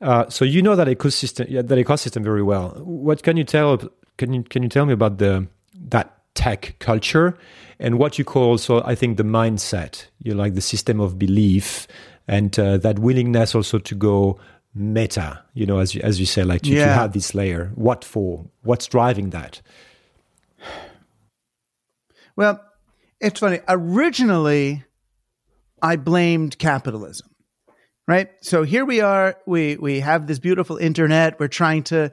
Uh, 0.00 0.28
so 0.28 0.44
you 0.44 0.60
know 0.60 0.76
that 0.76 0.88
ecosystem, 0.88 1.46
that 1.66 1.78
ecosystem 1.78 2.22
very 2.22 2.42
well. 2.42 2.70
What 2.84 3.22
can 3.22 3.36
you 3.36 3.44
tell? 3.44 3.78
Can 4.18 4.32
you 4.32 4.42
can 4.42 4.62
you 4.62 4.68
tell 4.68 4.86
me 4.86 4.92
about 4.92 5.18
the 5.18 5.46
that 5.88 6.12
tech 6.34 6.76
culture 6.78 7.36
and 7.78 7.98
what 7.98 8.18
you 8.18 8.24
call 8.24 8.58
so? 8.58 8.82
I 8.84 8.94
think 8.94 9.16
the 9.16 9.22
mindset. 9.22 10.06
You 10.22 10.34
like 10.34 10.54
the 10.54 10.60
system 10.60 11.00
of 11.00 11.18
belief 11.18 11.86
and 12.28 12.58
uh, 12.58 12.76
that 12.78 12.98
willingness 12.98 13.54
also 13.54 13.78
to 13.78 13.94
go 13.94 14.38
meta. 14.76 15.42
You 15.54 15.66
know, 15.66 15.78
as 15.78 15.94
you, 15.94 16.00
as 16.02 16.20
you 16.20 16.26
say, 16.26 16.44
like 16.44 16.62
to, 16.62 16.70
to 16.70 16.76
Yeah. 16.76 16.94
have 16.94 17.12
this 17.12 17.34
layer. 17.34 17.72
What 17.74 18.04
for? 18.04 18.46
What's 18.62 18.86
driving 18.86 19.30
that? 19.30 19.62
Well, 22.36 22.60
it's 23.20 23.40
funny. 23.40 23.60
Originally, 23.68 24.84
I 25.80 25.96
blamed 25.96 26.58
capitalism, 26.58 27.28
right? 28.06 28.28
So 28.42 28.62
here 28.62 28.84
we 28.84 29.00
are. 29.00 29.36
We 29.46 29.76
we 29.76 30.00
have 30.00 30.26
this 30.26 30.38
beautiful 30.38 30.76
internet. 30.76 31.40
We're 31.40 31.48
trying 31.48 31.84
to, 31.84 32.12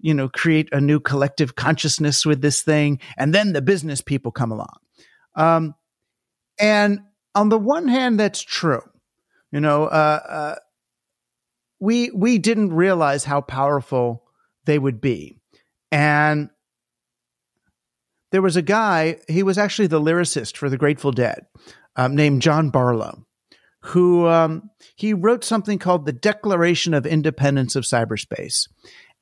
you 0.00 0.14
know, 0.14 0.28
create 0.28 0.68
a 0.72 0.80
new 0.80 1.00
collective 1.00 1.56
consciousness 1.56 2.24
with 2.24 2.40
this 2.40 2.62
thing, 2.62 3.00
and 3.18 3.34
then 3.34 3.52
the 3.52 3.62
business 3.62 4.00
people 4.00 4.32
come 4.32 4.50
along. 4.52 4.76
Um, 5.36 5.74
and 6.58 7.00
on 7.34 7.48
the 7.48 7.58
one 7.58 7.88
hand, 7.88 8.18
that's 8.18 8.40
true. 8.40 8.82
You 9.50 9.60
know, 9.60 9.84
uh, 9.84 10.20
uh, 10.28 10.54
we 11.84 12.10
we 12.10 12.38
didn't 12.38 12.72
realize 12.72 13.24
how 13.24 13.42
powerful 13.42 14.24
they 14.64 14.78
would 14.78 15.00
be, 15.00 15.36
and 15.92 16.48
there 18.32 18.42
was 18.42 18.56
a 18.56 18.62
guy, 18.62 19.18
he 19.28 19.44
was 19.44 19.58
actually 19.58 19.86
the 19.86 20.00
lyricist 20.00 20.56
for 20.56 20.68
the 20.68 20.76
Grateful 20.76 21.12
Dead, 21.12 21.46
um, 21.94 22.16
named 22.16 22.42
John 22.42 22.70
Barlow, 22.70 23.26
who 23.82 24.26
um, 24.26 24.70
he 24.96 25.14
wrote 25.14 25.44
something 25.44 25.78
called 25.78 26.04
the 26.04 26.12
Declaration 26.12 26.94
of 26.94 27.06
Independence 27.06 27.76
of 27.76 27.84
Cyberspace. 27.84 28.66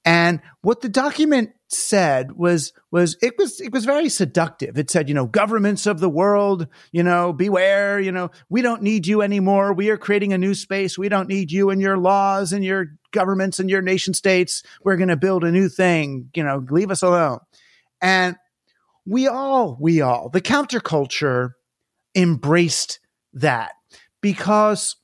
And 0.05 0.41
what 0.63 0.81
the 0.81 0.89
document 0.89 1.51
said 1.69 2.33
was 2.33 2.73
was 2.91 3.17
it 3.23 3.35
was 3.39 3.61
it 3.61 3.73
was 3.73 3.85
very 3.85 4.09
seductive. 4.09 4.77
It 4.77 4.91
said, 4.91 5.09
you 5.09 5.15
know, 5.15 5.27
governments 5.27 5.87
of 5.87 6.01
the 6.01 6.09
world, 6.09 6.67
you 6.91 7.03
know, 7.03 7.33
beware, 7.33 8.01
you 8.01 8.13
know, 8.13 8.31
we 8.49 8.63
don't 8.63 8.83
need 8.83 9.07
you 9.07 9.23
anymore. 9.23 9.73
We 9.73 9.91
are 9.91 9.97
creating 9.97 10.33
a 10.33 10.39
new 10.39 10.55
space. 10.55 10.99
We 10.99 11.09
don't 11.09 11.29
need 11.29 11.53
you 11.53 11.71
and 11.71 11.81
your 11.81 11.99
laws 11.99 12.53
and 12.53 12.65
your 12.65 12.87
governments 13.13 13.61
and 13.61 13.71
your 13.71 13.83
nation 13.83 14.13
states. 14.13 14.63
We're 14.83 14.97
going 14.97 15.09
to 15.09 15.17
build 15.17 15.45
a 15.45 15.53
new 15.53 15.69
thing, 15.69 16.31
you 16.35 16.43
know, 16.43 16.65
leave 16.69 16.91
us 16.91 17.03
alone. 17.03 17.39
And 18.01 18.37
we 19.07 19.29
all, 19.29 19.77
we 19.81 20.01
all, 20.01 20.29
the 20.29 20.41
counterculture 20.41 21.51
embraced 22.15 23.01
that 23.35 23.73
because 24.21 24.97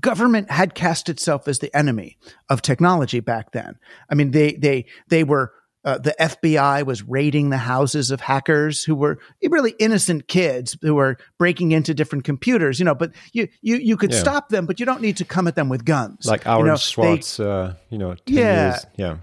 government 0.00 0.50
had 0.50 0.74
cast 0.74 1.08
itself 1.08 1.46
as 1.48 1.58
the 1.60 1.74
enemy 1.76 2.16
of 2.48 2.62
technology 2.62 3.20
back 3.20 3.52
then. 3.52 3.76
I 4.10 4.14
mean, 4.14 4.30
they, 4.32 4.52
they, 4.54 4.86
they 5.08 5.24
were, 5.24 5.52
uh, 5.84 5.98
the 5.98 6.14
FBI 6.18 6.84
was 6.86 7.02
raiding 7.02 7.50
the 7.50 7.58
houses 7.58 8.10
of 8.10 8.20
hackers 8.20 8.82
who 8.82 8.94
were 8.94 9.18
really 9.42 9.74
innocent 9.78 10.26
kids 10.28 10.76
who 10.80 10.94
were 10.94 11.18
breaking 11.38 11.72
into 11.72 11.92
different 11.92 12.24
computers, 12.24 12.78
you 12.78 12.86
know, 12.86 12.94
but 12.94 13.12
you, 13.34 13.48
you, 13.60 13.76
you 13.76 13.96
could 13.98 14.10
Yeah. 14.12 14.18
stop 14.20 14.48
them, 14.48 14.64
but 14.64 14.80
you 14.80 14.86
don't 14.86 15.02
need 15.02 15.18
to 15.18 15.26
come 15.26 15.46
at 15.46 15.56
them 15.56 15.68
with 15.68 15.84
guns. 15.84 16.24
Like 16.24 16.44
You 16.46 16.52
Aaron 16.52 16.66
know, 16.68 16.76
they- 16.76 17.44
uh, 17.44 17.74
you 17.90 17.98
know, 17.98 18.14
10 18.14 18.34
Yeah. 18.34 18.70
years. 18.70 18.86
yeah. 18.96 19.16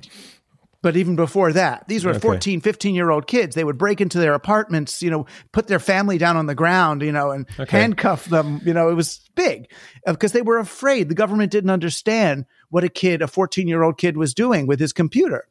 But 0.81 0.97
even 0.97 1.15
before 1.15 1.53
that, 1.53 1.87
these 1.87 2.03
were 2.05 2.11
Okay. 2.11 2.19
14, 2.19 2.61
15 2.61 2.95
year 2.95 3.09
old 3.11 3.27
kids. 3.27 3.55
They 3.55 3.63
would 3.63 3.77
break 3.77 4.01
into 4.01 4.19
their 4.19 4.33
apartments, 4.33 5.01
you 5.03 5.09
know, 5.11 5.25
put 5.51 5.67
their 5.67 5.79
family 5.79 6.17
down 6.17 6.37
on 6.37 6.47
the 6.47 6.55
ground, 6.55 7.01
you 7.01 7.11
know, 7.11 7.31
and 7.31 7.45
Okay. 7.59 7.79
handcuff 7.79 8.25
them. 8.25 8.61
You 8.65 8.73
know, 8.73 8.89
it 8.89 8.95
was 8.95 9.19
big 9.35 9.71
uh, 10.07 10.13
because 10.13 10.31
they 10.31 10.41
were 10.41 10.57
afraid. 10.57 11.09
The 11.09 11.15
government 11.15 11.51
didn't 11.51 11.69
understand 11.69 12.45
what 12.69 12.83
a 12.83 12.89
kid, 12.89 13.21
a 13.21 13.27
14 13.27 13.67
year 13.67 13.83
old 13.83 13.97
kid 13.97 14.17
was 14.17 14.33
doing 14.33 14.65
with 14.67 14.79
his 14.79 14.93
computer. 14.93 15.45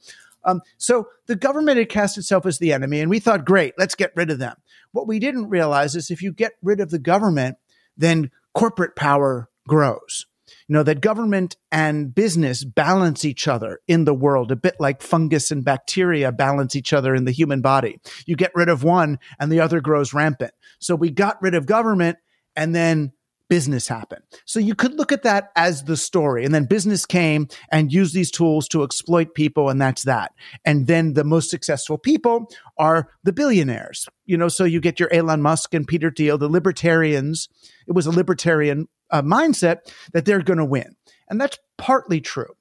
Um, 0.44 0.62
so 0.78 1.08
the 1.26 1.36
government 1.36 1.78
had 1.78 1.90
cast 1.90 2.16
itself 2.16 2.46
as 2.46 2.58
the 2.58 2.72
enemy 2.72 3.00
and 3.00 3.10
we 3.10 3.20
thought, 3.20 3.44
great, 3.44 3.74
let's 3.78 3.94
get 3.94 4.12
rid 4.16 4.30
of 4.30 4.38
them. 4.38 4.56
What 4.92 5.06
we 5.06 5.18
didn't 5.18 5.50
realize 5.50 5.94
is 5.94 6.10
if 6.10 6.22
you 6.22 6.32
get 6.32 6.52
rid 6.62 6.80
of 6.80 6.90
the 6.90 6.98
government, 6.98 7.58
then 7.96 8.30
corporate 8.54 8.96
power 8.96 9.48
grows. 9.68 10.26
You 10.68 10.74
know, 10.74 10.82
that 10.82 11.00
government 11.00 11.56
and 11.70 12.14
business 12.14 12.64
balance 12.64 13.24
each 13.24 13.48
other 13.48 13.80
in 13.88 14.04
the 14.04 14.14
world, 14.14 14.50
a 14.50 14.56
bit 14.56 14.76
like 14.78 15.02
fungus 15.02 15.50
and 15.50 15.64
bacteria 15.64 16.32
balance 16.32 16.76
each 16.76 16.92
other 16.92 17.14
in 17.14 17.24
the 17.24 17.32
human 17.32 17.60
body. 17.60 17.98
You 18.26 18.36
get 18.36 18.52
rid 18.54 18.68
of 18.68 18.84
one 18.84 19.18
and 19.38 19.50
the 19.50 19.60
other 19.60 19.80
grows 19.80 20.12
rampant. 20.12 20.52
So 20.78 20.94
we 20.94 21.10
got 21.10 21.40
rid 21.42 21.54
of 21.54 21.66
government 21.66 22.18
and 22.56 22.74
then 22.74 23.12
business 23.50 23.88
happened. 23.88 24.22
So 24.46 24.60
you 24.60 24.74
could 24.74 24.94
look 24.94 25.12
at 25.12 25.24
that 25.24 25.50
as 25.56 25.84
the 25.84 25.96
story. 25.96 26.44
And 26.44 26.54
then 26.54 26.64
business 26.64 27.04
came 27.04 27.48
and 27.70 27.92
used 27.92 28.14
these 28.14 28.30
tools 28.30 28.68
to 28.68 28.84
exploit 28.84 29.34
people. 29.34 29.68
And 29.68 29.80
that's 29.80 30.04
that. 30.04 30.32
And 30.64 30.86
then 30.86 31.12
the 31.12 31.24
most 31.24 31.50
successful 31.50 31.98
people 31.98 32.48
are 32.78 33.10
the 33.24 33.32
billionaires. 33.32 34.08
You 34.24 34.38
know, 34.38 34.48
so 34.48 34.64
you 34.64 34.80
get 34.80 35.00
your 35.00 35.12
Elon 35.12 35.42
Musk 35.42 35.74
and 35.74 35.86
Peter 35.86 36.12
Thiel, 36.16 36.38
the 36.38 36.48
libertarians. 36.48 37.48
It 37.86 37.92
was 37.92 38.06
a 38.06 38.12
libertarian 38.12 38.88
uh, 39.10 39.22
mindset 39.22 39.78
that 40.12 40.24
they're 40.24 40.42
going 40.42 40.58
to 40.58 40.64
win. 40.64 40.96
And 41.28 41.40
that's 41.40 41.58
partly 41.78 42.20
true. 42.20 42.54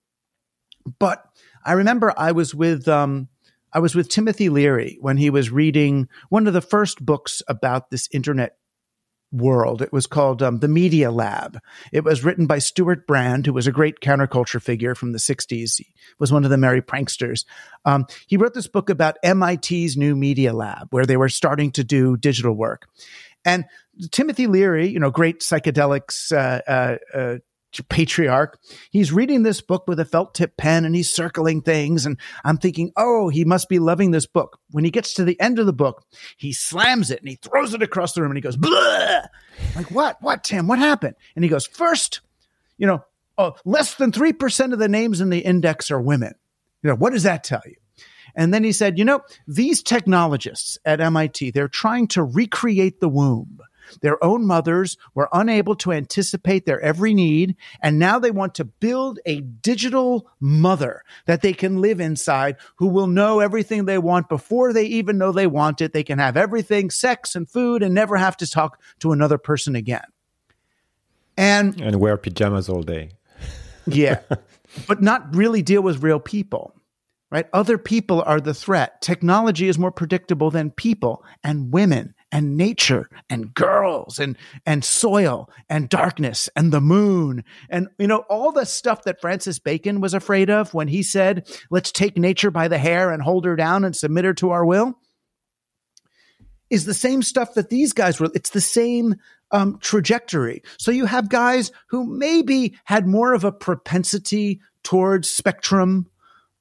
But 0.99 1.23
I 1.65 1.73
remember 1.73 2.13
I 2.17 2.31
was 2.31 2.55
with, 2.55 2.87
um, 2.87 3.27
I 3.73 3.79
was 3.79 3.95
with 3.95 4.09
Timothy 4.09 4.49
Leary 4.49 4.97
when 5.01 5.17
he 5.17 5.29
was 5.29 5.51
reading 5.51 6.07
one 6.29 6.47
of 6.47 6.53
the 6.53 6.61
first 6.61 7.05
books 7.05 7.41
about 7.47 7.89
this 7.89 8.07
internet 8.11 8.55
world. 9.31 9.81
It 9.81 9.93
was 9.93 10.07
called 10.07 10.41
um, 10.41 10.59
The 10.59 10.67
Media 10.67 11.11
Lab. 11.11 11.59
It 11.91 12.03
was 12.03 12.23
written 12.23 12.47
by 12.47 12.59
Stewart 12.59 13.05
Brand, 13.05 13.45
who 13.45 13.53
was 13.53 13.67
a 13.67 13.71
great 13.71 13.99
counterculture 13.99 14.61
figure 14.61 14.95
from 14.95 15.11
the 15.11 15.19
60s. 15.19 15.77
He 15.77 15.87
was 16.19 16.31
one 16.31 16.43
of 16.43 16.49
the 16.49 16.57
merry 16.57 16.81
pranksters. 16.81 17.45
Um, 17.85 18.05
he 18.27 18.37
wrote 18.37 18.53
this 18.53 18.67
book 18.67 18.89
about 18.89 19.17
MIT's 19.23 19.97
new 19.97 20.15
Media 20.15 20.53
Lab, 20.53 20.87
where 20.91 21.05
they 21.05 21.17
were 21.17 21.29
starting 21.29 21.71
to 21.71 21.83
do 21.83 22.17
digital 22.17 22.53
work. 22.53 22.87
And 23.45 23.65
Timothy 24.11 24.47
Leary, 24.47 24.87
you 24.87 24.99
know, 24.99 25.11
great 25.11 25.41
psychedelics 25.41 26.31
uh, 26.31 26.61
uh, 26.69 26.97
uh, 27.17 27.37
patriarch. 27.89 28.59
He's 28.91 29.11
reading 29.11 29.43
this 29.43 29.61
book 29.61 29.87
with 29.87 29.99
a 29.99 30.05
felt 30.05 30.33
tip 30.33 30.57
pen 30.57 30.85
and 30.85 30.95
he's 30.95 31.13
circling 31.13 31.61
things. 31.61 32.05
And 32.05 32.17
I'm 32.43 32.57
thinking, 32.57 32.91
oh, 32.97 33.29
he 33.29 33.45
must 33.45 33.69
be 33.69 33.79
loving 33.79 34.11
this 34.11 34.25
book. 34.25 34.59
When 34.71 34.83
he 34.83 34.91
gets 34.91 35.13
to 35.15 35.23
the 35.23 35.39
end 35.39 35.59
of 35.59 35.65
the 35.65 35.73
book, 35.73 36.03
he 36.37 36.51
slams 36.51 37.11
it 37.11 37.19
and 37.19 37.29
he 37.29 37.35
throws 37.35 37.73
it 37.73 37.83
across 37.83 38.13
the 38.13 38.21
room 38.21 38.31
and 38.31 38.37
he 38.37 38.41
goes, 38.41 38.57
Bleh! 38.57 39.27
like, 39.75 39.91
what? 39.91 40.17
What, 40.21 40.43
Tim? 40.43 40.67
What 40.67 40.79
happened? 40.79 41.15
And 41.35 41.43
he 41.43 41.49
goes, 41.49 41.67
first, 41.67 42.21
you 42.77 42.87
know, 42.87 43.03
oh, 43.37 43.55
less 43.65 43.95
than 43.95 44.11
3% 44.11 44.73
of 44.73 44.79
the 44.79 44.89
names 44.89 45.21
in 45.21 45.29
the 45.29 45.39
index 45.39 45.91
are 45.91 46.01
women. 46.01 46.33
You 46.81 46.89
know, 46.89 46.95
what 46.95 47.13
does 47.13 47.23
that 47.23 47.43
tell 47.43 47.61
you? 47.65 47.75
And 48.35 48.53
then 48.53 48.63
he 48.63 48.71
said, 48.71 48.97
you 48.97 49.05
know, 49.05 49.21
these 49.47 49.83
technologists 49.83 50.77
at 50.85 51.01
MIT, 51.01 51.51
they're 51.51 51.67
trying 51.67 52.07
to 52.09 52.23
recreate 52.23 52.99
the 52.99 53.09
womb. 53.09 53.59
Their 54.01 54.23
own 54.23 54.45
mothers 54.45 54.97
were 55.13 55.29
unable 55.33 55.75
to 55.77 55.91
anticipate 55.91 56.65
their 56.65 56.79
every 56.79 57.13
need, 57.13 57.55
and 57.81 57.99
now 57.99 58.19
they 58.19 58.31
want 58.31 58.55
to 58.55 58.65
build 58.65 59.19
a 59.25 59.41
digital 59.41 60.29
mother 60.39 61.03
that 61.25 61.41
they 61.41 61.53
can 61.53 61.81
live 61.81 61.99
inside 61.99 62.57
who 62.77 62.87
will 62.87 63.07
know 63.07 63.39
everything 63.39 63.85
they 63.85 63.97
want 63.97 64.29
before 64.29 64.73
they 64.73 64.85
even 64.85 65.17
know 65.17 65.31
they 65.31 65.47
want 65.47 65.81
it. 65.81 65.93
They 65.93 66.03
can 66.03 66.19
have 66.19 66.37
everything, 66.37 66.89
sex 66.89 67.35
and 67.35 67.49
food, 67.49 67.83
and 67.83 67.93
never 67.93 68.17
have 68.17 68.37
to 68.37 68.49
talk 68.49 68.81
to 68.99 69.11
another 69.11 69.37
person 69.37 69.75
again. 69.75 70.05
And 71.37 71.79
and 71.81 71.99
wear 71.99 72.17
pajamas 72.17 72.69
all 72.69 72.83
day. 72.83 73.11
yeah, 73.87 74.19
but 74.87 75.01
not 75.01 75.35
really 75.35 75.61
deal 75.61 75.81
with 75.81 76.03
real 76.03 76.19
people 76.19 76.78
right? 77.31 77.47
Other 77.53 77.77
people 77.77 78.23
are 78.25 78.39
the 78.39 78.53
threat. 78.53 79.01
Technology 79.01 79.67
is 79.67 79.77
more 79.77 79.91
predictable 79.91 80.51
than 80.51 80.71
people 80.71 81.23
and 81.43 81.71
women 81.71 82.15
and 82.31 82.57
nature 82.57 83.09
and 83.29 83.53
girls 83.53 84.19
and 84.19 84.37
and 84.65 84.83
soil 84.83 85.49
and 85.69 85.89
darkness 85.89 86.49
and 86.55 86.71
the 86.71 86.81
moon 86.81 87.43
and 87.69 87.87
you 87.97 88.07
know 88.07 88.19
all 88.29 88.51
the 88.51 88.65
stuff 88.65 89.03
that 89.03 89.19
Francis 89.19 89.59
Bacon 89.59 89.99
was 89.99 90.13
afraid 90.13 90.49
of 90.49 90.73
when 90.73 90.87
he 90.87 91.01
said 91.01 91.47
let's 91.71 91.91
take 91.91 92.17
nature 92.17 92.51
by 92.51 92.67
the 92.67 92.77
hair 92.77 93.11
and 93.11 93.23
hold 93.23 93.45
her 93.45 93.55
down 93.55 93.83
and 93.83 93.95
submit 93.95 94.25
her 94.25 94.33
to 94.35 94.51
our 94.51 94.65
will 94.65 94.95
is 96.69 96.85
the 96.85 96.93
same 96.93 97.23
stuff 97.23 97.55
that 97.55 97.69
these 97.69 97.93
guys 97.93 98.19
were 98.19 98.29
it's 98.35 98.51
the 98.51 98.61
same 98.61 99.15
um, 99.51 99.79
trajectory 99.79 100.61
so 100.77 100.91
you 100.91 101.07
have 101.07 101.29
guys 101.29 101.71
who 101.87 102.05
maybe 102.05 102.77
had 102.83 103.07
more 103.07 103.33
of 103.33 103.43
a 103.43 103.51
propensity 103.51 104.61
towards 104.83 105.27
spectrum 105.27 106.07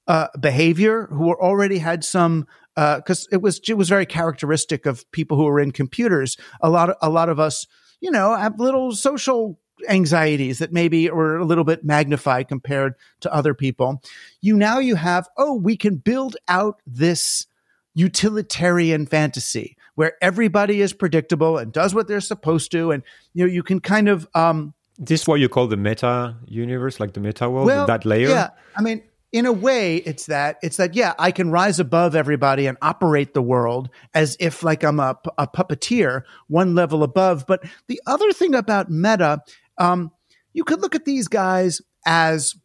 uh, 0.09 0.29
behavior 0.41 1.07
who 1.07 1.33
already 1.35 1.79
had 1.79 2.03
some 2.03 2.47
because 2.75 3.25
uh, 3.27 3.37
it 3.37 3.43
was 3.43 3.61
it 3.69 3.75
was 3.75 3.89
very 3.89 4.07
characteristic 4.07 4.87
of 4.87 5.11
people 5.13 5.37
who 5.37 5.45
were 5.45 5.61
in 5.61 5.71
computers. 5.71 6.37
A 6.61 6.71
lot 6.71 6.91
of, 6.91 6.97
a 7.03 7.11
lot 7.11 7.29
of 7.29 7.39
us, 7.39 7.67
you 8.01 8.11
know, 8.11 8.35
have 8.35 8.59
little 8.59 8.93
social 8.93 9.59
anxieties 9.89 10.59
that 10.59 10.73
maybe 10.73 11.09
are 11.09 11.37
a 11.37 11.45
little 11.45 11.63
bit 11.63 11.85
magnified 11.85 12.49
compared 12.49 12.95
to 13.21 13.33
other 13.33 13.55
people. 13.55 14.03
You 14.41 14.57
now 14.57 14.79
you 14.79 14.97
have 14.97 15.29
oh 15.37 15.55
we 15.55 15.77
can 15.77 15.97
build 15.97 16.37
out 16.49 16.81
this 16.87 17.47
utilitarian 17.95 19.07
fantasy 19.07 19.77
where 19.97 20.13
everybody 20.23 20.81
is 20.81 20.93
predictable 20.93 21.59
and 21.59 21.73
does 21.73 21.95
what 21.95 22.07
they're 22.07 22.21
supposed 22.21 22.71
to 22.71 22.93
and 22.93 23.03
you 23.35 23.45
know 23.45 23.53
you 23.53 23.63
can 23.63 23.81
kind 23.81 24.09
of 24.09 24.29
um 24.37 24.73
this 24.99 25.27
what 25.27 25.41
you 25.41 25.49
call 25.49 25.67
the 25.67 25.77
meta 25.77 26.37
universe 26.47 27.01
like 27.01 27.15
the 27.15 27.21
meta 27.21 27.51
world 27.51 27.67
well, 27.67 27.87
that 27.87 28.05
layer 28.05 28.29
yeah 28.29 28.51
i 28.77 28.83
mean 28.83 29.03
in 29.31 29.45
a 29.45 29.53
way 29.53 29.97
it's 29.97 30.27
that 30.27 30.57
it's 30.63 30.79
that 30.79 30.95
yeah 30.95 31.13
i 31.19 31.31
can 31.31 31.51
rise 31.51 31.79
above 31.79 32.17
everybody 32.17 32.67
and 32.67 32.79
operate 32.81 33.35
the 33.35 33.43
world 33.43 33.91
as 34.15 34.37
if 34.41 34.63
like 34.63 34.83
i'm 34.83 34.99
a, 34.99 35.19
a 35.37 35.47
puppeteer 35.47 36.23
one 36.49 36.75
level 36.75 37.03
above. 37.03 37.47
But 37.47 37.65
the 37.87 38.01
other 38.07 38.33
thing 38.33 38.55
about 38.55 38.91
meta 38.91 39.43
um, 39.79 40.11
you 40.53 40.65
could 40.65 40.81
look 40.81 40.95
at 40.95 41.05
these 41.05 41.29
guys 41.29 41.81
as 42.05 42.57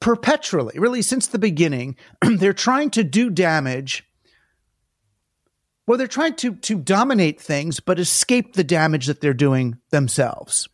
perpetually 0.00 0.78
really 0.78 1.02
since 1.02 1.26
the 1.28 1.38
beginning 1.38 1.96
they're 2.22 2.52
trying 2.52 2.90
to 2.90 3.04
do 3.04 3.30
damage. 3.30 4.04
Well 5.86 5.98
they're 5.98 6.06
trying 6.06 6.34
to 6.36 6.54
to 6.54 6.78
dominate 6.78 7.40
things 7.40 7.80
but 7.80 7.98
escape 7.98 8.54
the 8.54 8.64
damage 8.64 9.06
that 9.06 9.20
they're 9.20 9.34
doing 9.34 9.78
themselves. 9.90 10.68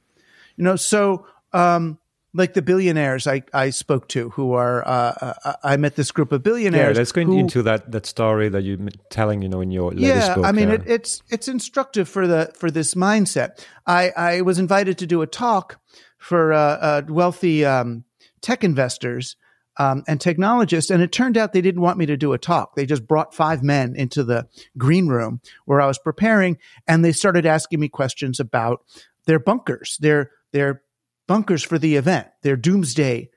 You 0.56 0.64
know 0.64 0.76
so 0.76 1.26
um, 1.52 1.98
like 2.34 2.54
the 2.54 2.62
billionaires 2.62 3.26
I, 3.26 3.42
I 3.52 3.70
spoke 3.70 4.08
to 4.08 4.30
who 4.30 4.52
are 4.52 4.86
uh, 4.86 5.34
uh 5.42 5.52
I 5.62 5.76
met 5.76 5.94
this 5.94 6.10
group 6.10 6.32
of 6.32 6.42
billionaires. 6.42 6.96
Yeah, 6.96 7.00
let's 7.00 7.12
go 7.12 7.22
who, 7.22 7.38
into 7.38 7.62
that 7.62 7.92
that 7.92 8.04
story 8.04 8.48
that 8.48 8.62
you're 8.62 8.78
telling 9.08 9.40
you 9.40 9.48
know 9.48 9.60
in 9.60 9.70
your 9.70 9.94
yeah. 9.94 10.34
book, 10.34 10.44
I 10.44 10.52
mean, 10.52 10.70
it, 10.70 10.82
it's 10.86 11.22
it's 11.30 11.48
instructive 11.48 12.08
for 12.08 12.26
the 12.26 12.52
for 12.54 12.70
this 12.70 12.94
mindset. 12.94 13.64
I 13.86 14.12
I 14.16 14.40
was 14.42 14.58
invited 14.58 14.98
to 14.98 15.06
do 15.06 15.22
a 15.22 15.26
talk 15.26 15.80
for 16.18 16.52
uh, 16.52 16.58
uh, 16.58 17.02
wealthy 17.08 17.64
um, 17.64 18.04
tech 18.42 18.64
investors. 18.64 19.36
Um, 19.76 20.04
and 20.06 20.20
technologists, 20.20 20.88
and 20.88 21.02
it 21.02 21.10
turned 21.10 21.36
out 21.36 21.52
they 21.52 21.60
didn't 21.60 21.80
want 21.80 21.98
me 21.98 22.06
to 22.06 22.16
do 22.16 22.32
a 22.32 22.38
talk. 22.38 22.76
They 22.76 22.86
just 22.86 23.08
brought 23.08 23.34
five 23.34 23.64
men 23.64 23.96
into 23.96 24.22
the 24.22 24.46
green 24.78 25.08
room 25.08 25.40
where 25.64 25.80
I 25.80 25.88
was 25.88 25.98
preparing, 25.98 26.58
and 26.86 27.04
they 27.04 27.10
started 27.10 27.44
asking 27.44 27.80
me 27.80 27.88
questions 27.88 28.38
about 28.38 28.84
their 29.26 29.40
bunkers, 29.40 29.98
their 30.00 30.30
their 30.52 30.83
bunkers 31.26 31.62
for 31.62 31.78
the 31.78 31.96
event. 31.96 32.28
Their 32.42 32.56
doomsday. 32.56 33.30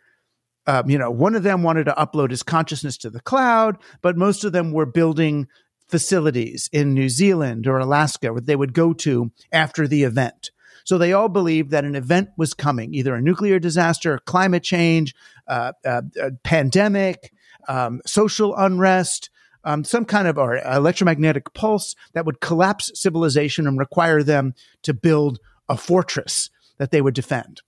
Um, 0.65 0.89
you 0.89 0.97
know, 0.97 1.09
one 1.09 1.35
of 1.35 1.43
them 1.43 1.63
wanted 1.63 1.85
to 1.85 1.93
upload 1.93 2.29
his 2.29 2.43
consciousness 2.43 2.97
to 2.97 3.09
the 3.09 3.21
cloud, 3.21 3.77
but 4.01 4.17
most 4.17 4.43
of 4.43 4.51
them 4.51 4.73
were 4.73 4.85
building 4.85 5.47
facilities 5.87 6.69
in 6.73 6.93
New 6.93 7.07
Zealand 7.07 7.67
or 7.67 7.77
Alaska 7.77 8.33
where 8.33 8.41
they 8.41 8.55
would 8.55 8.73
go 8.73 8.93
to 8.93 9.31
after 9.51 9.87
the 9.87 10.03
event. 10.03 10.51
So 10.83 10.97
they 10.97 11.13
all 11.13 11.29
believed 11.29 11.71
that 11.71 11.83
an 11.83 11.95
event 11.95 12.29
was 12.37 12.53
coming, 12.53 12.93
either 12.93 13.15
a 13.15 13.21
nuclear 13.21 13.59
disaster, 13.59 14.19
climate 14.19 14.63
change, 14.63 15.15
uh, 15.47 15.73
uh, 15.85 16.01
pandemic, 16.43 17.33
um, 17.67 18.01
social 18.05 18.55
unrest, 18.55 19.29
um, 19.65 19.83
some 19.83 20.05
kind 20.05 20.29
of 20.29 20.37
or 20.37 20.57
electromagnetic 20.57 21.53
pulse 21.53 21.93
that 22.13 22.25
would 22.25 22.39
collapse 22.39 22.89
civilization 22.95 23.67
and 23.67 23.77
require 23.77 24.23
them 24.23 24.53
to 24.83 24.93
build 24.93 25.39
a 25.67 25.75
fortress 25.75 26.49
that 26.77 26.91
they 26.91 27.01
would 27.01 27.13
defend. 27.13 27.61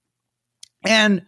And 0.84 1.26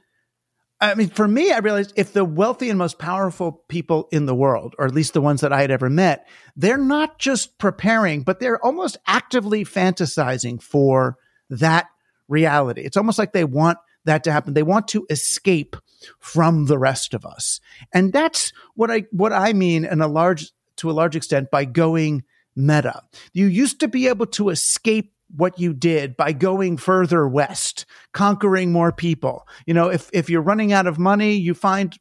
I 0.79 0.95
mean, 0.95 1.09
for 1.09 1.27
me, 1.27 1.51
I 1.51 1.59
realized 1.59 1.93
if 1.95 2.13
the 2.13 2.25
wealthy 2.25 2.69
and 2.69 2.79
most 2.79 2.97
powerful 2.97 3.63
people 3.67 4.07
in 4.11 4.25
the 4.25 4.33
world, 4.33 4.73
or 4.79 4.85
at 4.85 4.95
least 4.95 5.13
the 5.13 5.21
ones 5.21 5.41
that 5.41 5.53
I 5.53 5.61
had 5.61 5.69
ever 5.69 5.89
met, 5.91 6.27
they're 6.55 6.77
not 6.77 7.19
just 7.19 7.59
preparing, 7.59 8.23
but 8.23 8.39
they're 8.39 8.63
almost 8.65 8.97
actively 9.05 9.63
fantasizing 9.63 10.61
for 10.61 11.17
that 11.51 11.87
reality. 12.27 12.81
It's 12.81 12.97
almost 12.97 13.19
like 13.19 13.31
they 13.31 13.43
want 13.43 13.77
that 14.05 14.23
to 14.23 14.31
happen. 14.31 14.55
They 14.55 14.63
want 14.63 14.87
to 14.89 15.05
escape 15.11 15.75
from 16.17 16.65
the 16.65 16.79
rest 16.79 17.13
of 17.13 17.25
us. 17.27 17.59
And 17.93 18.11
that's 18.11 18.51
what 18.73 18.89
I, 18.89 19.03
what 19.11 19.33
I 19.33 19.53
mean 19.53 19.85
in 19.85 20.01
a 20.01 20.07
large, 20.07 20.51
to 20.77 20.89
a 20.89 20.93
large 20.93 21.15
extent 21.15 21.51
by 21.51 21.65
going 21.65 22.23
meta. 22.55 23.03
You 23.33 23.45
used 23.45 23.79
to 23.81 23.87
be 23.87 24.07
able 24.07 24.25
to 24.27 24.49
escape 24.49 25.13
what 25.35 25.59
you 25.59 25.73
did 25.73 26.17
by 26.17 26.33
going 26.33 26.77
further 26.77 27.27
west, 27.27 27.85
conquering 28.13 28.71
more 28.71 28.91
people. 28.91 29.47
You 29.65 29.73
know, 29.73 29.89
if 29.89 30.09
if 30.13 30.29
you're 30.29 30.41
running 30.41 30.73
out 30.73 30.87
of 30.87 30.99
money, 30.99 31.33
you 31.33 31.53
find, 31.53 31.97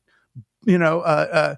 you 0.65 0.79
know, 0.79 1.01
uh, 1.01 1.27
uh, 1.33 1.55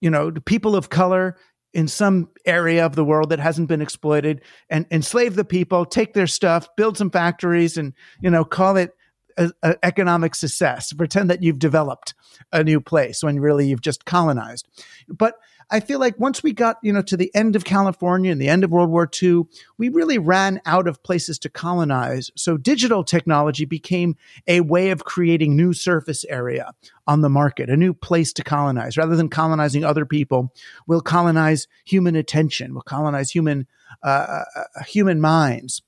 you 0.00 0.10
know, 0.10 0.32
people 0.44 0.76
of 0.76 0.90
color 0.90 1.36
in 1.72 1.88
some 1.88 2.30
area 2.46 2.86
of 2.86 2.94
the 2.94 3.04
world 3.04 3.30
that 3.30 3.40
hasn't 3.40 3.68
been 3.68 3.82
exploited 3.82 4.40
and 4.70 4.86
enslave 4.90 5.34
the 5.34 5.44
people, 5.44 5.84
take 5.84 6.14
their 6.14 6.26
stuff, 6.26 6.68
build 6.76 6.96
some 6.96 7.10
factories, 7.10 7.76
and 7.76 7.92
you 8.20 8.30
know, 8.30 8.44
call 8.44 8.76
it 8.76 8.92
a, 9.36 9.50
a 9.62 9.76
economic 9.82 10.34
success. 10.34 10.92
Pretend 10.92 11.30
that 11.30 11.42
you've 11.42 11.58
developed 11.58 12.14
a 12.52 12.62
new 12.62 12.80
place 12.80 13.22
when 13.22 13.40
really 13.40 13.66
you've 13.66 13.80
just 13.80 14.04
colonized. 14.04 14.66
But 15.08 15.34
I 15.70 15.80
feel 15.80 15.98
like 15.98 16.18
once 16.18 16.42
we 16.42 16.52
got, 16.52 16.78
you 16.82 16.92
know, 16.92 17.02
to 17.02 17.16
the 17.16 17.34
end 17.34 17.56
of 17.56 17.64
California 17.64 18.30
and 18.30 18.40
the 18.40 18.48
end 18.48 18.64
of 18.64 18.70
World 18.70 18.90
War 18.90 19.08
II, 19.22 19.42
we 19.78 19.88
really 19.88 20.18
ran 20.18 20.60
out 20.66 20.86
of 20.86 21.02
places 21.02 21.38
to 21.40 21.48
colonize. 21.48 22.30
So 22.36 22.56
digital 22.56 23.04
technology 23.04 23.64
became 23.64 24.16
a 24.46 24.60
way 24.60 24.90
of 24.90 25.04
creating 25.04 25.56
new 25.56 25.72
surface 25.72 26.24
area 26.24 26.72
on 27.06 27.20
the 27.20 27.28
market, 27.28 27.70
a 27.70 27.76
new 27.76 27.94
place 27.94 28.32
to 28.34 28.44
colonize. 28.44 28.96
Rather 28.96 29.16
than 29.16 29.28
colonizing 29.28 29.84
other 29.84 30.06
people, 30.06 30.52
we'll 30.86 31.00
colonize 31.00 31.68
human 31.84 32.16
attention. 32.16 32.74
We'll 32.74 32.82
colonize 32.82 33.30
human, 33.30 33.66
uh, 34.02 34.06
uh, 34.06 34.44
uh 34.76 34.84
human 34.84 35.20
minds. 35.20 35.82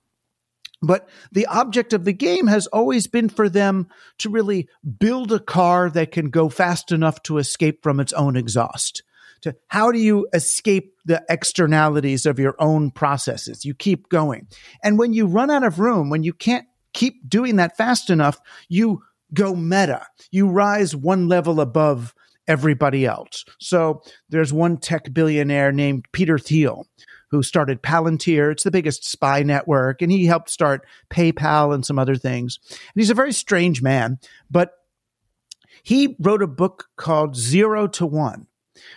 But 0.83 1.09
the 1.33 1.47
object 1.47 1.93
of 1.95 2.05
the 2.05 2.13
game 2.13 2.49
has 2.49 2.67
always 2.67 3.07
been 3.07 3.31
for 3.31 3.49
them 3.49 3.89
to 4.19 4.29
really 4.29 4.69
build 4.99 5.33
a 5.33 5.41
car 5.41 5.89
that 5.91 6.13
can 6.13 6.29
go 6.29 6.49
fast 6.49 6.93
enough 6.93 7.23
to 7.25 7.39
escape 7.39 7.83
from 7.83 7.99
its 7.99 8.13
own 8.13 8.37
exhaust 8.37 9.03
to 9.47 9.57
how 9.69 9.93
do 9.93 9.99
you 9.99 10.27
escape 10.35 10.97
the 11.05 11.25
externalities 11.29 12.27
of 12.27 12.39
your 12.39 12.57
own 12.59 12.91
processes? 12.91 13.65
You 13.65 13.75
keep 13.75 14.09
going. 14.09 14.49
And 14.83 14.99
when 14.99 15.13
you 15.13 15.27
run 15.27 15.51
out 15.51 15.63
of 15.63 15.79
room, 15.79 16.11
when 16.11 16.25
you 16.25 16.33
can't 16.33 16.67
keep 16.93 17.29
doing 17.29 17.57
that 17.57 17.77
fast 17.77 18.11
enough, 18.11 18.41
you 18.69 19.03
go 19.33 19.55
meta. 19.55 20.07
You 20.33 20.49
rise 20.49 20.97
one 20.97 21.29
level 21.29 21.61
above 21.61 22.13
everybody 22.49 23.07
else. 23.07 23.45
So 23.61 24.03
there's 24.29 24.53
one 24.53 24.79
tech 24.79 25.13
billionaire 25.13 25.71
named 25.71 26.07
Peter 26.13 26.39
Thiel 26.39 26.87
who 27.31 27.43
started 27.43 27.83
Palantir. 27.83 28.51
It's 28.51 28.65
the 28.65 28.71
biggest 28.71 29.05
spy 29.05 29.43
network, 29.43 30.03
and 30.03 30.11
he 30.11 30.27
helped 30.27 30.51
start 30.51 30.87
PayPal 31.11 31.75
and 31.75 31.85
some 31.85 31.99
other 31.99 32.17
things. 32.17 32.59
And 32.71 32.79
he's 32.97 33.11
a 33.11 33.15
very 33.15 33.33
strange 33.33 33.83
man, 33.83 34.19
but 34.51 34.73
he 35.83 36.17
wrote 36.19 36.43
a 36.43 36.49
book 36.49 36.89
called 36.97 37.37
Zero 37.37 37.87
to 37.89 38.07
One 38.07 38.47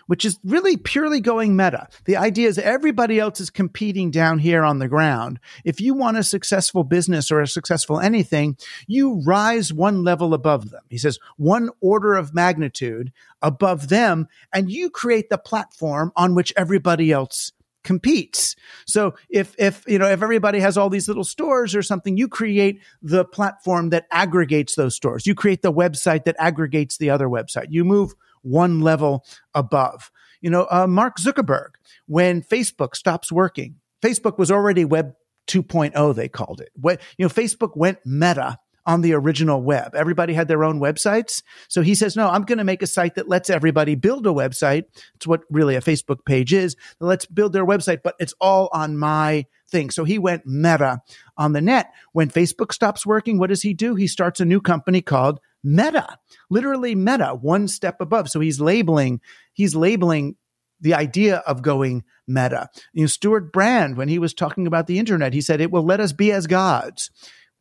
which 0.08 0.26
is 0.26 0.40
really 0.44 0.78
purely 0.78 1.20
going 1.20 1.56
meta. 1.56 1.88
The 2.06 2.18
idea 2.18 2.48
is 2.48 2.58
everybody 2.58 3.20
else 3.20 3.40
is 3.40 3.50
competing 3.50 4.12
down 4.12 4.40
here 4.40 4.64
on 4.64 4.80
the 4.80 4.88
ground. 4.88 5.40
If 5.64 5.82
you 5.82 5.94
want 5.94 6.18
a 6.18 6.24
successful 6.24 6.84
business 6.84 7.32
or 7.32 7.42
a 7.42 7.48
successful 7.48 8.00
anything, 8.00 8.58
you 8.88 9.22
rise 9.26 9.74
one 9.74 10.04
level 10.04 10.34
above 10.34 10.70
them. 10.70 10.82
He 10.90 10.98
says 10.98 11.20
one 11.38 11.70
order 11.82 12.16
of 12.16 12.34
magnitude 12.34 13.12
above 13.42 13.90
them, 13.90 14.28
and 14.54 14.72
you 14.72 14.90
create 14.90 15.30
the 15.30 15.38
platform 15.38 16.12
on 16.16 16.36
which 16.36 16.54
everybody 16.58 17.12
else 17.12 17.52
competes. 17.90 18.56
So 18.86 19.16
if 19.30 19.56
if 19.58 19.84
you 19.88 19.98
know 19.98 20.06
if 20.06 20.22
everybody 20.22 20.60
has 20.60 20.78
all 20.78 20.92
these 20.92 21.08
little 21.08 21.24
stores 21.24 21.74
or 21.74 21.82
something, 21.82 22.18
you 22.18 22.28
create 22.28 22.82
the 23.02 23.26
platform 23.26 23.90
that 23.90 24.06
aggregates 24.12 24.76
those 24.76 24.96
stores. 24.96 25.26
You 25.26 25.34
create 25.34 25.64
the 25.64 25.74
website 25.74 26.26
that 26.26 26.36
aggregates 26.38 26.98
the 26.98 27.10
other 27.10 27.28
website. 27.28 27.66
You 27.70 27.84
move 27.84 28.14
one 28.44 28.82
level 28.82 29.26
above. 29.56 30.12
You 30.40 30.52
know, 30.52 30.68
uh, 30.70 30.86
Mark 30.86 31.18
Zuckerberg, 31.18 31.70
when 32.06 32.44
Facebook 32.44 32.96
stops 32.96 33.32
working, 33.32 33.78
Facebook 34.04 34.38
was 34.38 34.52
already 34.52 34.86
Web 34.86 35.16
2.0, 35.48 36.16
they 36.16 36.30
called 36.30 36.62
it. 36.62 36.70
What, 36.76 37.02
you 37.18 37.26
know, 37.26 37.30
Facebook 37.30 37.76
went 37.76 37.98
meta 38.06 38.60
on 38.86 39.02
the 39.02 39.14
original 39.14 39.62
web. 39.62 39.96
Everybody 39.96 40.34
had 40.34 40.48
their 40.48 40.64
own 40.64 40.80
websites. 40.80 41.44
So 41.68 41.82
he 41.82 41.96
says, 41.96 42.16
no, 42.16 42.28
I'm 42.30 42.44
going 42.44 42.58
to 42.58 42.64
make 42.64 42.82
a 42.82 42.88
site 42.88 43.16
that 43.16 43.30
lets 43.30 43.50
everybody 43.50 43.96
build 43.96 44.26
a 44.26 44.32
website. 44.32 44.86
It's 45.16 45.28
what 45.28 45.42
really 45.50 45.76
a 45.76 45.82
Facebook 45.82 46.26
page 46.26 46.54
is. 46.54 46.76
Let's 47.00 47.26
build 47.26 47.54
their 47.54 47.66
website, 47.66 48.02
but 48.04 48.16
it's 48.20 48.34
all 48.42 48.70
on 48.74 48.98
my 48.98 49.46
thing. 49.70 49.90
So 49.92 50.04
he 50.04 50.18
went 50.18 50.46
meta 50.46 51.02
on 51.38 51.54
the 51.54 51.62
net. 51.62 51.94
When 52.14 52.30
Facebook 52.30 52.74
stops 52.74 53.06
working, 53.06 53.38
what 53.38 53.50
does 53.50 53.62
he 53.62 53.74
do? 53.74 53.96
He 53.96 54.08
starts 54.08 54.40
a 54.40 54.46
new 54.46 54.62
company 54.62 55.02
called 55.02 55.40
Meta, 55.64 56.18
literally 56.50 56.96
Meta, 56.96 57.38
one 57.40 57.68
step 57.68 58.02
above. 58.02 58.30
So 58.30 58.40
he's 58.40 58.62
labeling, 58.62 59.22
he's 59.54 59.76
labeling 59.76 60.36
the 60.82 60.94
idea 60.94 61.38
of 61.38 61.62
going 61.62 62.04
meta. 62.28 62.70
You 62.94 63.02
know, 63.02 63.08
Stewart 63.08 63.52
Brand, 63.52 63.98
when 63.98 64.08
he 64.08 64.20
was 64.20 64.34
talking 64.34 64.68
about 64.68 64.88
the 64.88 65.00
internet, 65.00 65.34
he 65.34 65.42
said 65.42 65.60
it 65.60 65.72
will 65.72 65.84
let 65.84 66.00
us 66.00 66.14
be 66.14 66.32
as 66.32 66.48
gods, 66.48 67.12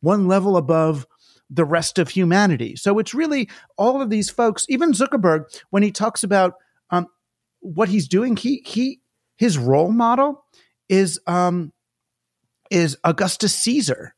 one 0.01 0.27
level 0.27 0.57
above 0.57 1.05
the 1.49 1.65
rest 1.65 1.97
of 1.97 2.09
humanity. 2.09 2.75
So 2.75 2.99
it's 2.99 3.13
really 3.13 3.49
all 3.77 4.01
of 4.01 4.09
these 4.09 4.29
folks, 4.29 4.65
even 4.69 4.93
Zuckerberg, 4.93 5.45
when 5.71 5.83
he 5.83 5.91
talks 5.91 6.23
about 6.23 6.53
um, 6.91 7.07
what 7.59 7.89
he's 7.89 8.07
doing, 8.07 8.35
he 8.35 8.63
he 8.65 8.99
his 9.37 9.57
role 9.57 9.91
model 9.91 10.43
is 10.87 11.19
um, 11.27 11.73
is 12.69 12.97
Augustus 13.03 13.55
Caesar. 13.55 14.13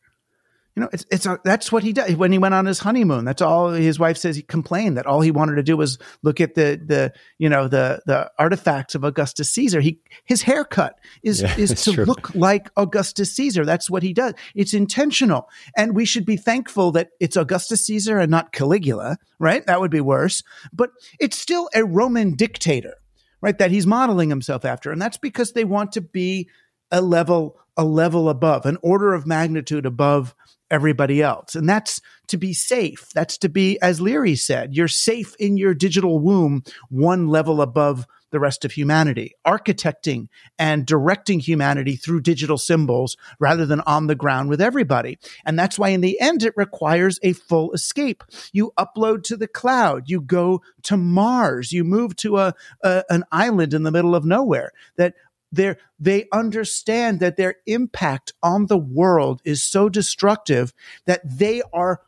You 0.75 0.81
know, 0.83 0.89
it's 0.93 1.05
it's 1.11 1.25
a, 1.25 1.37
that's 1.43 1.69
what 1.69 1.83
he 1.83 1.91
did 1.91 2.15
when 2.17 2.31
he 2.31 2.37
went 2.37 2.53
on 2.53 2.65
his 2.65 2.79
honeymoon. 2.79 3.25
That's 3.25 3.41
all 3.41 3.71
his 3.71 3.99
wife 3.99 4.15
says. 4.15 4.37
He 4.37 4.41
complained 4.41 4.95
that 4.95 5.05
all 5.05 5.19
he 5.19 5.29
wanted 5.29 5.55
to 5.55 5.63
do 5.63 5.75
was 5.75 5.97
look 6.23 6.39
at 6.39 6.55
the 6.55 6.81
the 6.83 7.11
you 7.37 7.49
know 7.49 7.67
the 7.67 8.01
the 8.05 8.31
artifacts 8.39 8.95
of 8.95 9.03
Augustus 9.03 9.49
Caesar. 9.49 9.81
He 9.81 9.99
his 10.23 10.43
haircut 10.43 10.97
is 11.23 11.41
Yeah, 11.41 11.57
is 11.57 11.83
to 11.83 11.93
true. 11.93 12.05
look 12.05 12.33
like 12.35 12.69
Augustus 12.77 13.35
Caesar. 13.35 13.65
That's 13.65 13.89
what 13.89 14.01
he 14.01 14.13
does. 14.13 14.33
It's 14.55 14.73
intentional, 14.73 15.49
and 15.75 15.93
we 15.93 16.05
should 16.05 16.25
be 16.25 16.37
thankful 16.37 16.93
that 16.93 17.09
it's 17.19 17.35
Augustus 17.35 17.85
Caesar 17.87 18.17
and 18.17 18.31
not 18.31 18.53
Caligula. 18.53 19.17
Right? 19.39 19.65
That 19.65 19.81
would 19.81 19.91
be 19.91 20.01
worse. 20.01 20.41
But 20.71 20.91
it's 21.19 21.37
still 21.37 21.69
a 21.75 21.83
Roman 21.83 22.35
dictator, 22.35 22.93
right? 23.41 23.57
That 23.57 23.71
he's 23.71 23.85
modeling 23.85 24.29
himself 24.29 24.63
after, 24.63 24.89
and 24.89 25.01
that's 25.01 25.17
because 25.17 25.51
they 25.51 25.65
want 25.65 25.91
to 25.93 26.01
be 26.01 26.47
a 26.91 27.01
level 27.01 27.57
a 27.77 27.83
level 27.83 28.29
above, 28.29 28.65
an 28.65 28.77
order 28.81 29.13
of 29.13 29.25
magnitude 29.25 29.85
above 29.85 30.35
everybody 30.71 31.21
else. 31.21 31.55
And 31.55 31.69
that's 31.69 32.01
to 32.27 32.37
be 32.37 32.53
safe. 32.53 33.09
That's 33.13 33.37
to 33.39 33.49
be, 33.49 33.79
as 33.81 34.01
Leary 34.01 34.35
said, 34.35 34.73
you're 34.73 34.87
safe 34.87 35.35
in 35.35 35.57
your 35.57 35.73
digital 35.73 36.19
womb, 36.19 36.63
one 36.89 37.27
level 37.27 37.61
above 37.61 38.07
the 38.31 38.39
rest 38.39 38.65
of 38.65 38.71
humanity, 38.71 39.35
architecting 39.45 40.27
and 40.57 40.85
directing 40.85 41.39
humanity 41.39 41.95
through 41.95 42.21
digital 42.21 42.57
symbols 42.57 43.17
rather 43.39 43.65
than 43.65 43.81
on 43.81 44.07
the 44.07 44.15
ground 44.15 44.49
with 44.49 44.61
everybody. 44.61 45.19
And 45.45 45.59
that's 45.59 45.77
why 45.77 45.89
in 45.89 46.01
the 46.01 46.19
end, 46.19 46.43
it 46.43 46.53
requires 46.55 47.19
a 47.21 47.33
full 47.33 47.73
escape. 47.73 48.23
You 48.53 48.73
upload 48.79 49.23
to 49.23 49.37
the 49.37 49.47
cloud, 49.49 50.09
you 50.09 50.21
go 50.21 50.61
to 50.83 50.97
Mars, 50.97 51.71
you 51.71 51.83
move 51.83 52.15
to 52.17 52.37
a, 52.37 52.53
a 52.83 53.03
an 53.09 53.25
island 53.31 53.73
in 53.73 53.83
the 53.83 53.91
middle 53.91 54.15
of 54.15 54.25
nowhere 54.25 54.71
that 54.95 55.15
they 55.51 55.75
they 55.99 56.27
understand 56.31 57.19
that 57.19 57.37
their 57.37 57.55
impact 57.65 58.33
on 58.41 58.67
the 58.67 58.77
world 58.77 59.41
is 59.43 59.63
so 59.63 59.89
destructive 59.89 60.73
that 61.05 61.21
they 61.23 61.61
are 61.73 62.01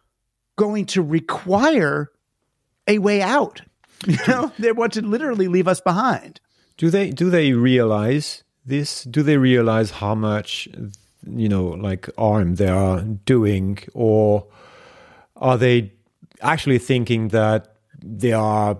going 0.56 0.86
to 0.86 1.02
require 1.02 2.12
a 2.88 3.00
way 3.00 3.22
out. 3.22 3.62
You 4.06 4.18
know, 4.28 4.52
they 4.60 4.74
want 4.74 4.92
to 4.94 5.02
literally 5.02 5.48
leave 5.48 5.66
us 5.66 5.80
behind. 5.80 6.42
Do 6.76 6.90
they 6.90 7.12
do 7.12 7.30
they 7.30 7.54
realize 7.54 8.44
this? 8.66 9.06
Do 9.06 9.24
they 9.24 9.38
realize 9.38 9.92
how 9.92 10.14
much 10.14 10.68
you 11.28 11.50
know, 11.50 11.66
like 11.66 12.10
harm 12.18 12.56
they 12.56 12.68
are 12.68 13.02
doing, 13.02 13.80
or 13.94 14.46
are 15.36 15.58
they 15.58 15.94
actually 16.42 16.80
thinking 16.80 17.30
that 17.30 17.73
they 18.06 18.34
are 18.34 18.78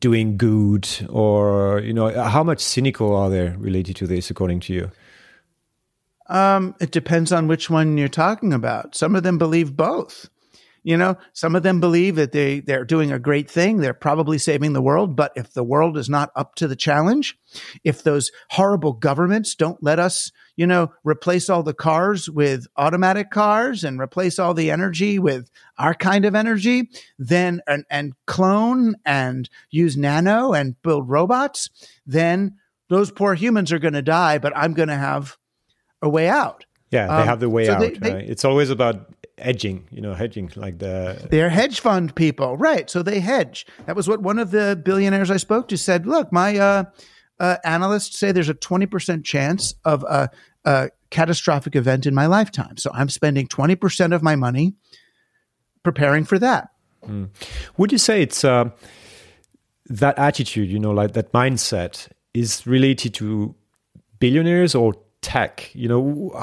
doing 0.00 0.36
good, 0.36 0.88
or 1.08 1.80
you 1.80 1.92
know, 1.92 2.10
how 2.24 2.42
much 2.42 2.60
cynical 2.60 3.14
are 3.14 3.30
they 3.30 3.50
related 3.50 3.96
to 3.96 4.06
this, 4.06 4.30
according 4.30 4.60
to 4.60 4.72
you? 4.72 4.90
Um, 6.26 6.74
it 6.80 6.90
depends 6.90 7.32
on 7.32 7.46
which 7.46 7.70
one 7.70 7.98
you're 7.98 8.08
talking 8.08 8.52
about. 8.52 8.94
Some 8.94 9.14
of 9.14 9.22
them 9.22 9.38
believe 9.38 9.76
both. 9.76 10.28
You 10.84 10.98
know, 10.98 11.16
some 11.32 11.56
of 11.56 11.62
them 11.62 11.80
believe 11.80 12.16
that 12.16 12.32
they, 12.32 12.60
they're 12.60 12.84
doing 12.84 13.10
a 13.10 13.18
great 13.18 13.50
thing. 13.50 13.78
They're 13.78 13.94
probably 13.94 14.36
saving 14.36 14.74
the 14.74 14.82
world. 14.82 15.16
But 15.16 15.32
if 15.34 15.54
the 15.54 15.64
world 15.64 15.96
is 15.96 16.10
not 16.10 16.30
up 16.36 16.54
to 16.56 16.68
the 16.68 16.76
challenge, 16.76 17.38
if 17.82 18.02
those 18.02 18.30
horrible 18.50 18.92
governments 18.92 19.54
don't 19.54 19.82
let 19.82 19.98
us, 19.98 20.30
you 20.56 20.66
know, 20.66 20.92
replace 21.02 21.48
all 21.48 21.62
the 21.62 21.72
cars 21.72 22.28
with 22.28 22.66
automatic 22.76 23.30
cars 23.30 23.82
and 23.82 23.98
replace 23.98 24.38
all 24.38 24.52
the 24.52 24.70
energy 24.70 25.18
with 25.18 25.50
our 25.78 25.94
kind 25.94 26.26
of 26.26 26.34
energy, 26.34 26.90
then, 27.18 27.62
and, 27.66 27.84
and 27.90 28.12
clone 28.26 28.94
and 29.06 29.48
use 29.70 29.96
nano 29.96 30.52
and 30.52 30.80
build 30.82 31.08
robots, 31.08 31.70
then 32.06 32.56
those 32.90 33.10
poor 33.10 33.32
humans 33.32 33.72
are 33.72 33.78
going 33.78 33.94
to 33.94 34.02
die, 34.02 34.36
but 34.36 34.54
I'm 34.54 34.74
going 34.74 34.90
to 34.90 34.94
have 34.96 35.38
a 36.02 36.08
way 36.10 36.28
out. 36.28 36.66
Yeah, 36.90 37.06
they 37.06 37.22
Um, 37.22 37.26
have 37.26 37.40
the 37.40 37.48
way 37.48 37.64
so 37.64 37.72
out. 37.72 37.80
they- 37.80 37.90
they- 37.94 38.12
right? 38.12 38.28
It's 38.28 38.44
always 38.44 38.68
about 38.68 39.10
edging, 39.38 39.86
you 39.90 40.00
know, 40.00 40.14
hedging, 40.14 40.50
like 40.56 40.78
the 40.78 41.28
They're 41.30 41.50
hedge 41.50 41.80
fund 41.80 42.14
people, 42.14 42.56
right? 42.56 42.88
So 42.88 43.02
they 43.02 43.20
hedge. 43.20 43.66
That 43.86 43.96
was 43.96 44.08
what 44.08 44.22
one 44.22 44.38
of 44.38 44.50
the 44.50 44.80
billionaires 44.84 45.30
I 45.30 45.36
spoke 45.36 45.68
to 45.68 45.76
said. 45.76 46.06
Look, 46.06 46.32
my 46.32 46.58
uh, 46.58 46.84
uh, 47.40 47.56
analysts 47.64 48.18
say 48.18 48.32
there's 48.32 48.48
a 48.48 48.54
20% 48.54 49.24
chance 49.24 49.74
of 49.84 50.02
a, 50.04 50.30
a 50.64 50.90
catastrophic 51.10 51.76
event 51.76 52.06
in 52.06 52.14
my 52.14 52.26
lifetime. 52.26 52.76
So 52.76 52.90
I'm 52.94 53.08
spending 53.08 53.46
20% 53.46 54.14
of 54.14 54.22
my 54.22 54.36
money 54.36 54.74
preparing 55.82 56.24
for 56.24 56.38
that. 56.38 56.70
Would 57.76 57.92
you 57.92 57.98
say 57.98 58.22
it's 58.22 58.44
uh, 58.44 58.70
that 59.86 60.18
attitude, 60.18 60.70
you 60.70 60.78
know, 60.78 60.92
like 60.92 61.12
that 61.12 61.32
mindset 61.32 62.08
is 62.32 62.66
related 62.66 63.14
to 63.14 63.54
billionaires 64.18 64.74
or 64.74 64.94
tech? 65.24 65.74
You 65.74 65.88
know, 65.88 66.00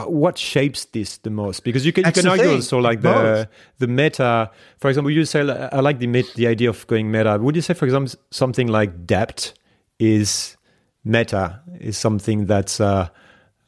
what 0.07 0.39
shapes 0.39 0.85
this 0.85 1.17
the 1.17 1.29
most? 1.29 1.63
Because 1.63 1.85
you 1.85 1.93
can, 1.93 2.05
you 2.05 2.11
can 2.11 2.27
argue 2.27 2.45
thing, 2.45 2.55
also 2.55 2.79
like 2.79 2.99
both. 2.99 3.13
the 3.13 3.49
the 3.77 3.87
meta. 3.87 4.49
For 4.79 4.89
example, 4.89 5.11
you 5.11 5.23
say 5.23 5.41
I 5.41 5.79
like 5.81 5.99
the 5.99 6.07
the 6.35 6.47
idea 6.47 6.69
of 6.69 6.85
going 6.87 7.11
meta. 7.11 7.37
Would 7.39 7.55
you 7.55 7.61
say, 7.61 7.75
for 7.75 7.85
example, 7.85 8.13
something 8.31 8.67
like 8.67 9.05
debt 9.05 9.53
is 9.99 10.57
meta? 11.05 11.61
Is 11.79 11.97
something 11.97 12.47
that's 12.47 12.81
uh, 12.81 13.09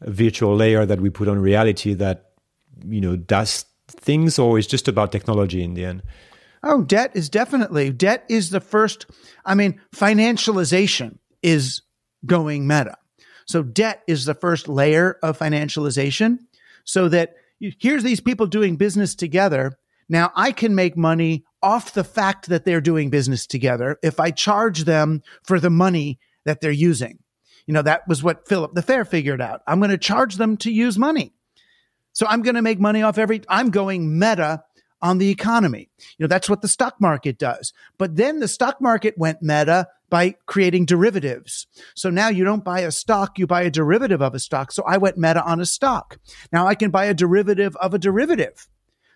a 0.01 0.11
virtual 0.11 0.55
layer 0.55 0.86
that 0.86 0.99
we 0.99 1.11
put 1.11 1.28
on 1.28 1.39
reality 1.39 1.93
that 1.93 2.32
you 2.84 2.99
know 2.99 3.16
does 3.16 3.66
things, 3.88 4.39
or 4.39 4.57
is 4.57 4.66
just 4.66 4.88
about 4.88 5.11
technology 5.11 5.64
in 5.64 5.76
the 5.76 5.86
end? 5.86 6.01
Oh, 6.64 6.82
debt 6.82 7.11
is 7.14 7.30
definitely 7.30 7.91
debt 7.91 8.26
is 8.30 8.49
the 8.49 8.61
first. 8.61 9.05
I 9.45 9.53
mean, 9.53 9.80
financialization 9.95 11.20
is 11.43 11.84
going 12.26 12.66
meta. 12.66 12.97
So 13.46 13.64
debt 13.64 14.04
is 14.08 14.26
the 14.26 14.34
first 14.34 14.68
layer 14.68 15.18
of 15.24 15.38
financialization 15.38 16.39
so 16.84 17.10
that 17.10 17.36
here's 17.60 18.04
these 18.04 18.20
people 18.20 18.48
doing 18.48 18.76
business 18.76 19.16
together. 19.16 19.78
Now 20.10 20.32
I 20.36 20.52
can 20.52 20.76
make 20.76 20.98
money 20.98 21.46
off 21.62 21.94
the 21.94 22.04
fact 22.04 22.50
that 22.50 22.66
they're 22.66 22.82
doing 22.82 23.10
business 23.10 23.48
together 23.48 23.98
if 24.04 24.20
I 24.20 24.32
charge 24.32 24.84
them 24.84 25.24
for 25.44 25.60
the 25.60 25.70
money 25.70 26.20
that 26.46 26.62
they're 26.62 26.72
using. 26.72 27.20
You 27.66 27.74
know, 27.74 27.82
that 27.82 28.08
was 28.08 28.22
what 28.22 28.48
Philip 28.48 28.74
the 28.74 28.82
Fair 28.82 29.06
figured 29.06 29.41
out. 29.41 29.62
I'm 29.66 29.80
going 29.80 29.91
to 29.91 29.98
charge 29.98 30.36
them 30.36 30.58
to 30.58 30.72
use 30.72 30.98
money. 30.98 31.34
So 32.12 32.28
I'm 32.28 32.41
going 32.41 32.56
to 32.56 32.62
make 32.62 32.80
money 32.80 33.02
off 33.02 33.18
every, 33.18 33.41
I'm 33.48 33.70
going 33.70 34.20
meta 34.20 34.64
on 35.02 35.18
the 35.18 35.30
economy. 35.30 35.89
You 36.18 36.24
know, 36.24 36.28
that's 36.28 36.50
what 36.50 36.62
the 36.62 36.68
stock 36.68 36.96
market 37.00 37.38
does. 37.38 37.74
But 37.98 38.16
then 38.16 38.39
the 38.39 38.48
stock 38.48 38.82
market 38.82 39.18
went 39.18 39.41
meta 39.41 39.88
by 40.14 40.36
creating 40.45 40.86
derivatives. 40.86 41.66
So 41.95 42.11
now 42.11 42.28
you 42.30 42.43
don't 42.43 42.64
buy 42.64 42.82
a 42.82 42.91
stock, 42.91 43.39
you 43.39 43.47
buy 43.47 43.64
a 43.64 43.72
derivative 43.72 44.22
of 44.22 44.36
a 44.36 44.39
stock. 44.39 44.72
So 44.72 44.84
I 44.84 44.97
went 44.97 45.18
meta 45.18 45.43
on 45.43 45.59
a 45.59 45.66
stock. 45.66 46.20
Now 46.51 46.68
I 46.68 46.76
can 46.76 46.91
buy 46.91 47.05
a 47.05 47.16
derivative 47.16 47.76
of 47.78 47.95
a 47.95 47.97
derivative. 47.97 48.68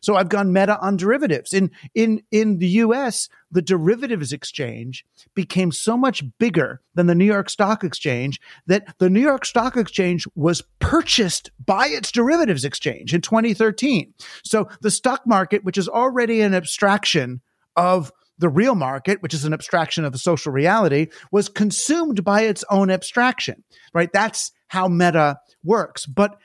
So 0.02 0.16
I've 0.16 0.30
gone 0.30 0.52
meta 0.52 0.80
on 0.80 0.98
derivatives. 0.98 1.54
In 1.54 1.70
in 1.94 2.24
in 2.32 2.58
the 2.58 2.68
US, 2.86 3.30
the 3.52 3.62
derivatives 3.62 4.34
exchange 4.34 5.06
became 5.36 5.72
so 5.72 5.98
much 5.98 6.24
bigger 6.40 6.82
than 6.96 7.06
the 7.06 7.14
New 7.14 7.26
York 7.26 7.52
Stock 7.52 7.84
Exchange 7.84 8.42
that 8.66 8.98
the 8.98 9.12
New 9.12 9.22
York 9.22 9.46
Stock 9.46 9.78
Exchange 9.78 10.26
was 10.34 10.64
purchased 10.80 11.52
by 11.64 11.90
its 11.90 12.12
derivatives 12.12 12.66
exchange 12.66 13.14
in 13.14 13.22
2013. 13.22 14.16
So 14.44 14.68
the 14.82 14.90
stock 14.90 15.28
market, 15.28 15.64
which 15.64 15.78
is 15.78 15.88
already 15.88 16.42
an 16.42 16.56
abstraction 16.56 17.42
of 17.76 18.12
the 18.38 18.50
real 18.50 18.76
market, 18.76 19.22
which 19.22 19.34
is 19.34 19.46
an 19.46 19.54
abstraction 19.54 20.06
of 20.06 20.12
the 20.12 20.18
social 20.18 20.52
reality, 20.52 21.08
was 21.32 21.50
consumed 21.50 22.24
by 22.24 22.42
its 22.42 22.64
own 22.70 22.90
abstraction, 22.90 23.64
right? 23.94 24.12
That's 24.14 24.52
how 24.68 24.88
meta 24.88 25.40
works. 25.64 26.06
But 26.06 26.38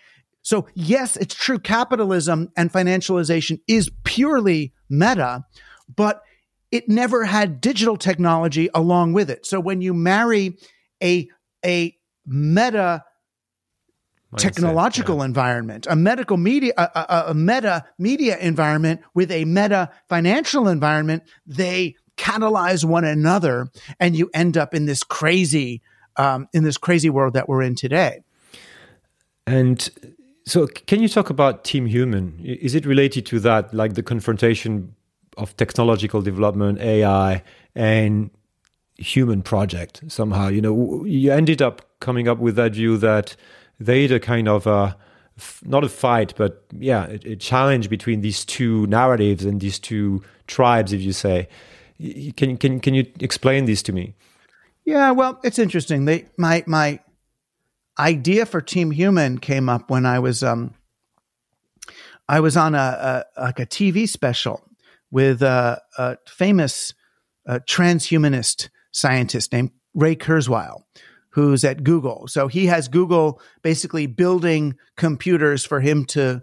so 0.42 0.66
yes, 0.74 1.16
it's 1.16 1.34
true. 1.34 1.58
Capitalism 1.58 2.50
and 2.56 2.72
financialization 2.72 3.60
is 3.68 3.90
purely 4.04 4.72
meta, 4.88 5.44
but 5.94 6.22
it 6.70 6.88
never 6.88 7.24
had 7.24 7.60
digital 7.60 7.96
technology 7.96 8.68
along 8.74 9.12
with 9.12 9.30
it. 9.30 9.46
So 9.46 9.60
when 9.60 9.80
you 9.82 9.92
marry 9.92 10.56
a, 11.02 11.28
a 11.64 11.96
meta 12.26 13.04
technological 14.38 15.18
yeah. 15.18 15.24
environment, 15.24 15.86
a 15.90 15.96
medical 15.96 16.36
media, 16.36 16.72
a, 16.76 16.82
a, 16.94 17.24
a, 17.28 17.34
meta 17.34 17.84
media 17.98 18.38
environment 18.38 19.00
with 19.14 19.30
a 19.30 19.44
meta 19.44 19.90
financial 20.08 20.68
environment, 20.68 21.22
they 21.46 21.94
catalyze 22.16 22.84
one 22.84 23.04
another, 23.04 23.68
and 24.00 24.16
you 24.16 24.30
end 24.34 24.56
up 24.56 24.74
in 24.74 24.86
this 24.86 25.02
crazy, 25.02 25.82
um, 26.16 26.48
in 26.52 26.64
this 26.64 26.78
crazy 26.78 27.10
world 27.10 27.34
that 27.34 27.48
we're 27.48 27.62
in 27.62 27.74
today. 27.74 28.22
And 29.46 29.90
so, 30.44 30.66
can 30.66 31.00
you 31.00 31.08
talk 31.08 31.30
about 31.30 31.64
Team 31.64 31.86
Human? 31.86 32.38
Is 32.42 32.74
it 32.74 32.86
related 32.86 33.26
to 33.26 33.40
that, 33.40 33.72
like 33.72 33.94
the 33.94 34.02
confrontation 34.02 34.94
of 35.36 35.56
technological 35.56 36.20
development, 36.22 36.80
AI, 36.80 37.42
and 37.74 38.30
human 38.96 39.42
project 39.42 40.02
somehow? 40.08 40.48
You 40.48 40.60
know, 40.60 41.04
you 41.04 41.32
ended 41.32 41.62
up 41.62 41.82
coming 42.00 42.28
up 42.28 42.38
with 42.38 42.56
that 42.56 42.72
view 42.72 42.96
that 42.98 43.36
they 43.84 44.04
a 44.06 44.20
kind 44.20 44.48
of 44.48 44.66
a 44.66 44.96
not 45.64 45.84
a 45.84 45.88
fight, 45.88 46.34
but 46.36 46.64
yeah, 46.78 47.06
a, 47.06 47.32
a, 47.32 47.36
challenge 47.36 47.88
between 47.88 48.20
these 48.20 48.44
two 48.44 48.86
narratives 48.86 49.44
and 49.44 49.60
these 49.60 49.78
two 49.78 50.22
tribes, 50.46 50.92
if 50.92 51.00
you 51.00 51.12
say. 51.12 51.48
Can 52.36 52.56
can 52.56 52.80
can 52.80 52.94
you 52.94 53.06
explain 53.20 53.64
this 53.64 53.82
to 53.84 53.92
me? 53.92 54.14
Yeah, 54.84 55.12
well, 55.12 55.40
it's 55.44 55.58
interesting. 55.58 56.04
They 56.04 56.26
my 56.36 56.64
my 56.66 57.00
idea 57.98 58.46
for 58.46 58.60
Team 58.60 58.90
Human 58.90 59.38
came 59.38 59.68
up 59.68 59.90
when 59.90 60.04
I 60.06 60.18
was 60.18 60.42
um 60.42 60.74
I 62.28 62.40
was 62.40 62.56
on 62.56 62.74
a, 62.74 63.24
a 63.36 63.42
like 63.42 63.60
a 63.60 63.66
TV 63.66 64.08
special 64.08 64.62
with 65.10 65.42
a, 65.42 65.80
a 65.98 66.16
famous 66.26 66.94
uh, 67.46 67.60
transhumanist 67.68 68.70
scientist 68.92 69.52
named 69.52 69.70
Ray 69.94 70.16
Kurzweil, 70.16 70.82
who's 71.32 71.64
at 71.64 71.82
Google. 71.82 72.26
So 72.28 72.46
he 72.46 72.66
has 72.66 72.88
Google 72.88 73.40
basically 73.62 74.06
building 74.06 74.76
computers 74.96 75.64
for 75.64 75.80
him 75.80 76.04
to 76.06 76.42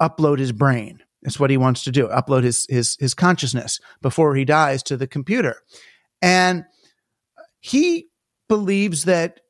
upload 0.00 0.38
his 0.38 0.52
brain. 0.52 1.02
That's 1.22 1.40
what 1.40 1.50
he 1.50 1.56
wants 1.56 1.84
to 1.84 1.90
do, 1.90 2.08
upload 2.08 2.44
his 2.44 2.66
his 2.68 2.96
his 3.00 3.14
consciousness 3.14 3.80
before 4.00 4.36
he 4.36 4.44
dies 4.44 4.82
to 4.84 4.96
the 4.96 5.06
computer. 5.06 5.56
And 6.22 6.64
he 7.60 8.06
believes 8.48 9.04
that 9.04 9.40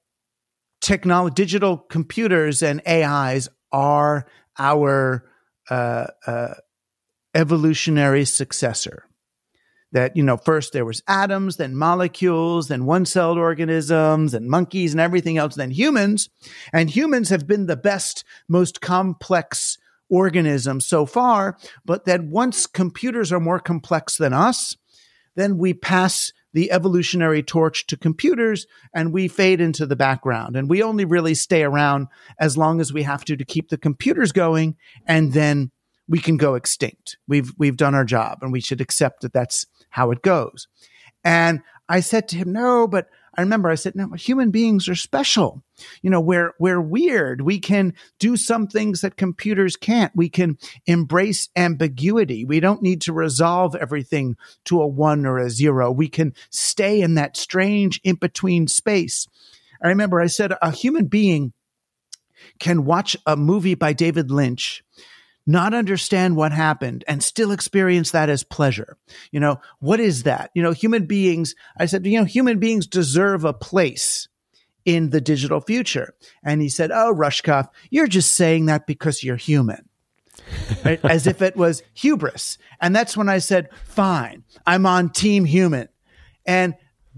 technology, 0.80 1.34
digital 1.34 1.76
computers 1.76 2.62
and 2.62 2.80
AIs 2.88 3.48
are 3.70 4.26
our 4.58 5.24
uh, 5.68 6.06
uh, 6.26 6.54
evolutionary 7.34 8.24
successor. 8.24 9.04
That, 9.92 10.16
you 10.16 10.22
know, 10.22 10.36
first 10.36 10.74
there 10.74 10.84
was 10.84 11.02
atoms, 11.08 11.56
then 11.56 11.74
molecules, 11.74 12.68
then 12.68 12.84
one 12.84 13.06
celled 13.06 13.38
organisms 13.38 14.34
and 14.34 14.46
monkeys 14.46 14.92
and 14.92 15.00
everything 15.00 15.38
else, 15.38 15.54
then 15.54 15.70
humans. 15.70 16.28
And 16.74 16.90
humans 16.90 17.30
have 17.30 17.46
been 17.46 17.66
the 17.66 17.76
best, 17.76 18.22
most 18.48 18.82
complex 18.82 19.78
organism 20.10 20.80
so 20.80 21.06
far. 21.06 21.56
But 21.84 22.04
that 22.04 22.24
once 22.24 22.66
computers 22.66 23.32
are 23.32 23.40
more 23.40 23.60
complex 23.60 24.16
than 24.16 24.34
us, 24.34 24.76
then 25.36 25.56
we 25.56 25.72
pass 25.72 26.32
the 26.52 26.72
evolutionary 26.72 27.42
torch 27.42 27.86
to 27.86 27.96
computers 27.96 28.66
and 28.94 29.12
we 29.12 29.28
fade 29.28 29.60
into 29.60 29.86
the 29.86 29.96
background. 29.96 30.56
And 30.56 30.68
we 30.68 30.82
only 30.82 31.04
really 31.04 31.34
stay 31.34 31.62
around 31.62 32.08
as 32.40 32.56
long 32.56 32.80
as 32.80 32.92
we 32.92 33.02
have 33.02 33.24
to 33.26 33.36
to 33.36 33.44
keep 33.44 33.68
the 33.68 33.78
computers 33.78 34.32
going 34.32 34.76
and 35.06 35.32
then 35.32 35.70
we 36.08 36.18
can 36.18 36.36
go 36.36 36.54
extinct. 36.54 37.18
We've, 37.26 37.52
we've 37.58 37.76
done 37.76 37.94
our 37.94 38.04
job 38.04 38.38
and 38.42 38.52
we 38.52 38.60
should 38.60 38.80
accept 38.80 39.22
that 39.22 39.32
that's 39.32 39.66
how 39.90 40.10
it 40.10 40.22
goes. 40.22 40.66
And 41.24 41.60
I 41.88 42.00
said 42.00 42.28
to 42.28 42.36
him, 42.36 42.52
no, 42.52 42.86
but 42.86 43.08
I 43.36 43.42
remember 43.42 43.68
I 43.68 43.76
said, 43.76 43.94
no, 43.94 44.10
human 44.12 44.50
beings 44.50 44.88
are 44.88 44.96
special. 44.96 45.62
You 46.02 46.10
know, 46.10 46.20
we're, 46.20 46.54
we're 46.58 46.80
weird. 46.80 47.40
We 47.42 47.60
can 47.60 47.94
do 48.18 48.36
some 48.36 48.66
things 48.66 49.00
that 49.00 49.16
computers 49.16 49.76
can't. 49.76 50.10
We 50.14 50.28
can 50.28 50.58
embrace 50.86 51.48
ambiguity. 51.54 52.44
We 52.44 52.58
don't 52.58 52.82
need 52.82 53.00
to 53.02 53.12
resolve 53.12 53.76
everything 53.76 54.36
to 54.64 54.82
a 54.82 54.88
one 54.88 55.24
or 55.24 55.38
a 55.38 55.50
zero. 55.50 55.92
We 55.92 56.08
can 56.08 56.34
stay 56.50 57.00
in 57.00 57.14
that 57.14 57.36
strange 57.36 58.00
in 58.02 58.16
between 58.16 58.66
space. 58.66 59.28
I 59.82 59.88
remember 59.88 60.20
I 60.20 60.26
said 60.26 60.52
a 60.60 60.72
human 60.72 61.06
being 61.06 61.52
can 62.58 62.84
watch 62.84 63.16
a 63.24 63.36
movie 63.36 63.74
by 63.74 63.92
David 63.92 64.30
Lynch 64.30 64.82
not 65.48 65.72
understand 65.72 66.36
what 66.36 66.52
happened 66.52 67.02
and 67.08 67.22
still 67.22 67.50
experience 67.50 68.10
that 68.10 68.28
as 68.28 68.44
pleasure. 68.44 68.98
You 69.32 69.40
know, 69.40 69.60
what 69.80 69.98
is 69.98 70.24
that? 70.24 70.50
You 70.54 70.62
know, 70.62 70.72
human 70.72 71.06
beings, 71.06 71.54
I 71.78 71.86
said, 71.86 72.04
you 72.04 72.18
know, 72.18 72.26
human 72.26 72.58
beings 72.58 72.86
deserve 72.86 73.46
a 73.46 73.54
place 73.54 74.28
in 74.84 75.08
the 75.08 75.22
digital 75.22 75.62
future. 75.62 76.14
And 76.44 76.60
he 76.60 76.68
said, 76.68 76.90
Oh, 76.92 77.14
Rushkoff, 77.14 77.68
you're 77.88 78.06
just 78.06 78.34
saying 78.34 78.66
that 78.66 78.86
because 78.86 79.24
you're 79.24 79.36
human. 79.36 79.88
As 80.84 81.26
if 81.26 81.40
it 81.40 81.56
was 81.56 81.82
hubris. 81.94 82.58
And 82.80 82.94
that's 82.94 83.16
when 83.16 83.30
I 83.30 83.38
said, 83.38 83.70
Fine, 83.84 84.44
I'm 84.66 84.84
on 84.84 85.08
team 85.08 85.46
human. 85.46 85.88
And 86.44 86.74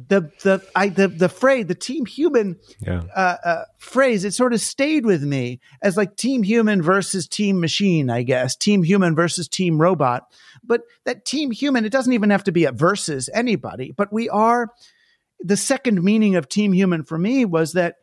the 0.08 0.30
the 0.42 0.62
I 0.74 0.88
the 0.88 1.08
the 1.08 1.28
phrase 1.28 1.66
the 1.66 1.74
team 1.74 2.06
human 2.06 2.56
yeah. 2.80 3.02
uh, 3.14 3.36
uh, 3.44 3.64
phrase 3.78 4.24
it 4.24 4.34
sort 4.34 4.52
of 4.52 4.60
stayed 4.60 5.04
with 5.04 5.22
me 5.22 5.60
as 5.82 5.96
like 5.96 6.16
team 6.16 6.42
human 6.42 6.82
versus 6.82 7.26
team 7.26 7.60
machine 7.60 8.10
I 8.10 8.22
guess 8.22 8.56
team 8.56 8.82
human 8.82 9.14
versus 9.14 9.48
team 9.48 9.80
robot 9.80 10.24
but 10.62 10.82
that 11.04 11.24
team 11.24 11.50
human 11.50 11.84
it 11.84 11.92
doesn't 11.92 12.12
even 12.12 12.30
have 12.30 12.44
to 12.44 12.52
be 12.52 12.64
a 12.64 12.72
versus 12.72 13.28
anybody 13.34 13.92
but 13.96 14.12
we 14.12 14.28
are 14.28 14.68
the 15.40 15.56
second 15.56 16.02
meaning 16.02 16.36
of 16.36 16.48
team 16.48 16.72
human 16.72 17.02
for 17.02 17.18
me 17.18 17.44
was 17.44 17.72
that 17.72 17.96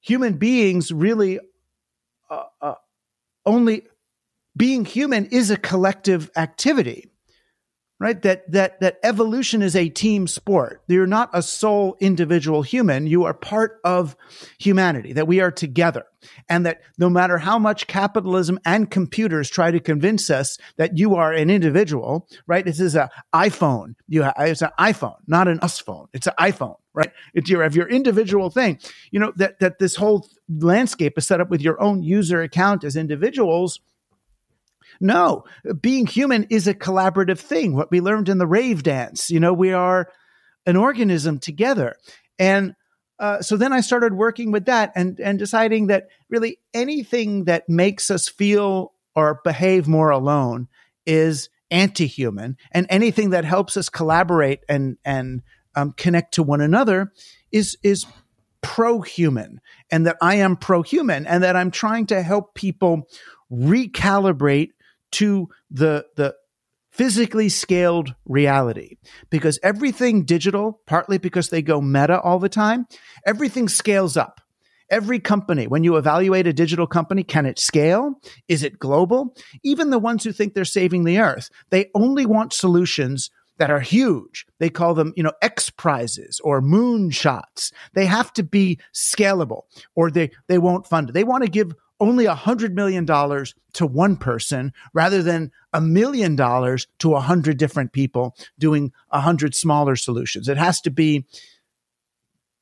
human 0.00 0.34
beings 0.34 0.92
really 0.92 1.38
uh, 2.30 2.44
uh 2.60 2.74
only 3.44 3.86
being 4.56 4.84
human 4.84 5.26
is 5.26 5.50
a 5.50 5.56
collective 5.56 6.30
activity 6.36 7.10
right? 7.98 8.20
That 8.22 8.50
that 8.52 8.80
that 8.80 8.98
evolution 9.02 9.62
is 9.62 9.74
a 9.74 9.88
team 9.88 10.26
sport. 10.26 10.82
You're 10.86 11.06
not 11.06 11.30
a 11.32 11.42
sole 11.42 11.96
individual 12.00 12.62
human. 12.62 13.06
You 13.06 13.24
are 13.24 13.34
part 13.34 13.80
of 13.84 14.16
humanity 14.58 15.12
that 15.14 15.26
we 15.26 15.40
are 15.40 15.50
together. 15.50 16.04
And 16.48 16.66
that 16.66 16.82
no 16.98 17.08
matter 17.08 17.38
how 17.38 17.58
much 17.58 17.86
capitalism 17.86 18.58
and 18.64 18.90
computers 18.90 19.48
try 19.48 19.70
to 19.70 19.78
convince 19.78 20.28
us 20.28 20.58
that 20.76 20.98
you 20.98 21.14
are 21.14 21.32
an 21.32 21.50
individual 21.50 22.28
right? 22.46 22.64
This 22.64 22.80
is 22.80 22.96
an 22.96 23.08
iphone. 23.34 23.94
You 24.08 24.22
have, 24.22 24.34
it's 24.38 24.62
an 24.62 24.70
iphone 24.78 25.16
not 25.26 25.48
an 25.48 25.60
us 25.60 25.78
phone. 25.78 26.08
It's 26.12 26.26
an 26.26 26.34
iphone 26.38 26.76
right? 26.92 27.12
It's 27.34 27.48
your 27.48 27.66
your 27.68 27.88
individual 27.88 28.50
thing. 28.50 28.78
You 29.10 29.20
know 29.20 29.32
that 29.36 29.60
that 29.60 29.78
this 29.78 29.96
whole 29.96 30.28
landscape 30.48 31.16
is 31.16 31.26
set 31.26 31.40
up 31.40 31.50
with 31.50 31.60
your 31.60 31.80
own 31.80 32.02
user 32.02 32.42
account 32.42 32.84
as 32.84 32.96
individuals 32.96 33.80
no, 35.00 35.44
being 35.80 36.06
human 36.06 36.46
is 36.50 36.66
a 36.66 36.74
collaborative 36.74 37.38
thing. 37.38 37.74
What 37.74 37.90
we 37.90 38.00
learned 38.00 38.28
in 38.28 38.38
the 38.38 38.46
rave 38.46 38.82
dance, 38.82 39.30
you 39.30 39.40
know, 39.40 39.52
we 39.52 39.72
are 39.72 40.08
an 40.66 40.76
organism 40.76 41.38
together. 41.38 41.96
And 42.38 42.74
uh, 43.18 43.40
so 43.40 43.56
then 43.56 43.72
I 43.72 43.80
started 43.80 44.14
working 44.14 44.52
with 44.52 44.66
that 44.66 44.92
and 44.94 45.18
and 45.20 45.38
deciding 45.38 45.86
that 45.86 46.08
really 46.28 46.58
anything 46.74 47.44
that 47.44 47.68
makes 47.68 48.10
us 48.10 48.28
feel 48.28 48.92
or 49.14 49.40
behave 49.42 49.88
more 49.88 50.10
alone 50.10 50.68
is 51.06 51.48
anti-human, 51.70 52.56
and 52.72 52.86
anything 52.90 53.30
that 53.30 53.44
helps 53.44 53.76
us 53.76 53.88
collaborate 53.88 54.60
and 54.68 54.98
and 55.04 55.42
um, 55.74 55.92
connect 55.96 56.34
to 56.34 56.42
one 56.42 56.60
another 56.60 57.12
is 57.50 57.78
is 57.82 58.04
pro-human, 58.60 59.60
and 59.90 60.06
that 60.06 60.16
I 60.20 60.36
am 60.36 60.56
pro-human, 60.56 61.26
and 61.26 61.42
that 61.42 61.56
I'm 61.56 61.70
trying 61.70 62.06
to 62.06 62.22
help 62.22 62.54
people 62.54 63.08
recalibrate 63.50 64.70
to 65.12 65.48
the 65.70 66.06
the 66.16 66.34
physically 66.90 67.48
scaled 67.50 68.14
reality 68.24 68.96
because 69.28 69.58
everything 69.62 70.24
digital, 70.24 70.80
partly 70.86 71.18
because 71.18 71.50
they 71.50 71.60
go 71.60 71.78
meta 71.78 72.18
all 72.20 72.38
the 72.38 72.48
time, 72.48 72.86
everything 73.26 73.68
scales 73.68 74.16
up. 74.16 74.40
Every 74.88 75.18
company, 75.18 75.66
when 75.66 75.82
you 75.82 75.96
evaluate 75.96 76.46
a 76.46 76.52
digital 76.52 76.86
company, 76.86 77.24
can 77.24 77.44
it 77.44 77.58
scale? 77.58 78.14
Is 78.48 78.62
it 78.62 78.78
global? 78.78 79.36
Even 79.64 79.90
the 79.90 79.98
ones 79.98 80.22
who 80.22 80.32
think 80.32 80.54
they're 80.54 80.64
saving 80.64 81.04
the 81.04 81.18
earth, 81.18 81.50
they 81.70 81.90
only 81.94 82.24
want 82.24 82.52
solutions 82.52 83.30
that 83.58 83.70
are 83.70 83.80
huge. 83.80 84.46
They 84.58 84.70
call 84.70 84.94
them, 84.94 85.12
you 85.16 85.22
know, 85.22 85.32
X 85.42 85.70
prizes 85.70 86.40
or 86.44 86.60
moon 86.60 87.10
shots. 87.10 87.72
They 87.94 88.06
have 88.06 88.32
to 88.34 88.42
be 88.42 88.78
scalable 88.94 89.62
or 89.94 90.10
they, 90.10 90.30
they 90.48 90.58
won't 90.58 90.86
fund 90.86 91.10
it. 91.10 91.12
They 91.12 91.24
want 91.24 91.44
to 91.44 91.50
give 91.50 91.72
only 92.00 92.26
a 92.26 92.34
hundred 92.34 92.74
million 92.74 93.04
dollars 93.04 93.54
to 93.74 93.86
one 93.86 94.16
person 94.16 94.72
rather 94.92 95.22
than 95.22 95.50
a 95.72 95.80
million 95.80 96.36
dollars 96.36 96.86
to 96.98 97.14
a 97.14 97.20
hundred 97.20 97.56
different 97.56 97.92
people 97.92 98.36
doing 98.58 98.92
a 99.10 99.20
hundred 99.20 99.54
smaller 99.54 99.96
solutions. 99.96 100.48
It 100.48 100.56
has 100.58 100.80
to 100.82 100.90
be 100.90 101.26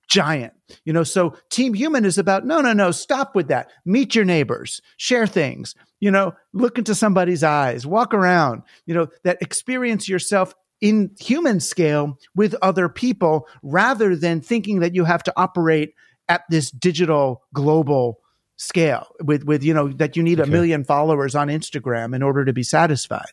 giant. 0.08 0.52
You 0.84 0.92
know, 0.92 1.02
so 1.02 1.36
Team 1.50 1.74
Human 1.74 2.04
is 2.04 2.18
about 2.18 2.46
no, 2.46 2.60
no, 2.60 2.72
no, 2.72 2.90
stop 2.90 3.34
with 3.34 3.48
that. 3.48 3.70
Meet 3.84 4.14
your 4.14 4.24
neighbors, 4.24 4.80
share 4.96 5.26
things, 5.26 5.74
you 6.00 6.10
know, 6.10 6.34
look 6.52 6.78
into 6.78 6.94
somebody's 6.94 7.42
eyes, 7.42 7.86
walk 7.86 8.14
around, 8.14 8.62
you 8.86 8.94
know, 8.94 9.08
that 9.24 9.38
experience 9.40 10.08
yourself 10.08 10.54
in 10.80 11.10
human 11.18 11.60
scale 11.60 12.18
with 12.34 12.54
other 12.62 12.88
people 12.88 13.46
rather 13.62 14.14
than 14.14 14.40
thinking 14.40 14.80
that 14.80 14.94
you 14.94 15.04
have 15.04 15.22
to 15.22 15.32
operate 15.36 15.94
at 16.28 16.42
this 16.50 16.70
digital 16.70 17.42
global 17.52 18.20
scale 18.56 19.08
with 19.20 19.44
with 19.44 19.62
you 19.62 19.74
know 19.74 19.88
that 19.88 20.16
you 20.16 20.22
need 20.22 20.40
okay. 20.40 20.48
a 20.48 20.52
million 20.52 20.84
followers 20.84 21.34
on 21.34 21.48
Instagram 21.48 22.14
in 22.14 22.22
order 22.22 22.44
to 22.44 22.52
be 22.52 22.62
satisfied. 22.62 23.32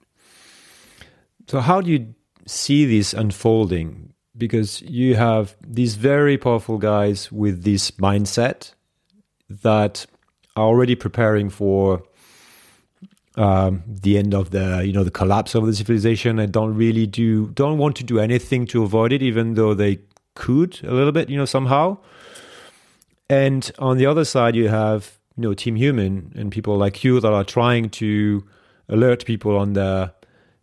So 1.47 1.59
how 1.59 1.81
do 1.81 1.91
you 1.91 2.13
see 2.45 2.85
this 2.85 3.13
unfolding? 3.13 4.13
Because 4.37 4.81
you 4.83 5.15
have 5.15 5.55
these 5.65 5.95
very 5.95 6.37
powerful 6.37 6.77
guys 6.77 7.31
with 7.31 7.63
this 7.63 7.91
mindset 7.91 8.73
that 9.49 10.05
are 10.55 10.65
already 10.65 10.95
preparing 10.95 11.49
for 11.49 12.03
um, 13.35 13.83
the 13.85 14.17
end 14.17 14.33
of 14.33 14.51
the 14.51 14.83
you 14.85 14.93
know 14.93 15.03
the 15.03 15.11
collapse 15.11 15.55
of 15.55 15.65
the 15.65 15.73
civilization 15.73 16.39
and 16.39 16.51
don't 16.51 16.75
really 16.75 17.05
do 17.05 17.47
don't 17.49 17.77
want 17.77 17.95
to 17.97 18.03
do 18.03 18.19
anything 18.19 18.65
to 18.67 18.83
avoid 18.83 19.11
it, 19.11 19.21
even 19.21 19.53
though 19.53 19.73
they 19.73 19.99
could 20.35 20.79
a 20.83 20.93
little 20.93 21.11
bit, 21.11 21.29
you 21.29 21.37
know, 21.37 21.45
somehow. 21.45 21.97
And 23.31 23.71
on 23.79 23.97
the 23.97 24.05
other 24.07 24.25
side, 24.25 24.57
you 24.57 24.67
have 24.67 25.17
you 25.37 25.43
know 25.43 25.53
Team 25.53 25.77
Human 25.77 26.33
and 26.35 26.51
people 26.51 26.75
like 26.75 27.01
you 27.01 27.21
that 27.21 27.31
are 27.31 27.45
trying 27.45 27.89
to 27.91 28.43
alert 28.89 29.23
people 29.23 29.57
on 29.57 29.71
the 29.71 30.13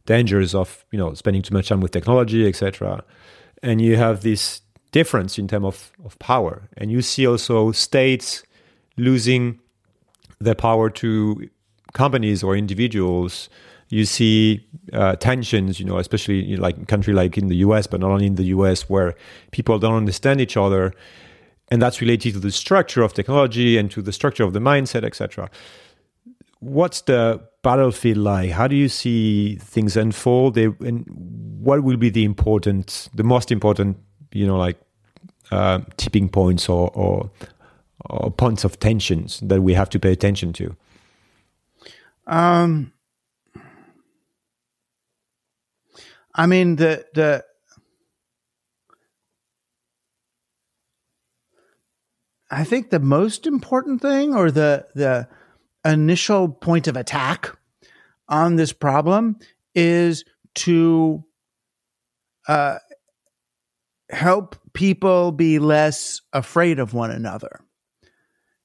dangers 0.04 0.54
of 0.54 0.84
you 0.92 0.98
know 0.98 1.14
spending 1.14 1.40
too 1.40 1.54
much 1.54 1.70
time 1.70 1.80
with 1.80 1.92
technology, 1.92 2.46
etc. 2.46 3.02
And 3.62 3.80
you 3.80 3.96
have 3.96 4.20
this 4.20 4.60
difference 4.92 5.38
in 5.38 5.48
terms 5.48 5.64
of, 5.64 5.92
of 6.04 6.18
power, 6.18 6.68
and 6.76 6.92
you 6.92 7.00
see 7.00 7.26
also 7.26 7.72
states 7.72 8.42
losing 8.98 9.58
their 10.38 10.54
power 10.54 10.90
to 10.90 11.48
companies 11.94 12.42
or 12.42 12.54
individuals. 12.54 13.48
You 13.88 14.04
see 14.04 14.66
uh, 14.92 15.16
tensions, 15.16 15.80
you 15.80 15.86
know, 15.86 15.96
especially 15.96 16.44
you 16.44 16.58
know, 16.58 16.62
like 16.62 16.86
country 16.86 17.14
like 17.14 17.38
in 17.38 17.48
the 17.48 17.56
U.S., 17.68 17.86
but 17.86 18.00
not 18.00 18.10
only 18.10 18.26
in 18.26 18.34
the 18.34 18.44
U.S., 18.56 18.90
where 18.90 19.14
people 19.52 19.78
don't 19.78 19.94
understand 19.94 20.42
each 20.42 20.58
other 20.58 20.92
and 21.70 21.82
that's 21.82 22.00
related 22.00 22.32
to 22.34 22.40
the 22.40 22.50
structure 22.50 23.02
of 23.02 23.12
technology 23.12 23.76
and 23.76 23.90
to 23.90 24.02
the 24.02 24.12
structure 24.12 24.44
of 24.44 24.52
the 24.52 24.60
mindset 24.60 25.04
etc 25.04 25.48
what's 26.60 27.02
the 27.02 27.40
battlefield 27.62 28.18
like? 28.18 28.50
How 28.50 28.66
do 28.66 28.76
you 28.76 28.88
see 28.88 29.56
things 29.56 29.96
unfold? 29.96 30.56
And 30.58 31.04
what 31.60 31.82
will 31.82 31.96
be 31.96 32.10
the 32.10 32.24
important 32.24 33.08
the 33.14 33.24
most 33.24 33.50
important 33.50 33.98
you 34.32 34.46
know 34.46 34.56
like 34.56 34.78
uh, 35.50 35.80
tipping 35.96 36.28
points 36.28 36.68
or, 36.68 36.90
or, 36.94 37.30
or 38.10 38.30
points 38.30 38.64
of 38.64 38.78
tensions 38.78 39.40
that 39.40 39.62
we 39.62 39.74
have 39.74 39.88
to 39.90 39.98
pay 39.98 40.12
attention 40.12 40.52
to? 40.54 40.76
Um 42.26 42.92
i 46.34 46.46
mean 46.46 46.76
the 46.76 47.04
the 47.14 47.42
I 52.51 52.64
think 52.64 52.90
the 52.90 53.01
most 53.01 53.46
important 53.46 54.01
thing 54.01 54.34
or 54.34 54.51
the 54.51 54.86
the 54.94 55.28
initial 55.84 56.49
point 56.49 56.88
of 56.88 56.96
attack 56.96 57.57
on 58.28 58.57
this 58.57 58.72
problem 58.72 59.38
is 59.74 60.24
to 60.55 61.24
uh, 62.46 62.78
help 64.11 64.57
people 64.72 65.32
be 65.32 65.59
less 65.59 66.20
afraid 66.32 66.78
of 66.78 66.94
one 66.94 67.11
another. 67.11 67.61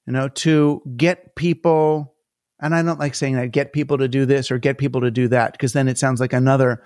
You 0.06 0.12
know, 0.12 0.28
to 0.28 0.82
get 0.96 1.34
people, 1.34 2.14
and 2.60 2.74
I 2.74 2.82
don't 2.82 3.00
like 3.00 3.14
saying 3.14 3.36
that, 3.36 3.52
get 3.52 3.72
people 3.72 3.98
to 3.98 4.08
do 4.08 4.26
this 4.26 4.50
or 4.50 4.58
get 4.58 4.76
people 4.76 5.00
to 5.02 5.10
do 5.10 5.28
that, 5.28 5.52
because 5.52 5.72
then 5.72 5.88
it 5.88 5.98
sounds 5.98 6.20
like 6.20 6.32
another 6.32 6.82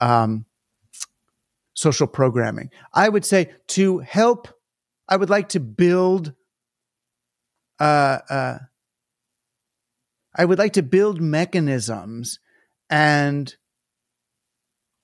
um, 0.00 0.46
social 1.74 2.06
programming. 2.06 2.70
I 2.92 3.08
would 3.08 3.24
say 3.24 3.52
to 3.68 3.98
help 3.98 4.48
I 5.08 5.16
would 5.16 5.30
like 5.30 5.50
to 5.50 5.60
build 5.60 6.34
uh, 7.80 8.18
uh, 8.28 8.58
I 10.36 10.44
would 10.44 10.58
like 10.58 10.72
to 10.74 10.82
build 10.82 11.20
mechanisms 11.20 12.38
and 12.90 13.54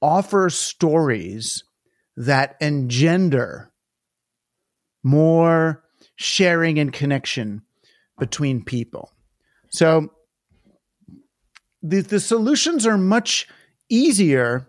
offer 0.02 0.50
stories 0.50 1.64
that 2.16 2.56
engender 2.60 3.70
more 5.02 5.84
sharing 6.16 6.78
and 6.78 6.92
connection 6.92 7.62
between 8.18 8.64
people. 8.64 9.12
So 9.70 10.12
the, 11.82 12.00
the 12.00 12.20
solutions 12.20 12.86
are 12.86 12.98
much 12.98 13.48
easier 13.88 14.68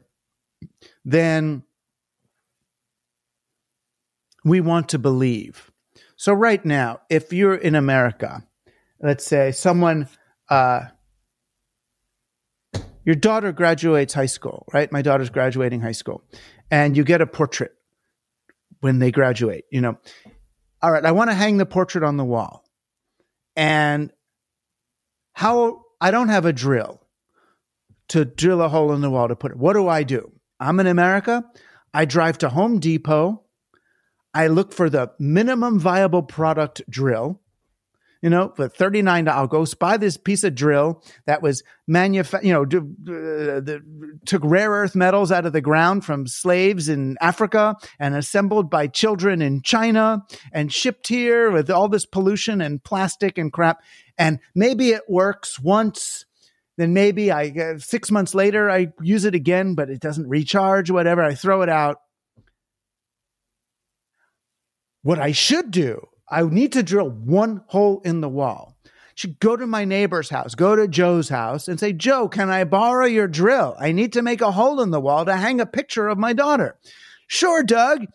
than 1.03 1.63
we 4.43 4.61
want 4.61 4.89
to 4.89 4.99
believe. 4.99 5.71
So, 6.15 6.33
right 6.33 6.63
now, 6.63 7.01
if 7.09 7.33
you're 7.33 7.55
in 7.55 7.75
America, 7.75 8.43
let's 9.01 9.25
say 9.25 9.51
someone, 9.51 10.07
uh, 10.49 10.81
your 13.03 13.15
daughter 13.15 13.51
graduates 13.51 14.13
high 14.13 14.27
school, 14.27 14.65
right? 14.73 14.91
My 14.91 15.01
daughter's 15.01 15.29
graduating 15.29 15.81
high 15.81 15.91
school, 15.93 16.23
and 16.69 16.95
you 16.95 17.03
get 17.03 17.21
a 17.21 17.27
portrait 17.27 17.73
when 18.81 18.99
they 18.99 19.11
graduate, 19.11 19.65
you 19.71 19.81
know. 19.81 19.97
All 20.81 20.91
right, 20.91 21.05
I 21.05 21.11
want 21.11 21.29
to 21.29 21.35
hang 21.35 21.57
the 21.57 21.65
portrait 21.65 22.03
on 22.03 22.17
the 22.17 22.25
wall. 22.25 22.63
And 23.55 24.11
how 25.33 25.83
I 25.99 26.11
don't 26.11 26.29
have 26.29 26.45
a 26.45 26.53
drill 26.53 27.01
to 28.09 28.25
drill 28.25 28.61
a 28.61 28.69
hole 28.69 28.91
in 28.91 29.01
the 29.01 29.09
wall 29.09 29.27
to 29.27 29.35
put 29.35 29.51
it. 29.51 29.57
What 29.57 29.73
do 29.73 29.87
I 29.87 30.03
do? 30.03 30.31
I'm 30.59 30.79
in 30.79 30.87
America. 30.87 31.45
I 31.93 32.05
drive 32.05 32.39
to 32.39 32.49
Home 32.49 32.79
Depot 32.79 33.43
I 34.33 34.47
look 34.47 34.73
for 34.73 34.89
the 34.89 35.11
minimum 35.19 35.79
viable 35.79 36.23
product 36.23 36.81
drill. 36.89 37.39
You 38.21 38.29
know, 38.29 38.53
for 38.55 38.67
thirty 38.67 39.01
nine, 39.01 39.27
I'll 39.27 39.47
go 39.47 39.65
buy 39.79 39.97
this 39.97 40.15
piece 40.15 40.43
of 40.43 40.53
drill 40.53 41.03
that 41.25 41.41
was 41.41 41.63
manufactured. 41.87 42.45
You 42.45 42.53
know, 42.53 43.57
uh, 43.57 43.79
took 44.27 44.43
rare 44.45 44.69
earth 44.69 44.95
metals 44.95 45.31
out 45.31 45.47
of 45.47 45.53
the 45.53 45.61
ground 45.61 46.05
from 46.05 46.27
slaves 46.27 46.87
in 46.87 47.17
Africa 47.19 47.75
and 47.99 48.13
assembled 48.13 48.69
by 48.69 48.85
children 48.85 49.41
in 49.41 49.63
China 49.63 50.23
and 50.53 50.71
shipped 50.71 51.07
here 51.07 51.49
with 51.49 51.71
all 51.71 51.89
this 51.89 52.05
pollution 52.05 52.61
and 52.61 52.83
plastic 52.83 53.39
and 53.39 53.51
crap. 53.51 53.81
And 54.19 54.39
maybe 54.53 54.91
it 54.91 55.09
works 55.09 55.59
once, 55.59 56.25
then 56.77 56.93
maybe 56.93 57.31
I 57.31 57.47
uh, 57.47 57.79
six 57.79 58.11
months 58.11 58.35
later 58.35 58.69
I 58.69 58.93
use 59.01 59.25
it 59.25 59.33
again, 59.33 59.73
but 59.73 59.89
it 59.89 59.99
doesn't 59.99 60.29
recharge. 60.29 60.91
Whatever, 60.91 61.23
I 61.23 61.33
throw 61.33 61.63
it 61.63 61.69
out 61.69 62.01
what 65.03 65.19
I 65.19 65.31
should 65.31 65.71
do, 65.71 66.07
I 66.29 66.43
need 66.43 66.73
to 66.73 66.83
drill 66.83 67.09
one 67.09 67.63
hole 67.67 68.01
in 68.05 68.21
the 68.21 68.29
wall. 68.29 68.77
should 69.15 69.39
go 69.39 69.55
to 69.55 69.67
my 69.67 69.85
neighbor's 69.85 70.29
house, 70.29 70.55
go 70.55 70.75
to 70.75 70.87
Joe's 70.87 71.29
house 71.29 71.67
and 71.67 71.79
say, 71.79 71.93
Joe, 71.93 72.27
can 72.27 72.49
I 72.49 72.63
borrow 72.63 73.05
your 73.05 73.27
drill? 73.27 73.75
I 73.79 73.91
need 73.91 74.13
to 74.13 74.21
make 74.21 74.41
a 74.41 74.51
hole 74.51 74.81
in 74.81 74.91
the 74.91 75.01
wall 75.01 75.25
to 75.25 75.35
hang 75.35 75.59
a 75.59 75.65
picture 75.65 76.07
of 76.07 76.17
my 76.17 76.33
daughter. 76.33 76.77
Sure, 77.27 77.63
Doug. 77.63 78.05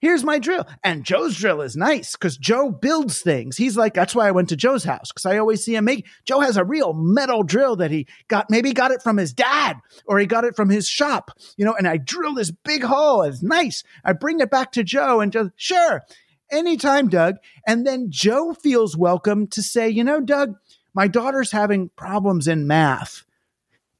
Here's 0.00 0.22
my 0.22 0.38
drill. 0.38 0.64
And 0.84 1.04
Joe's 1.04 1.36
drill 1.36 1.60
is 1.60 1.76
nice 1.76 2.12
because 2.12 2.36
Joe 2.36 2.70
builds 2.70 3.20
things. 3.20 3.56
He's 3.56 3.76
like, 3.76 3.94
that's 3.94 4.14
why 4.14 4.28
I 4.28 4.30
went 4.30 4.48
to 4.50 4.56
Joe's 4.56 4.84
house 4.84 5.10
because 5.10 5.26
I 5.26 5.38
always 5.38 5.64
see 5.64 5.74
him 5.74 5.86
make. 5.86 6.06
Joe 6.24 6.38
has 6.40 6.56
a 6.56 6.64
real 6.64 6.92
metal 6.92 7.42
drill 7.42 7.76
that 7.76 7.90
he 7.90 8.06
got, 8.28 8.48
maybe 8.48 8.72
got 8.72 8.92
it 8.92 9.02
from 9.02 9.16
his 9.16 9.32
dad 9.32 9.76
or 10.06 10.18
he 10.18 10.26
got 10.26 10.44
it 10.44 10.54
from 10.54 10.70
his 10.70 10.88
shop, 10.88 11.32
you 11.56 11.64
know, 11.64 11.74
and 11.74 11.88
I 11.88 11.96
drill 11.96 12.34
this 12.34 12.52
big 12.52 12.84
hole. 12.84 13.22
It's 13.22 13.42
nice. 13.42 13.82
I 14.04 14.12
bring 14.12 14.38
it 14.38 14.50
back 14.50 14.72
to 14.72 14.84
Joe 14.84 15.20
and 15.20 15.32
Joe, 15.32 15.50
sure, 15.56 16.04
anytime, 16.50 17.08
Doug. 17.08 17.36
And 17.66 17.84
then 17.84 18.06
Joe 18.08 18.54
feels 18.54 18.96
welcome 18.96 19.48
to 19.48 19.62
say, 19.62 19.88
you 19.88 20.04
know, 20.04 20.20
Doug, 20.20 20.54
my 20.94 21.08
daughter's 21.08 21.50
having 21.50 21.90
problems 21.96 22.46
in 22.46 22.68
math 22.68 23.24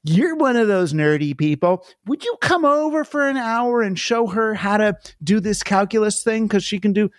you're 0.03 0.35
one 0.35 0.55
of 0.55 0.67
those 0.67 0.93
nerdy 0.93 1.37
people. 1.37 1.85
Would 2.05 2.23
you 2.23 2.37
come 2.41 2.65
over 2.65 3.03
for 3.03 3.27
an 3.27 3.37
hour 3.37 3.81
and 3.81 3.99
show 3.99 4.27
her 4.27 4.53
how 4.53 4.77
to 4.77 4.97
do 5.23 5.39
this 5.39 5.63
calculus 5.63 6.23
thing? 6.23 6.47
Because 6.47 6.63
she 6.63 6.79
can 6.79 6.93
do. 6.93 7.09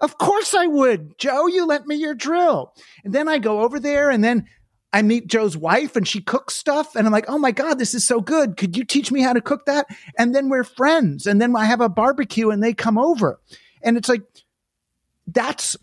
Of 0.00 0.18
course 0.18 0.54
I 0.54 0.66
would. 0.66 1.18
Joe, 1.18 1.46
you 1.46 1.66
lent 1.66 1.86
me 1.86 1.96
your 1.96 2.14
drill. 2.14 2.74
And 3.04 3.14
then 3.14 3.28
I 3.28 3.38
go 3.38 3.60
over 3.60 3.80
there 3.80 4.10
and 4.10 4.22
then 4.22 4.46
I 4.92 5.02
meet 5.02 5.26
Joe's 5.26 5.56
wife 5.56 5.96
and 5.96 6.06
she 6.06 6.20
cooks 6.20 6.54
stuff. 6.54 6.94
And 6.94 7.06
I'm 7.06 7.12
like, 7.12 7.28
oh 7.28 7.38
my 7.38 7.50
God, 7.50 7.78
this 7.78 7.94
is 7.94 8.06
so 8.06 8.20
good. 8.20 8.56
Could 8.56 8.76
you 8.76 8.84
teach 8.84 9.10
me 9.10 9.22
how 9.22 9.32
to 9.32 9.40
cook 9.40 9.64
that? 9.66 9.86
And 10.18 10.34
then 10.34 10.48
we're 10.48 10.64
friends. 10.64 11.26
And 11.26 11.40
then 11.40 11.56
I 11.56 11.64
have 11.64 11.80
a 11.80 11.88
barbecue 11.88 12.50
and 12.50 12.62
they 12.62 12.74
come 12.74 12.98
over. 12.98 13.40
And 13.82 13.96
it's 13.96 14.08
like, 14.08 14.22
that's 15.26 15.76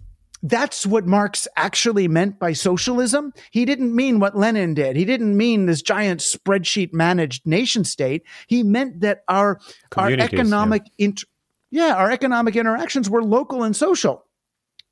that's 0.43 0.85
what 0.85 1.07
Marx 1.07 1.47
actually 1.55 2.09
meant 2.09 2.37
by 2.37 2.51
socialism. 2.51 3.33
He 3.49 3.63
didn't 3.63 3.95
mean 3.95 4.19
what 4.19 4.37
Lenin 4.37 4.73
did. 4.73 4.97
He 4.97 5.05
didn't 5.05 5.35
mean 5.35 5.65
this 5.65 5.81
giant 5.81 6.19
spreadsheet 6.19 6.93
managed 6.93 7.47
nation 7.47 7.85
state. 7.85 8.23
He 8.47 8.61
meant 8.61 8.99
that 8.99 9.23
our 9.29 9.59
our 9.95 10.11
economic 10.11 10.83
yeah. 10.97 11.05
Int- 11.07 11.23
yeah, 11.71 11.95
our 11.95 12.11
economic 12.11 12.55
interactions 12.55 13.09
were 13.09 13.23
local 13.23 13.63
and 13.63 13.75
social. 13.75 14.25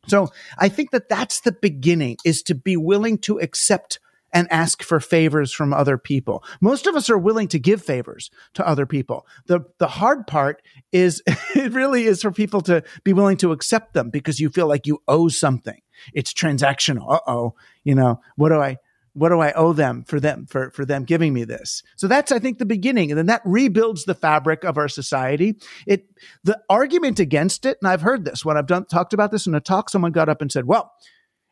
So 0.08 0.30
I 0.58 0.70
think 0.70 0.92
that 0.92 1.10
that's 1.10 1.42
the 1.42 1.52
beginning 1.52 2.18
is 2.26 2.42
to 2.44 2.56
be 2.56 2.76
willing 2.76 3.20
to 3.20 3.38
accept 3.40 4.00
and 4.34 4.52
ask 4.52 4.84
for 4.84 5.00
favors 5.00 5.52
from 5.52 5.74
other 5.74 5.98
people. 5.98 6.44
Most 6.60 6.88
of 6.88 6.96
us 6.96 7.10
are 7.10 7.18
willing 7.18 7.48
to 7.50 7.60
give 7.60 7.82
favors 7.82 8.32
to 8.54 8.68
other 8.68 8.86
people. 8.86 9.26
The 9.48 9.62
the 9.78 9.88
hard 9.88 10.28
part 10.28 10.62
is 10.92 11.22
it 11.56 11.72
really 11.74 12.06
is 12.06 12.22
for 12.22 12.32
people 12.32 12.62
to 12.62 12.84
be 13.04 13.14
willing 13.14 13.38
to 13.38 13.52
accept 13.52 13.94
them 13.94 14.10
because 14.10 14.40
you 14.40 14.50
feel 14.50 14.68
like 14.68 14.88
you 14.88 15.02
owe 15.08 15.28
something. 15.28 15.82
It's 16.14 16.34
transactional. 16.34 17.12
Uh-oh, 17.12 17.56
you 17.84 17.96
know, 17.96 18.22
what 18.36 18.50
do 18.50 18.60
I 18.60 18.78
what 19.14 19.30
do 19.30 19.42
I 19.42 19.52
owe 19.54 19.74
them 19.74 20.04
for 20.04 20.20
them 20.20 20.46
for 20.46 20.72
for 20.72 20.86
them 20.86 21.04
giving 21.04 21.34
me 21.34 21.44
this? 21.44 21.84
So 21.96 22.08
that's 22.08 22.32
I 22.32 22.40
think 22.40 22.58
the 22.58 22.66
beginning 22.66 23.12
and 23.12 23.18
then 23.18 23.26
that 23.26 23.42
rebuilds 23.44 24.06
the 24.06 24.16
fabric 24.16 24.64
of 24.64 24.78
our 24.78 24.88
society. 24.88 25.58
It 25.86 26.06
the 26.44 26.60
argument 26.70 27.20
against 27.20 27.66
it 27.66 27.78
and 27.82 27.90
I've 27.90 28.02
heard 28.02 28.26
this 28.26 28.46
when 28.46 28.58
I've 28.58 28.68
done 28.68 28.86
talked 28.86 29.14
about 29.14 29.32
this 29.32 29.48
in 29.48 29.56
a 29.56 29.60
talk 29.60 29.90
someone 29.90 30.12
got 30.12 30.30
up 30.30 30.42
and 30.42 30.52
said, 30.52 30.66
"Well, 30.66 30.94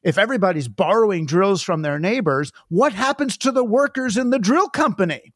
if 0.09 0.17
everybody's 0.17 0.67
borrowing 0.67 1.27
drills 1.27 1.61
from 1.61 1.83
their 1.83 1.99
neighbors, 1.99 2.51
what 2.67 2.93
happens 2.93 3.37
to 3.37 3.51
the 3.51 3.63
workers 3.63 4.17
in 4.17 4.31
the 4.31 4.39
drill 4.39 4.67
company? 4.67 5.33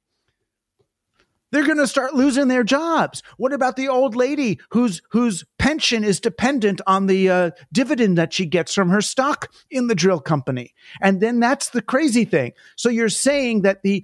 They're 1.51 1.63
going 1.65 1.77
to 1.77 1.85
start 1.85 2.15
losing 2.15 2.47
their 2.47 2.63
jobs. 2.63 3.21
What 3.37 3.53
about 3.53 3.75
the 3.75 3.87
old 3.87 4.15
lady 4.15 4.59
whose 4.71 5.03
whose 5.11 5.45
pension 5.59 6.03
is 6.03 6.19
dependent 6.19 6.81
on 6.87 7.05
the 7.05 7.29
uh, 7.29 7.51
dividend 7.71 8.17
that 8.17 8.33
she 8.33 8.47
gets 8.47 8.73
from 8.73 8.89
her 8.89 9.01
stock 9.01 9.51
in 9.69 9.85
the 9.85 9.93
drill 9.93 10.19
company? 10.19 10.73
And 10.99 11.21
then 11.21 11.39
that's 11.39 11.69
the 11.69 11.83
crazy 11.83 12.25
thing. 12.25 12.53
So 12.75 12.89
you're 12.89 13.09
saying 13.09 13.61
that 13.61 13.83
the 13.83 14.03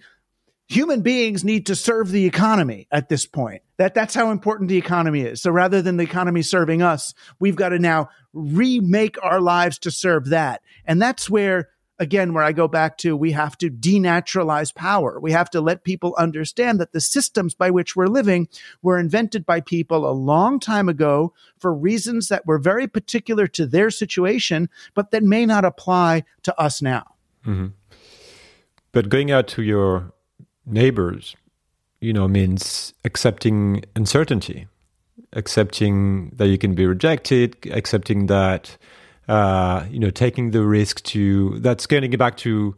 human 0.70 1.02
beings 1.02 1.44
need 1.44 1.66
to 1.66 1.76
serve 1.76 2.12
the 2.12 2.26
economy 2.26 2.88
at 2.92 3.10
this 3.10 3.26
point. 3.26 3.64
That 3.78 3.96
that's 3.96 4.14
how 4.14 4.32
important 4.32 4.70
the 4.70 4.78
economy 4.78 5.22
is. 5.22 5.42
So 5.42 5.52
rather 5.52 5.82
than 5.82 5.98
the 5.98 6.04
economy 6.04 6.44
serving 6.44 6.82
us, 6.82 7.14
we've 7.40 7.56
got 7.56 7.70
to 7.70 7.80
now 7.80 8.10
remake 8.34 9.18
our 9.24 9.42
lives 9.42 9.80
to 9.80 9.92
serve 9.92 10.30
that. 10.30 10.62
And 10.86 11.02
that's 11.02 11.30
where 11.30 11.70
again 11.98 12.34
where 12.34 12.44
I 12.44 12.52
go 12.52 12.68
back 12.68 12.98
to 13.00 13.18
we 13.18 13.32
have 13.32 13.58
to 13.58 13.70
denaturalize 13.70 14.74
power. 14.74 15.20
We 15.20 15.32
have 15.32 15.50
to 15.50 15.60
let 15.60 15.84
people 15.84 16.16
understand 16.18 16.80
that 16.80 16.94
the 16.94 17.02
systems 17.02 17.56
by 17.56 17.72
which 17.72 17.96
we're 17.96 18.08
living 18.08 18.48
were 18.82 19.00
invented 19.00 19.46
by 19.46 19.62
people 19.62 20.08
a 20.08 20.14
long 20.14 20.60
time 20.60 20.88
ago 20.88 21.34
for 21.58 21.74
reasons 21.74 22.28
that 22.28 22.46
were 22.46 22.60
very 22.60 22.88
particular 22.88 23.48
to 23.48 23.66
their 23.66 23.90
situation, 23.90 24.70
but 24.94 25.12
that 25.12 25.24
may 25.24 25.46
not 25.46 25.66
apply 25.66 26.24
to 26.44 26.58
us 26.60 26.82
now. 26.82 27.16
Mm-hmm. 27.46 27.68
But 28.92 29.10
going 29.10 29.32
out 29.32 29.48
to 29.50 29.62
your 29.62 30.14
neighbors, 30.70 31.36
you 32.02 32.14
know, 32.14 32.28
means 32.28 32.94
accepting 33.06 33.84
uncertainty, 33.96 34.68
accepting 35.34 36.30
that 36.36 36.48
you 36.48 36.58
can 36.58 36.76
be 36.76 36.86
rejected, 36.86 37.56
accepting 37.72 38.28
that, 38.28 38.78
uh, 39.28 39.86
you 39.90 40.00
know, 40.00 40.10
taking 40.10 40.52
the 40.52 40.64
risk 40.64 41.04
to, 41.04 41.60
that's 41.60 41.86
getting 41.86 42.12
back 42.12 42.38
to 42.38 42.76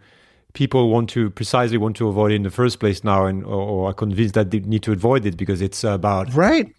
people 0.53 0.89
want 0.89 1.09
to 1.09 1.29
precisely 1.31 1.77
want 1.77 1.95
to 1.95 2.07
avoid 2.07 2.31
in 2.31 2.43
the 2.43 2.49
first 2.49 2.79
place 2.79 3.03
now 3.03 3.25
and 3.25 3.43
or, 3.45 3.61
or 3.61 3.89
are 3.89 3.93
convinced 3.93 4.33
that 4.33 4.51
they 4.51 4.59
need 4.59 4.83
to 4.83 4.91
avoid 4.91 5.25
it 5.25 5.37
because 5.37 5.61
it's 5.61 5.83
about 5.83 6.33
right 6.33 6.75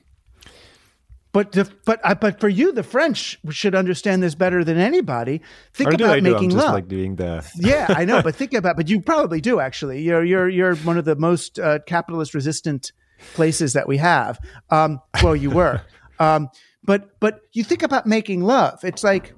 but 1.32 1.52
the, 1.52 1.70
but 1.86 2.00
uh, 2.04 2.14
but 2.14 2.40
for 2.40 2.48
you, 2.48 2.72
the 2.72 2.82
French 2.82 3.38
should 3.48 3.74
understand 3.74 4.22
this 4.22 4.34
better 4.34 4.64
than 4.64 4.76
anybody. 4.76 5.40
Think 5.72 5.90
or 5.90 5.94
about 5.94 6.22
making 6.22 6.50
love. 6.50 6.74
Like 6.74 6.88
doing 6.88 7.16
the 7.16 7.48
yeah, 7.56 7.86
I 7.88 8.04
know, 8.04 8.22
but 8.22 8.34
think 8.34 8.52
about. 8.52 8.76
But 8.76 8.90
you 8.90 9.00
probably 9.00 9.40
do 9.40 9.58
actually. 9.58 10.02
You're 10.02 10.24
you're 10.24 10.48
you're 10.48 10.76
one 10.76 10.98
of 10.98 11.06
the 11.06 11.16
most 11.16 11.58
uh, 11.58 11.78
capitalist 11.86 12.34
resistant 12.34 12.92
places 13.34 13.72
that 13.72 13.88
we 13.88 13.96
have. 13.96 14.38
Um, 14.68 15.00
well, 15.22 15.34
you 15.34 15.50
were. 15.50 15.80
um, 16.18 16.50
but 16.84 17.18
but 17.18 17.40
you 17.52 17.64
think 17.64 17.82
about 17.82 18.06
making 18.06 18.42
love. 18.42 18.80
It's 18.84 19.02
like, 19.02 19.34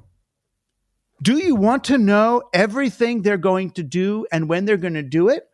do 1.23 1.37
you 1.37 1.55
want 1.55 1.85
to 1.85 1.99
know 1.99 2.43
everything 2.53 3.23
they're 3.23 3.37
going 3.37 3.71
to 3.73 3.85
do 3.85 4.27
and 4.33 4.49
when 4.49 4.65
they're 4.65 4.77
going 4.77 4.95
to 4.95 5.03
do 5.03 5.29
it? 5.29 5.49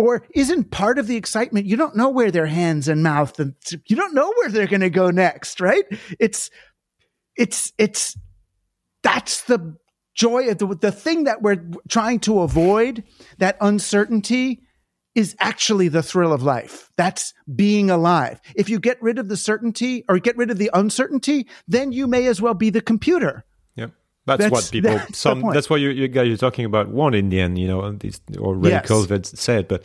Or 0.00 0.26
isn't 0.34 0.70
part 0.70 0.98
of 0.98 1.06
the 1.06 1.16
excitement 1.16 1.66
you 1.66 1.76
don't 1.76 1.96
know 1.96 2.08
where 2.08 2.30
their 2.30 2.46
hands 2.46 2.88
and 2.88 3.02
mouth 3.02 3.38
and 3.38 3.54
you 3.86 3.96
don't 3.96 4.14
know 4.14 4.32
where 4.36 4.48
they're 4.48 4.66
going 4.66 4.80
to 4.80 4.90
go 4.90 5.10
next, 5.10 5.60
right? 5.60 5.84
It's 6.18 6.50
it's 7.36 7.72
it's 7.78 8.16
that's 9.02 9.42
the 9.42 9.76
joy 10.14 10.48
of 10.48 10.58
the 10.58 10.66
the 10.66 10.92
thing 10.92 11.24
that 11.24 11.42
we're 11.42 11.62
trying 11.88 12.20
to 12.20 12.40
avoid, 12.40 13.04
that 13.38 13.56
uncertainty 13.60 14.62
is 15.14 15.36
actually 15.40 15.88
the 15.88 16.02
thrill 16.02 16.32
of 16.32 16.42
life. 16.42 16.90
That's 16.96 17.34
being 17.54 17.90
alive. 17.90 18.40
If 18.54 18.68
you 18.68 18.78
get 18.78 19.02
rid 19.02 19.18
of 19.18 19.28
the 19.28 19.36
certainty 19.36 20.04
or 20.08 20.18
get 20.18 20.36
rid 20.36 20.50
of 20.50 20.58
the 20.58 20.70
uncertainty, 20.72 21.48
then 21.66 21.92
you 21.92 22.06
may 22.06 22.26
as 22.26 22.40
well 22.40 22.54
be 22.54 22.70
the 22.70 22.80
computer. 22.80 23.44
That's, 24.38 24.50
that's, 24.50 24.52
what 24.52 24.70
people. 24.70 24.90
That's 24.96 25.18
some. 25.18 25.42
That's 25.52 25.68
what 25.68 25.80
you, 25.80 25.90
you 25.90 26.08
guys 26.08 26.32
are 26.32 26.36
talking 26.36 26.64
about. 26.64 26.88
One 26.88 27.14
in 27.14 27.28
the 27.28 27.40
end, 27.40 27.58
you 27.58 27.68
know, 27.68 27.92
these 27.92 28.20
or 28.38 28.54
radicals 28.54 29.10
yes. 29.10 29.30
that 29.30 29.38
said, 29.38 29.68
but 29.68 29.82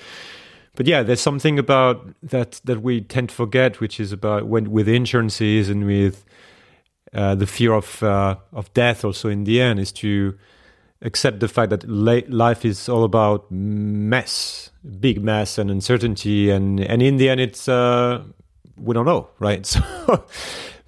but 0.76 0.88
yeah, 0.88 1.04
there's 1.04 1.22
something 1.22 1.58
about 1.58 2.08
that 2.22 2.62
that 2.66 2.82
we 2.82 3.02
tend 3.02 3.30
to 3.30 3.36
forget, 3.36 3.80
which 3.80 4.00
is 4.00 4.12
about 4.12 4.48
when 4.48 4.72
with 4.72 4.88
insurances 4.88 5.70
and 5.70 5.86
with 5.86 6.26
uh, 7.14 7.36
the 7.36 7.48
fear 7.48 7.74
of 7.74 8.04
uh, 8.04 8.36
of 8.52 8.74
death. 8.74 9.06
Also, 9.06 9.30
in 9.30 9.46
the 9.46 9.62
end, 9.62 9.80
is 9.80 9.92
to 9.94 10.38
accept 11.02 11.40
the 11.40 11.48
fact 11.48 11.70
that 11.70 11.88
life 11.88 12.66
is 12.66 12.90
all 12.90 13.04
about 13.04 13.50
mess, 13.52 14.72
big 15.00 15.24
mess, 15.24 15.58
and 15.58 15.72
uncertainty, 15.72 16.50
and 16.50 16.80
and 16.80 17.02
in 17.02 17.18
the 17.18 17.30
end, 17.30 17.40
it's 17.40 17.70
uh, 17.70 18.22
we 18.78 18.94
don't 18.94 19.06
know, 19.06 19.30
right? 19.40 19.66
So 20.08 20.26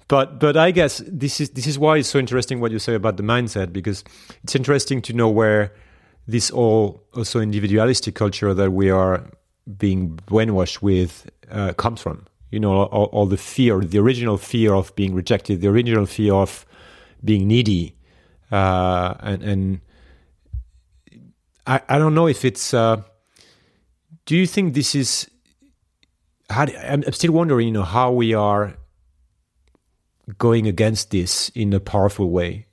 but 0.08 0.40
but 0.40 0.56
I 0.56 0.70
guess 0.70 1.02
this 1.06 1.40
is 1.40 1.50
this 1.50 1.66
is 1.66 1.78
why 1.78 1.98
it's 1.98 2.08
so 2.08 2.18
interesting 2.18 2.60
what 2.60 2.72
you 2.72 2.78
say 2.78 2.94
about 2.94 3.18
the 3.18 3.22
mindset 3.22 3.72
because 3.72 4.02
it's 4.42 4.56
interesting 4.56 5.02
to 5.02 5.12
know 5.12 5.28
where 5.28 5.72
this 6.26 6.50
all 6.50 7.02
also 7.14 7.40
individualistic 7.40 8.14
culture 8.14 8.54
that 8.54 8.72
we 8.72 8.90
are 8.90 9.30
being 9.76 10.18
brainwashed 10.26 10.82
with 10.82 11.30
uh, 11.50 11.72
comes 11.74 12.00
from. 12.00 12.26
You 12.50 12.58
know, 12.58 12.84
all, 12.84 13.04
all, 13.12 13.26
the 13.26 13.36
fear, 13.36 13.80
the 13.80 13.98
original 13.98 14.38
fear 14.38 14.72
of 14.72 14.94
being 14.96 15.14
rejected, 15.14 15.60
the 15.60 15.68
original 15.68 16.06
fear 16.06 16.32
of 16.32 16.64
being 17.22 17.46
needy, 17.46 17.94
uh, 18.50 19.14
and 19.20 19.42
and 19.42 19.80
I 21.66 21.82
I 21.90 21.98
don't 21.98 22.14
know 22.14 22.26
if 22.26 22.46
it's. 22.46 22.72
Uh, 22.72 23.02
do 24.24 24.34
you 24.34 24.46
think 24.46 24.72
this 24.72 24.94
is? 24.94 25.30
How, 26.48 26.64
I'm 26.82 27.02
still 27.12 27.32
wondering, 27.32 27.66
you 27.66 27.74
know, 27.74 27.82
how 27.82 28.10
we 28.10 28.32
are 28.32 28.77
going 30.36 30.66
against 30.66 31.10
this 31.10 31.48
in 31.50 31.72
a 31.72 31.80
powerful 31.80 32.30
way 32.30 32.66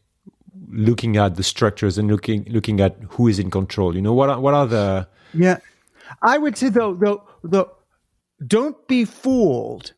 looking 0.70 1.16
at 1.16 1.36
the 1.36 1.43
structures 1.43 1.97
and 1.97 2.10
looking 2.10 2.43
looking 2.49 2.82
at 2.82 2.97
who 3.10 3.28
is 3.28 3.39
in 3.39 3.49
control. 3.49 3.95
You 3.95 4.01
know 4.01 4.14
what 4.14 4.30
are, 4.30 4.39
what 4.39 4.53
are 4.53 4.68
the 4.68 5.08
yeah. 5.34 5.58
I 6.22 6.38
would 6.38 6.58
say 6.58 6.70
though 6.70 6.93
though 6.95 7.24
though 7.43 7.72
don't 8.45 8.88
be 8.88 9.06
fooled 9.06 9.93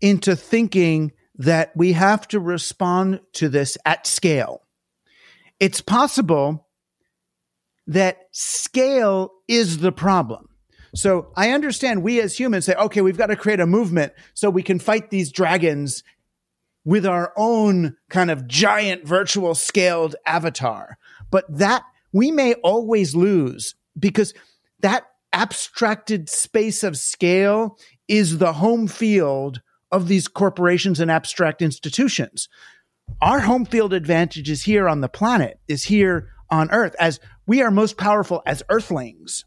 into 0.00 0.36
thinking 0.36 1.12
that 1.36 1.76
we 1.76 1.92
have 1.92 2.26
to 2.28 2.40
respond 2.40 3.20
to 3.34 3.48
this 3.48 3.78
at 3.84 4.06
scale. 4.06 4.62
It's 5.60 5.80
possible 5.80 6.66
that 7.86 8.28
scale 8.32 9.32
is 9.46 9.78
the 9.78 9.92
problem. 9.92 10.48
So 10.94 11.30
I 11.36 11.50
understand 11.50 12.02
we 12.02 12.20
as 12.20 12.38
humans 12.38 12.64
say, 12.64 12.74
okay, 12.74 13.02
we've 13.02 13.18
got 13.18 13.26
to 13.26 13.36
create 13.36 13.60
a 13.60 13.66
movement 13.66 14.12
so 14.34 14.48
we 14.48 14.62
can 14.62 14.78
fight 14.78 15.10
these 15.10 15.30
dragons 15.30 16.02
with 16.86 17.04
our 17.04 17.34
own 17.36 17.94
kind 18.08 18.30
of 18.30 18.46
giant 18.48 19.06
virtual 19.06 19.54
scaled 19.54 20.16
avatar. 20.24 20.96
But 21.30 21.44
that 21.50 21.82
we 22.12 22.30
may 22.30 22.54
always 22.54 23.14
lose 23.14 23.74
because 23.98 24.32
that 24.80 25.04
abstracted 25.34 26.30
space 26.30 26.82
of 26.82 26.96
scale 26.96 27.76
is 28.08 28.38
the 28.38 28.54
home 28.54 28.86
field 28.86 29.60
of 29.92 30.08
these 30.08 30.28
corporations 30.28 31.00
and 31.00 31.10
abstract 31.10 31.60
institutions. 31.60 32.48
Our 33.20 33.40
home 33.40 33.66
field 33.66 33.92
advantage 33.92 34.48
is 34.48 34.64
here 34.64 34.88
on 34.88 35.00
the 35.00 35.08
planet, 35.08 35.60
is 35.68 35.84
here 35.84 36.30
on 36.50 36.70
Earth, 36.70 36.96
as 36.98 37.20
we 37.46 37.62
are 37.62 37.70
most 37.70 37.96
powerful 37.98 38.42
as 38.46 38.62
Earthlings. 38.68 39.44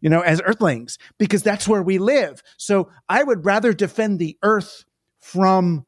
you 0.00 0.08
know, 0.08 0.20
as 0.20 0.40
earthlings, 0.42 0.98
because 1.18 1.42
that's 1.42 1.66
where 1.66 1.82
we 1.82 1.98
live. 1.98 2.42
So 2.56 2.88
I 3.08 3.22
would 3.22 3.44
rather 3.44 3.72
defend 3.72 4.18
the 4.18 4.36
earth 4.42 4.84
from 5.20 5.86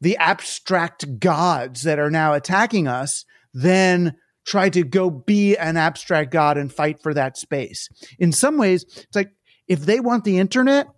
the 0.00 0.16
abstract 0.18 1.18
gods 1.18 1.82
that 1.82 1.98
are 1.98 2.10
now 2.10 2.34
attacking 2.34 2.86
us 2.86 3.24
than 3.52 4.14
try 4.46 4.68
to 4.70 4.82
go 4.84 5.10
be 5.10 5.56
an 5.56 5.76
abstract 5.76 6.30
god 6.30 6.56
and 6.56 6.72
fight 6.72 7.02
for 7.02 7.12
that 7.14 7.36
space. 7.36 7.88
In 8.18 8.32
some 8.32 8.56
ways, 8.56 8.84
it's 8.84 9.16
like 9.16 9.30
if 9.66 9.80
they 9.80 10.00
want 10.00 10.24
the 10.24 10.38
internet, 10.38 10.88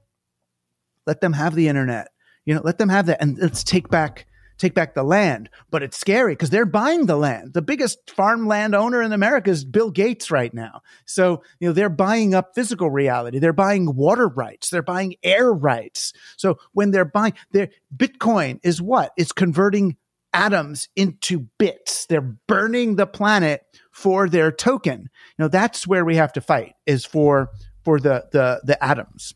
let 1.07 1.21
them 1.21 1.33
have 1.33 1.55
the 1.55 1.69
internet. 1.69 2.09
You 2.45 2.55
know, 2.55 2.63
let 2.63 2.79
them 2.79 2.89
have 2.89 3.07
that 3.07 3.21
and 3.21 3.39
let's 3.39 3.65
take 3.65 3.89
back 3.89 4.27
take 4.61 4.75
back 4.75 4.95
the 4.95 5.03
land. 5.03 5.49
But 5.71 5.83
it's 5.83 5.99
scary 5.99 6.33
because 6.33 6.51
they're 6.51 6.67
buying 6.67 7.07
the 7.07 7.17
land. 7.17 7.55
The 7.55 7.63
biggest 7.63 8.11
farmland 8.11 8.75
owner 8.75 9.03
in 9.03 9.13
America 9.13 9.51
is 9.51 9.65
Bill 9.65 9.91
Gates 9.91 10.31
right 10.31 10.53
now. 10.53 10.83
So, 11.07 11.43
you 11.59 11.69
know, 11.69 11.73
they're 11.73 11.89
buying 11.89 12.35
up 12.35 12.55
physical 12.55 12.91
reality. 12.91 13.39
They're 13.39 13.53
buying 13.53 13.95
water 13.95 14.29
rights. 14.29 14.71
They're 14.71 14.83
buying 14.83 15.17
air 15.23 15.53
rights. 15.53 16.13
So 16.37 16.59
when 16.73 16.91
they're 16.91 17.05
buying 17.05 17.35
their 17.51 17.71
Bitcoin 17.97 18.61
is 18.63 18.81
what? 18.81 19.13
It's 19.17 19.33
converting 19.33 19.97
atoms 20.33 20.89
into 20.97 21.49
bits. 21.59 22.07
They're 22.07 22.21
burning 22.21 22.97
the 22.97 23.07
planet 23.07 23.63
for 23.91 24.29
their 24.29 24.53
token. 24.53 25.01
You 25.03 25.45
know, 25.45 25.49
that's 25.49 25.87
where 25.87 26.05
we 26.05 26.17
have 26.17 26.33
to 26.35 26.41
fight 26.41 26.75
is 26.87 27.05
for 27.05 27.51
for 27.85 27.99
the 27.99 28.27
the 28.33 28.61
the 28.65 28.83
atoms. 28.83 29.35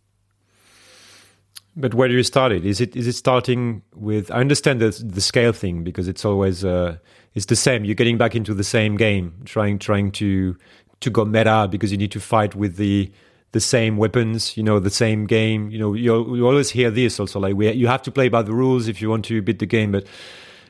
But 1.77 1.95
where 1.95 2.09
do 2.09 2.14
you 2.14 2.22
start 2.22 2.53
it? 2.53 2.64
Is 2.64 2.81
it 2.81 2.95
is 2.95 3.07
it 3.07 3.14
starting 3.14 3.83
with? 3.95 4.31
I 4.31 4.37
understand 4.37 4.81
the 4.81 4.91
the 5.05 5.20
scale 5.20 5.53
thing 5.53 5.83
because 5.83 6.07
it's 6.07 6.25
always 6.25 6.64
uh, 6.64 6.99
it's 7.35 7.47
the 7.47 7.57
same. 7.57 7.85
You're 7.85 7.97
getting 7.97 8.16
back 8.16 8.37
into 8.37 8.55
the 8.55 8.64
same 8.64 8.97
game, 8.97 9.35
trying 9.45 9.79
trying 9.79 10.12
to 10.12 10.57
to 11.01 11.11
go 11.11 11.25
meta 11.25 11.68
because 11.70 11.91
you 11.91 11.99
need 11.99 12.12
to 12.12 12.20
fight 12.20 12.55
with 12.55 12.77
the 12.77 13.11
the 13.53 13.61
same 13.61 13.97
weapons, 13.97 14.57
you 14.57 14.62
know, 14.62 14.79
the 14.81 14.91
same 14.91 15.27
game. 15.27 15.70
You 15.70 15.79
know, 15.79 15.95
you 15.95 16.37
you 16.37 16.47
always 16.47 16.70
hear 16.70 16.91
this 16.91 17.18
also 17.18 17.41
like 17.41 17.57
we 17.57 17.72
you 17.72 17.89
have 17.89 18.03
to 18.03 18.12
play 18.12 18.29
by 18.29 18.43
the 18.43 18.53
rules 18.53 18.87
if 18.87 19.03
you 19.03 19.11
want 19.11 19.25
to 19.27 19.43
beat 19.43 19.59
the 19.59 19.66
game. 19.66 19.91
But 19.91 20.07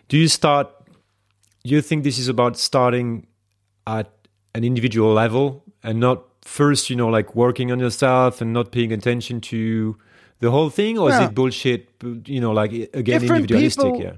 do 0.08 0.16
you 0.16 0.28
start? 0.28 0.70
Do 1.64 1.70
you 1.74 1.82
think 1.82 2.04
this 2.04 2.18
is 2.18 2.28
about 2.28 2.56
starting 2.56 3.26
at 3.86 4.10
an 4.54 4.64
individual 4.64 5.12
level 5.12 5.64
and 5.82 6.00
not 6.00 6.24
first, 6.42 6.90
you 6.90 6.96
know, 6.96 7.08
like 7.08 7.34
working 7.34 7.72
on 7.72 7.80
yourself 7.80 8.40
and 8.40 8.52
not 8.52 8.70
paying 8.70 8.92
attention 8.92 9.40
to 9.40 9.96
the 10.40 10.50
whole 10.50 10.70
thing, 10.70 10.98
or 10.98 11.10
is 11.10 11.18
it 11.20 11.34
bullshit? 11.34 11.88
You 12.26 12.40
know, 12.40 12.52
like 12.52 12.72
again, 12.72 13.20
Different 13.20 13.42
individualistic. 13.50 13.84
people- 13.84 14.02
yeah. 14.02 14.12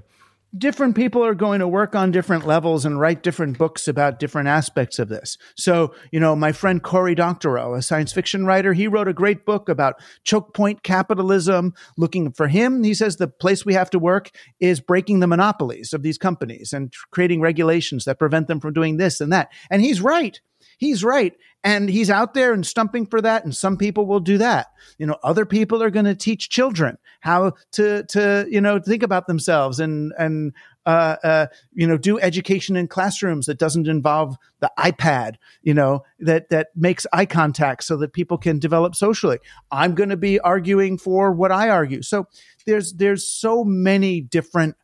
different 0.57 0.95
people 0.95 1.23
are 1.23 1.35
going 1.35 1.59
to 1.59 1.67
work 1.67 1.93
on 1.93 2.09
different 2.11 2.47
levels 2.47 2.85
and 2.85 2.99
write 2.99 3.21
different 3.21 3.57
books 3.57 3.87
about 3.87 4.17
different 4.17 4.47
aspects 4.47 4.97
of 4.97 5.07
this. 5.09 5.37
So, 5.55 5.93
you 6.11 6.19
know, 6.19 6.35
my 6.35 6.51
friend 6.53 6.81
Cory 6.81 7.15
Doctorow, 7.15 7.75
a 7.75 7.81
science 7.81 8.13
fiction 8.13 8.45
writer, 8.45 8.73
he 8.73 8.87
wrote 8.87 9.07
a 9.09 9.13
great 9.13 9.45
book 9.45 9.69
about 9.69 9.95
choke 10.23 10.53
point 10.55 10.83
capitalism. 10.83 11.73
Looking 11.97 12.31
for 12.31 12.47
him, 12.47 12.83
he 12.83 12.93
says 12.93 13.17
the 13.17 13.27
place 13.27 13.65
we 13.65 13.73
have 13.73 13.89
to 13.91 13.99
work 13.99 14.31
is 14.59 14.79
breaking 14.79 15.19
the 15.19 15.27
monopolies 15.27 15.93
of 15.93 16.01
these 16.01 16.17
companies 16.17 16.73
and 16.73 16.91
creating 17.11 17.41
regulations 17.41 18.05
that 18.05 18.17
prevent 18.17 18.47
them 18.47 18.59
from 18.59 18.73
doing 18.73 18.97
this 18.97 19.21
and 19.21 19.31
that. 19.33 19.49
And 19.69 19.81
he's 19.81 20.01
right. 20.01 20.39
He's 20.77 21.03
right. 21.03 21.33
And 21.63 21.89
he's 21.89 22.09
out 22.09 22.33
there 22.33 22.53
and 22.53 22.65
stumping 22.65 23.05
for 23.05 23.19
that. 23.21 23.43
And 23.43 23.55
some 23.55 23.77
people 23.77 24.05
will 24.05 24.19
do 24.19 24.37
that. 24.37 24.67
You 24.97 25.05
know, 25.05 25.17
other 25.23 25.45
people 25.45 25.83
are 25.83 25.89
going 25.89 26.05
to 26.05 26.15
teach 26.15 26.49
children 26.49 26.97
how 27.19 27.53
to, 27.73 28.03
to, 28.03 28.45
you 28.49 28.61
know, 28.61 28.79
think 28.79 29.03
about 29.03 29.27
themselves 29.27 29.79
and, 29.79 30.13
and, 30.17 30.53
uh, 30.85 31.17
uh, 31.23 31.47
you 31.73 31.85
know, 31.85 31.97
do 31.97 32.17
education 32.19 32.77
in 32.77 32.87
classrooms 32.87 33.47
that 33.47 33.59
doesn't 33.59 33.87
involve 33.87 34.37
the 34.61 34.71
iPad, 34.79 35.35
you 35.61 35.73
know, 35.73 36.03
that, 36.19 36.49
that 36.49 36.69
makes 36.75 37.05
eye 37.11 37.25
contact 37.25 37.83
so 37.83 37.97
that 37.97 38.13
people 38.13 38.37
can 38.37 38.59
develop 38.59 38.95
socially. 38.95 39.39
I'm 39.69 39.95
going 39.95 40.09
to 40.09 40.17
be 40.17 40.39
arguing 40.39 40.97
for 40.97 41.33
what 41.33 41.51
I 41.51 41.69
argue. 41.69 42.01
So 42.01 42.27
there's, 42.65 42.93
there's 42.93 43.27
so 43.27 43.65
many 43.65 44.21
different 44.21 44.77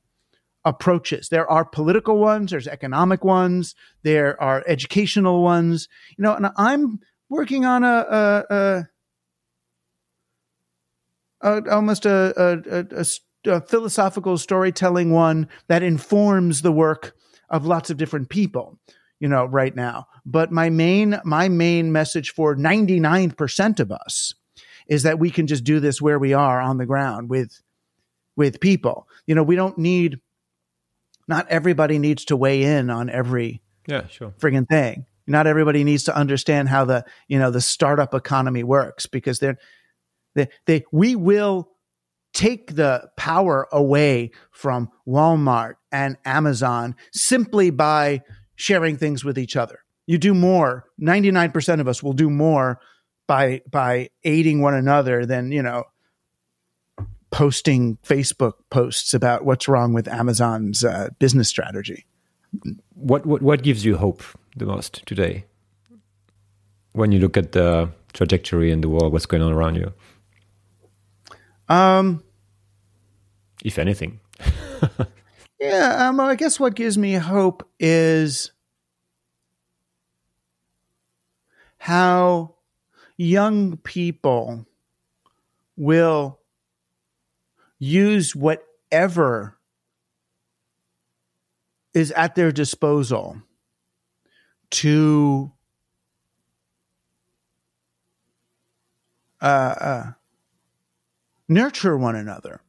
approaches. 0.66 1.30
There 1.30 1.49
are 1.49 1.66
political 1.66 2.18
ones, 2.18 2.51
there's 2.51 2.68
economic 2.68 3.24
ones, 3.24 3.76
there 4.03 4.41
are 4.41 4.64
educational 4.68 5.43
ones, 5.43 5.88
you 6.18 6.24
know, 6.24 6.34
and 6.34 6.47
I'm 6.57 6.99
working 7.30 7.66
on 7.66 7.84
a, 7.84 7.88
a, 7.88 8.45
a, 8.49 8.84
a 11.41 11.72
almost 11.72 12.05
a, 12.05 13.14
a, 13.45 13.61
philosophical 13.61 14.38
storytelling 14.38 15.11
one 15.11 15.49
that 15.68 15.84
informs 15.84 16.61
the 16.61 16.72
work 16.72 17.14
of 17.49 17.66
lots 17.66 17.89
of 17.89 17.97
different 17.97 18.30
people, 18.30 18.80
you 19.20 19.28
know, 19.28 19.45
right 19.45 19.76
now. 19.76 20.07
But 20.26 20.51
my 20.51 20.70
main, 20.70 21.20
my 21.26 21.49
main 21.49 21.91
message 21.91 22.32
for 22.32 22.55
99% 22.55 23.80
of 23.80 23.91
us 23.91 24.34
is 24.88 25.03
that 25.03 25.20
we 25.20 25.30
can 25.30 25.47
just 25.47 25.64
do 25.64 25.80
this 25.80 26.01
where 26.01 26.20
we 26.20 26.34
are 26.34 26.61
on 26.61 26.78
the 26.78 26.86
ground 26.86 27.30
with, 27.30 27.61
with 28.36 28.59
people. 28.59 29.07
You 29.28 29.36
know, 29.36 29.43
we 29.43 29.55
don't 29.55 29.78
need, 29.78 30.20
not 31.28 31.47
everybody 31.49 31.99
needs 31.99 32.26
to 32.26 32.38
weigh 32.38 32.63
in 32.63 32.89
on 32.89 33.09
every 33.09 33.61
Yeah, 33.88 34.07
sure. 34.07 34.34
friggin' 34.39 34.67
thing. 34.67 35.05
Not 35.26 35.47
everybody 35.47 35.84
needs 35.84 36.03
to 36.05 36.15
understand 36.15 36.69
how 36.69 36.86
the 36.86 37.05
you 37.28 37.39
know 37.39 37.49
the 37.51 37.61
startup 37.61 38.13
economy 38.13 38.63
works 38.63 39.05
because 39.05 39.39
they're 39.39 39.57
they, 40.36 40.49
they 40.65 40.84
we 40.91 41.15
will 41.15 41.69
take 42.34 42.76
the 42.76 43.09
power 43.15 43.67
away 43.71 44.32
from 44.51 44.89
Walmart 45.07 45.76
and 45.91 46.17
Amazon 46.26 46.95
simply 47.13 47.69
by 47.69 48.21
sharing 48.55 48.97
things 48.97 49.24
with 49.24 49.38
each 49.38 49.55
other. 49.55 49.80
You 50.07 50.17
do 50.17 50.34
more. 50.34 50.86
99% 51.01 51.80
of 51.80 51.88
us 51.88 52.03
will 52.03 52.13
do 52.13 52.30
more 52.30 52.80
by 53.28 53.61
by 53.71 54.09
aiding 54.24 54.61
one 54.61 54.74
another 54.74 55.26
than, 55.26 55.51
you 55.51 55.61
know, 55.61 55.86
posting 57.34 57.98
Facebook 57.98 58.54
posts 58.70 59.14
about 59.14 59.44
what's 59.44 59.68
wrong 59.68 59.94
with 59.94 60.08
Amazon's 60.08 60.86
uh, 60.86 61.10
business 61.20 61.50
strategy. 61.50 62.06
What 62.94 63.26
what 63.26 63.42
what 63.42 63.64
gives 63.64 63.84
you 63.84 63.98
hope 63.98 64.24
the 64.56 64.66
most 64.66 65.06
today? 65.06 65.46
When 66.94 67.12
you 67.12 67.20
look 67.20 67.36
at 67.36 67.54
the 67.54 67.90
trajectory 68.14 68.72
in 68.72 68.82
the 68.82 68.90
world, 68.90 69.12
what's 69.12 69.26
going 69.26 69.42
on 69.42 69.52
around 69.52 69.76
you, 69.76 69.92
Um 71.68 72.24
if 73.64 73.80
anything? 73.80 74.20
Yeah, 75.64 76.10
um, 76.10 76.20
I 76.20 76.36
guess 76.36 76.60
what 76.60 76.76
gives 76.76 76.98
me 76.98 77.14
hope 77.14 77.66
is 77.80 78.52
how 81.78 82.56
young 83.16 83.78
people 83.78 84.66
will 85.78 86.38
use 87.80 88.36
whatever 88.36 89.57
is 91.93 92.11
at 92.11 92.36
their 92.36 92.51
disposal 92.51 93.41
to 94.71 95.51
uh, 99.41 99.45
uh, 99.45 100.11
nurture 101.47 101.97
one 101.97 102.15
another. 102.15 102.61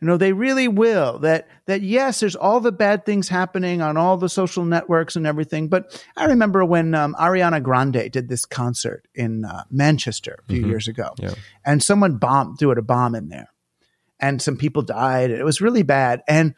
You 0.00 0.06
know, 0.06 0.16
they 0.16 0.32
really 0.32 0.66
will. 0.66 1.18
That 1.18 1.46
that 1.66 1.82
yes, 1.82 2.20
there's 2.20 2.34
all 2.34 2.60
the 2.60 2.72
bad 2.72 3.04
things 3.04 3.28
happening 3.28 3.82
on 3.82 3.98
all 3.98 4.16
the 4.16 4.30
social 4.30 4.64
networks 4.64 5.14
and 5.14 5.26
everything. 5.26 5.68
But 5.68 6.02
I 6.16 6.24
remember 6.24 6.64
when 6.64 6.94
um, 6.94 7.14
Ariana 7.20 7.62
Grande 7.62 8.10
did 8.10 8.28
this 8.30 8.46
concert 8.46 9.06
in 9.14 9.44
uh, 9.44 9.64
Manchester 9.70 10.38
a 10.42 10.52
few 10.52 10.66
years 10.66 10.88
ago, 10.88 11.10
Yeah. 11.18 11.34
and 11.66 11.82
someone 11.82 12.16
bombed 12.16 12.58
threw 12.58 12.70
a 12.72 12.80
bomb 12.82 13.14
in 13.14 13.28
there, 13.28 13.50
and 14.20 14.40
some 14.40 14.56
people 14.56 14.82
died. 14.82 15.30
It 15.30 15.44
was 15.44 15.60
really 15.60 15.82
bad. 15.82 16.22
And 16.28 16.54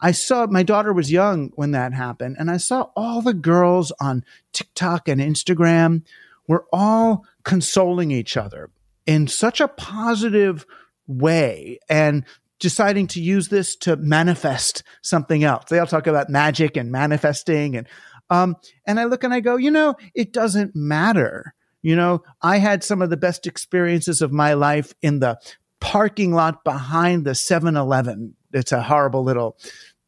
I 0.00 0.12
saw 0.12 0.46
my 0.46 0.62
daughter 0.62 0.92
was 0.92 1.10
young 1.10 1.52
when 1.54 1.70
that 1.72 1.94
happened, 1.94 2.36
and 2.38 2.50
I 2.50 2.58
saw 2.58 2.90
all 2.94 3.22
the 3.22 3.34
girls 3.34 3.92
on 4.00 4.24
TikTok 4.52 5.08
and 5.08 5.20
Instagram 5.20 6.02
were 6.46 6.66
all 6.72 7.24
consoling 7.44 8.10
each 8.10 8.36
other 8.36 8.70
in 9.06 9.26
such 9.26 9.60
a 9.60 9.68
positive 9.68 10.66
way 11.06 11.78
and 11.88 12.24
deciding 12.58 13.06
to 13.06 13.20
use 13.20 13.48
this 13.48 13.76
to 13.76 13.96
manifest 13.96 14.82
something 15.02 15.44
else. 15.44 15.64
They 15.68 15.78
all 15.78 15.86
talk 15.86 16.06
about 16.06 16.30
magic 16.30 16.76
and 16.76 16.90
manifesting 16.90 17.76
and 17.76 17.86
um 18.28 18.56
and 18.86 18.98
I 18.98 19.04
look 19.04 19.24
and 19.24 19.32
I 19.32 19.40
go, 19.40 19.56
you 19.56 19.70
know, 19.70 19.94
it 20.14 20.32
doesn't 20.32 20.74
matter. 20.74 21.54
You 21.82 21.94
know, 21.94 22.24
I 22.42 22.58
had 22.58 22.82
some 22.82 23.02
of 23.02 23.10
the 23.10 23.16
best 23.16 23.46
experiences 23.46 24.20
of 24.20 24.32
my 24.32 24.54
life 24.54 24.92
in 25.02 25.20
the 25.20 25.38
parking 25.80 26.32
lot 26.32 26.64
behind 26.64 27.24
the 27.24 27.32
7-Eleven. 27.32 28.34
It's 28.52 28.72
a 28.72 28.82
horrible 28.82 29.24
little 29.24 29.56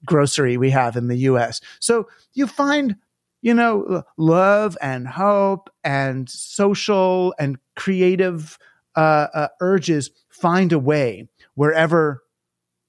grocery 0.04 0.56
we 0.56 0.70
have 0.70 0.96
in 0.96 1.08
the 1.08 1.16
US. 1.16 1.60
So 1.80 2.08
you 2.32 2.46
find 2.46 2.96
you 3.40 3.54
know 3.54 4.02
love 4.16 4.76
and 4.80 5.06
hope 5.06 5.70
and 5.84 6.28
social 6.28 7.34
and 7.38 7.58
creative 7.76 8.58
uh, 8.96 9.28
uh, 9.32 9.48
urges 9.60 10.10
find 10.28 10.72
a 10.72 10.78
way 10.78 11.28
wherever 11.54 12.22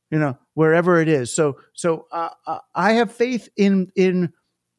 you 0.09 0.17
know 0.17 0.37
wherever 0.55 0.99
it 0.99 1.07
is 1.07 1.33
so 1.33 1.57
so 1.73 2.07
uh, 2.11 2.29
uh, 2.47 2.59
i 2.73 2.93
have 2.93 3.11
faith 3.11 3.47
in 3.55 3.91
in 3.95 4.33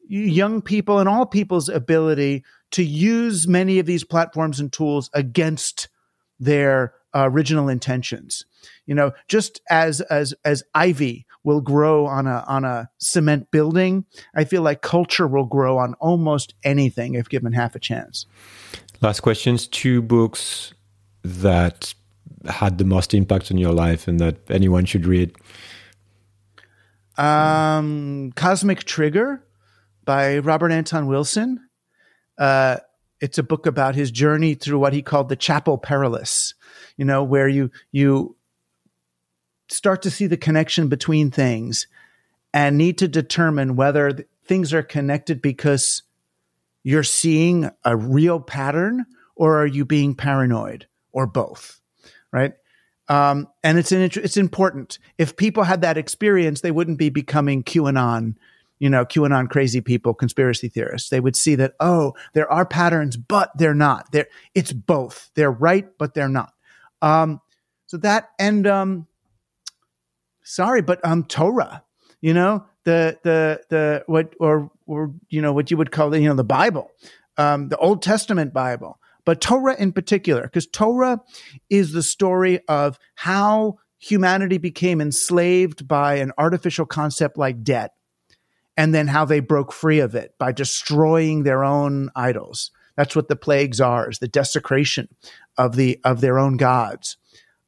young 0.07 0.61
people 0.61 0.99
and 0.99 1.07
all 1.07 1.25
people's 1.25 1.69
ability 1.69 2.43
to 2.71 2.83
use 2.83 3.47
many 3.47 3.79
of 3.79 3.85
these 3.85 4.03
platforms 4.03 4.59
and 4.59 4.73
tools 4.73 5.09
against 5.13 5.87
their 6.39 6.93
uh, 7.13 7.29
original 7.31 7.69
intentions. 7.69 8.45
You 8.85 8.95
know, 8.95 9.11
just 9.27 9.61
as 9.69 10.01
as 10.01 10.33
as 10.45 10.63
ivy 10.73 11.25
will 11.43 11.61
grow 11.61 12.05
on 12.05 12.27
a 12.27 12.43
on 12.47 12.65
a 12.65 12.89
cement 12.97 13.51
building, 13.51 14.05
I 14.35 14.43
feel 14.43 14.61
like 14.61 14.81
culture 14.81 15.27
will 15.27 15.45
grow 15.45 15.77
on 15.77 15.93
almost 15.95 16.53
anything 16.63 17.15
if 17.15 17.29
given 17.29 17.53
half 17.53 17.75
a 17.75 17.79
chance. 17.79 18.25
Last 19.01 19.21
questions: 19.21 19.67
two 19.67 20.01
books 20.01 20.73
that 21.23 21.93
had 22.47 22.77
the 22.77 22.85
most 22.85 23.13
impact 23.13 23.51
on 23.51 23.57
your 23.57 23.73
life 23.73 24.07
and 24.07 24.19
that 24.19 24.49
anyone 24.49 24.85
should 24.85 25.05
read. 25.05 25.35
Um, 27.17 28.31
Cosmic 28.35 28.83
Trigger 28.83 29.43
by 30.05 30.39
Robert 30.39 30.71
Anton 30.71 31.07
Wilson. 31.07 31.59
Uh, 32.37 32.77
it's 33.19 33.37
a 33.37 33.43
book 33.43 33.67
about 33.67 33.93
his 33.93 34.09
journey 34.09 34.55
through 34.55 34.79
what 34.79 34.93
he 34.93 35.03
called 35.03 35.29
the 35.29 35.35
chapel 35.35 35.77
perilous, 35.77 36.55
you 36.97 37.05
know, 37.05 37.23
where 37.23 37.47
you 37.47 37.71
you 37.91 38.35
start 39.69 40.01
to 40.01 40.11
see 40.11 40.27
the 40.27 40.37
connection 40.37 40.87
between 40.87 41.31
things 41.31 41.87
and 42.53 42.77
need 42.77 42.97
to 42.97 43.07
determine 43.07 43.75
whether 43.75 44.11
th- 44.11 44.27
things 44.45 44.73
are 44.73 44.83
connected 44.83 45.41
because 45.41 46.03
you're 46.83 47.03
seeing 47.03 47.69
a 47.85 47.95
real 47.95 48.39
pattern 48.39 49.05
or 49.35 49.61
are 49.61 49.67
you 49.67 49.85
being 49.85 50.15
paranoid 50.15 50.87
or 51.11 51.25
both, 51.25 51.79
right? 52.31 52.53
Um, 53.07 53.47
and 53.63 53.77
it's 53.77 53.91
an, 53.91 54.01
it's 54.01 54.37
important. 54.37 54.99
If 55.17 55.35
people 55.35 55.63
had 55.63 55.81
that 55.81 55.97
experience, 55.97 56.61
they 56.61 56.71
wouldn't 56.71 56.97
be 56.97 57.09
becoming 57.09 57.63
QAnon, 57.63 58.35
you 58.79 58.89
know, 58.89 59.05
QAnon 59.05 59.49
crazy 59.49 59.81
people, 59.81 60.13
conspiracy 60.13 60.69
theorists. 60.69 61.09
They 61.09 61.19
would 61.19 61.35
see 61.35 61.55
that 61.55 61.73
oh, 61.79 62.13
there 62.33 62.51
are 62.51 62.65
patterns, 62.65 63.17
but 63.17 63.51
they're 63.57 63.73
not. 63.73 64.11
They're 64.11 64.27
it's 64.55 64.71
both. 64.71 65.29
They're 65.35 65.51
right, 65.51 65.87
but 65.97 66.13
they're 66.13 66.29
not. 66.29 66.53
Um, 67.01 67.41
so 67.87 67.97
that 67.97 68.29
and 68.39 68.65
um, 68.67 69.07
sorry, 70.43 70.81
but 70.81 71.03
um, 71.05 71.23
Torah, 71.25 71.83
you 72.21 72.33
know, 72.33 72.65
the 72.83 73.19
the 73.23 73.61
the 73.69 74.03
what 74.07 74.33
or 74.39 74.71
or 74.85 75.13
you 75.29 75.41
know 75.41 75.53
what 75.53 75.71
you 75.71 75.77
would 75.77 75.91
call 75.91 76.09
the 76.09 76.19
you 76.19 76.29
know 76.29 76.35
the 76.35 76.43
Bible, 76.43 76.91
um, 77.37 77.69
the 77.69 77.77
Old 77.77 78.01
Testament 78.01 78.53
Bible 78.53 78.99
but 79.25 79.41
Torah 79.41 79.75
in 79.77 79.91
particular, 79.91 80.43
because 80.43 80.67
Torah 80.67 81.21
is 81.69 81.91
the 81.91 82.03
story 82.03 82.59
of 82.67 82.97
how 83.15 83.77
humanity 83.99 84.57
became 84.57 84.99
enslaved 84.99 85.87
by 85.87 86.15
an 86.15 86.31
artificial 86.37 86.85
concept 86.85 87.37
like 87.37 87.63
debt, 87.63 87.91
and 88.75 88.93
then 88.95 89.07
how 89.07 89.25
they 89.25 89.39
broke 89.39 89.71
free 89.71 89.99
of 89.99 90.15
it 90.15 90.33
by 90.39 90.51
destroying 90.51 91.43
their 91.43 91.63
own 91.63 92.09
idols. 92.15 92.71
That's 92.95 93.15
what 93.15 93.27
the 93.27 93.35
plagues 93.35 93.81
are: 93.81 94.09
is 94.09 94.19
the 94.19 94.27
desecration 94.27 95.07
of 95.57 95.75
the 95.75 95.99
of 96.03 96.21
their 96.21 96.39
own 96.39 96.57
gods. 96.57 97.17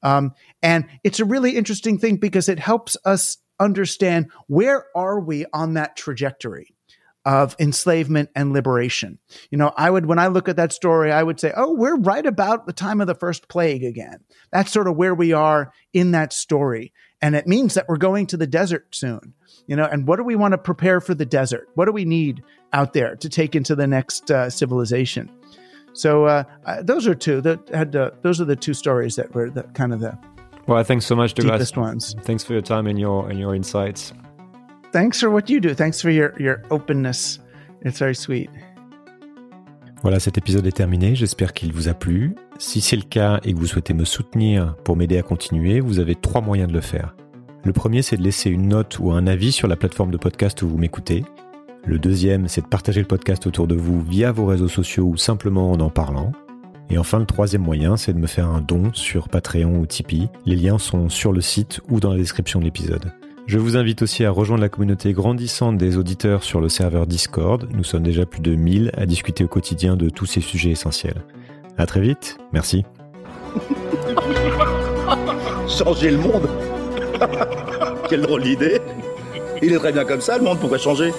Um, 0.01 0.33
and 0.61 0.85
it's 1.03 1.19
a 1.19 1.25
really 1.25 1.55
interesting 1.55 1.97
thing 1.97 2.17
because 2.17 2.49
it 2.49 2.59
helps 2.59 2.97
us 3.05 3.37
understand 3.59 4.31
where 4.47 4.85
are 4.95 5.19
we 5.19 5.45
on 5.53 5.75
that 5.75 5.95
trajectory 5.95 6.75
of 7.25 7.55
enslavement 7.57 8.29
and 8.35 8.51
liberation. 8.51 9.17
You 9.49 9.57
know, 9.57 9.71
I 9.77 9.89
would, 9.89 10.05
when 10.05 10.19
I 10.19 10.27
look 10.27 10.49
at 10.49 10.57
that 10.57 10.73
story, 10.73 11.11
I 11.11 11.23
would 11.23 11.39
say, 11.39 11.53
oh, 11.55 11.73
we're 11.73 11.95
right 11.95 12.25
about 12.25 12.65
the 12.65 12.73
time 12.73 12.99
of 12.99 13.07
the 13.07 13.15
first 13.15 13.47
plague 13.47 13.83
again. 13.83 14.19
That's 14.51 14.71
sort 14.71 14.87
of 14.87 14.97
where 14.97 15.15
we 15.15 15.31
are 15.31 15.71
in 15.93 16.11
that 16.11 16.33
story. 16.33 16.91
And 17.21 17.35
it 17.35 17.47
means 17.47 17.75
that 17.75 17.87
we're 17.87 17.95
going 17.95 18.27
to 18.27 18.37
the 18.37 18.47
desert 18.47 18.93
soon, 18.93 19.33
you 19.67 19.77
know, 19.77 19.85
and 19.85 20.05
what 20.05 20.17
do 20.17 20.23
we 20.23 20.35
want 20.35 20.51
to 20.51 20.57
prepare 20.57 20.99
for 20.99 21.15
the 21.15 21.25
desert? 21.25 21.69
What 21.75 21.85
do 21.85 21.93
we 21.93 22.03
need 22.03 22.43
out 22.73 22.93
there 22.93 23.15
to 23.15 23.29
take 23.29 23.55
into 23.55 23.75
the 23.75 23.87
next 23.87 24.29
uh, 24.31 24.49
civilization? 24.49 25.29
So 25.93 26.25
uh, 26.25 26.43
uh, 26.65 26.81
those 26.81 27.07
are 27.07 27.15
two 27.15 27.39
that 27.41 27.69
had, 27.69 27.95
uh, 27.95 28.11
those 28.23 28.41
are 28.41 28.45
the 28.45 28.55
two 28.55 28.73
stories 28.73 29.15
that 29.15 29.33
were 29.33 29.49
the 29.49 29.63
kind 29.73 29.93
of 29.93 29.99
the 29.99 30.17
well, 30.67 30.83
thanks 30.83 31.05
so 31.05 31.15
much, 31.15 31.33
Douglas. 31.33 31.57
deepest 31.57 31.77
ones. 31.77 32.15
Thanks 32.23 32.43
for 32.43 32.53
your 32.53 32.61
time 32.61 32.87
and 32.87 32.97
your 32.97 33.29
and 33.29 33.37
your 33.37 33.53
insights. 33.53 34.13
Thanks 34.93 35.19
for 35.19 35.29
what 35.29 35.49
you 35.49 35.59
do. 35.59 35.73
Thanks 35.73 36.01
for 36.01 36.09
your, 36.09 36.33
your 36.39 36.61
openness. 36.69 37.39
It's 37.81 37.99
very 37.99 38.15
sweet. 38.15 38.49
Voilà, 40.03 40.19
cet 40.19 40.37
épisode 40.37 40.67
est 40.67 40.75
terminé. 40.75 41.15
J'espère 41.15 41.53
qu'il 41.53 41.73
vous 41.73 41.87
a 41.87 41.93
plu. 41.93 42.35
Si 42.59 42.81
c'est 42.81 42.97
le 42.97 43.03
cas 43.03 43.39
et 43.43 43.53
que 43.53 43.57
vous 43.57 43.65
souhaitez 43.65 43.93
me 43.93 44.05
soutenir 44.05 44.75
pour 44.83 44.95
m'aider 44.95 45.17
à 45.17 45.23
continuer, 45.23 45.79
vous 45.79 45.99
avez 45.99 46.13
trois 46.13 46.41
moyens 46.41 46.67
de 46.67 46.73
le 46.73 46.81
faire. 46.81 47.15
Le 47.63 47.73
premier, 47.73 48.01
c'est 48.01 48.17
de 48.17 48.21
laisser 48.21 48.49
une 48.49 48.67
note 48.67 48.99
ou 48.99 49.11
un 49.11 49.25
avis 49.25 49.51
sur 49.51 49.67
la 49.67 49.77
plateforme 49.77 50.11
de 50.11 50.17
podcast 50.17 50.61
où 50.61 50.67
vous 50.67 50.77
m'écoutez. 50.77 51.23
Le 51.85 51.99
deuxième, 51.99 52.47
c'est 52.47 52.61
de 52.61 52.67
partager 52.67 53.01
le 53.01 53.07
podcast 53.07 53.45
autour 53.45 53.67
de 53.67 53.75
vous 53.75 54.01
via 54.01 54.31
vos 54.31 54.45
réseaux 54.45 54.69
sociaux 54.69 55.03
ou 55.03 55.17
simplement 55.17 55.69
en 55.71 55.81
en 55.81 55.89
parlant. 55.89 56.31
Et 56.89 56.97
enfin, 56.97 57.19
le 57.19 57.25
troisième 57.25 57.61
moyen, 57.61 57.97
c'est 57.97 58.13
de 58.13 58.19
me 58.19 58.27
faire 58.27 58.47
un 58.47 58.61
don 58.61 58.91
sur 58.93 59.27
Patreon 59.27 59.79
ou 59.79 59.85
Tipeee. 59.85 60.29
Les 60.45 60.55
liens 60.55 60.77
sont 60.77 61.09
sur 61.09 61.33
le 61.33 61.41
site 61.41 61.81
ou 61.89 61.99
dans 61.99 62.11
la 62.11 62.17
description 62.17 62.59
de 62.61 62.65
l'épisode. 62.65 63.11
Je 63.47 63.57
vous 63.57 63.75
invite 63.75 64.01
aussi 64.01 64.23
à 64.23 64.31
rejoindre 64.31 64.61
la 64.61 64.69
communauté 64.69 65.11
grandissante 65.11 65.77
des 65.77 65.97
auditeurs 65.97 66.43
sur 66.43 66.61
le 66.61 66.69
serveur 66.69 67.05
Discord. 67.05 67.67
Nous 67.73 67.83
sommes 67.83 68.03
déjà 68.03 68.25
plus 68.25 68.39
de 68.39 68.55
1000 68.55 68.91
à 68.95 69.05
discuter 69.05 69.43
au 69.43 69.49
quotidien 69.49 69.97
de 69.97 70.09
tous 70.09 70.25
ces 70.25 70.39
sujets 70.39 70.69
essentiels. 70.69 71.25
À 71.77 71.85
très 71.85 71.99
vite, 71.99 72.37
merci. 72.53 72.85
Changer 75.67 76.11
le 76.11 76.17
monde 76.17 76.47
Quelle 78.09 78.21
drôle 78.21 78.43
d'idée 78.43 78.79
Il 79.61 79.73
est 79.73 79.77
très 79.77 79.91
bien 79.91 80.05
comme 80.05 80.21
ça, 80.21 80.37
le 80.37 80.45
monde, 80.45 80.59
pourquoi 80.59 80.77
changer 80.77 81.11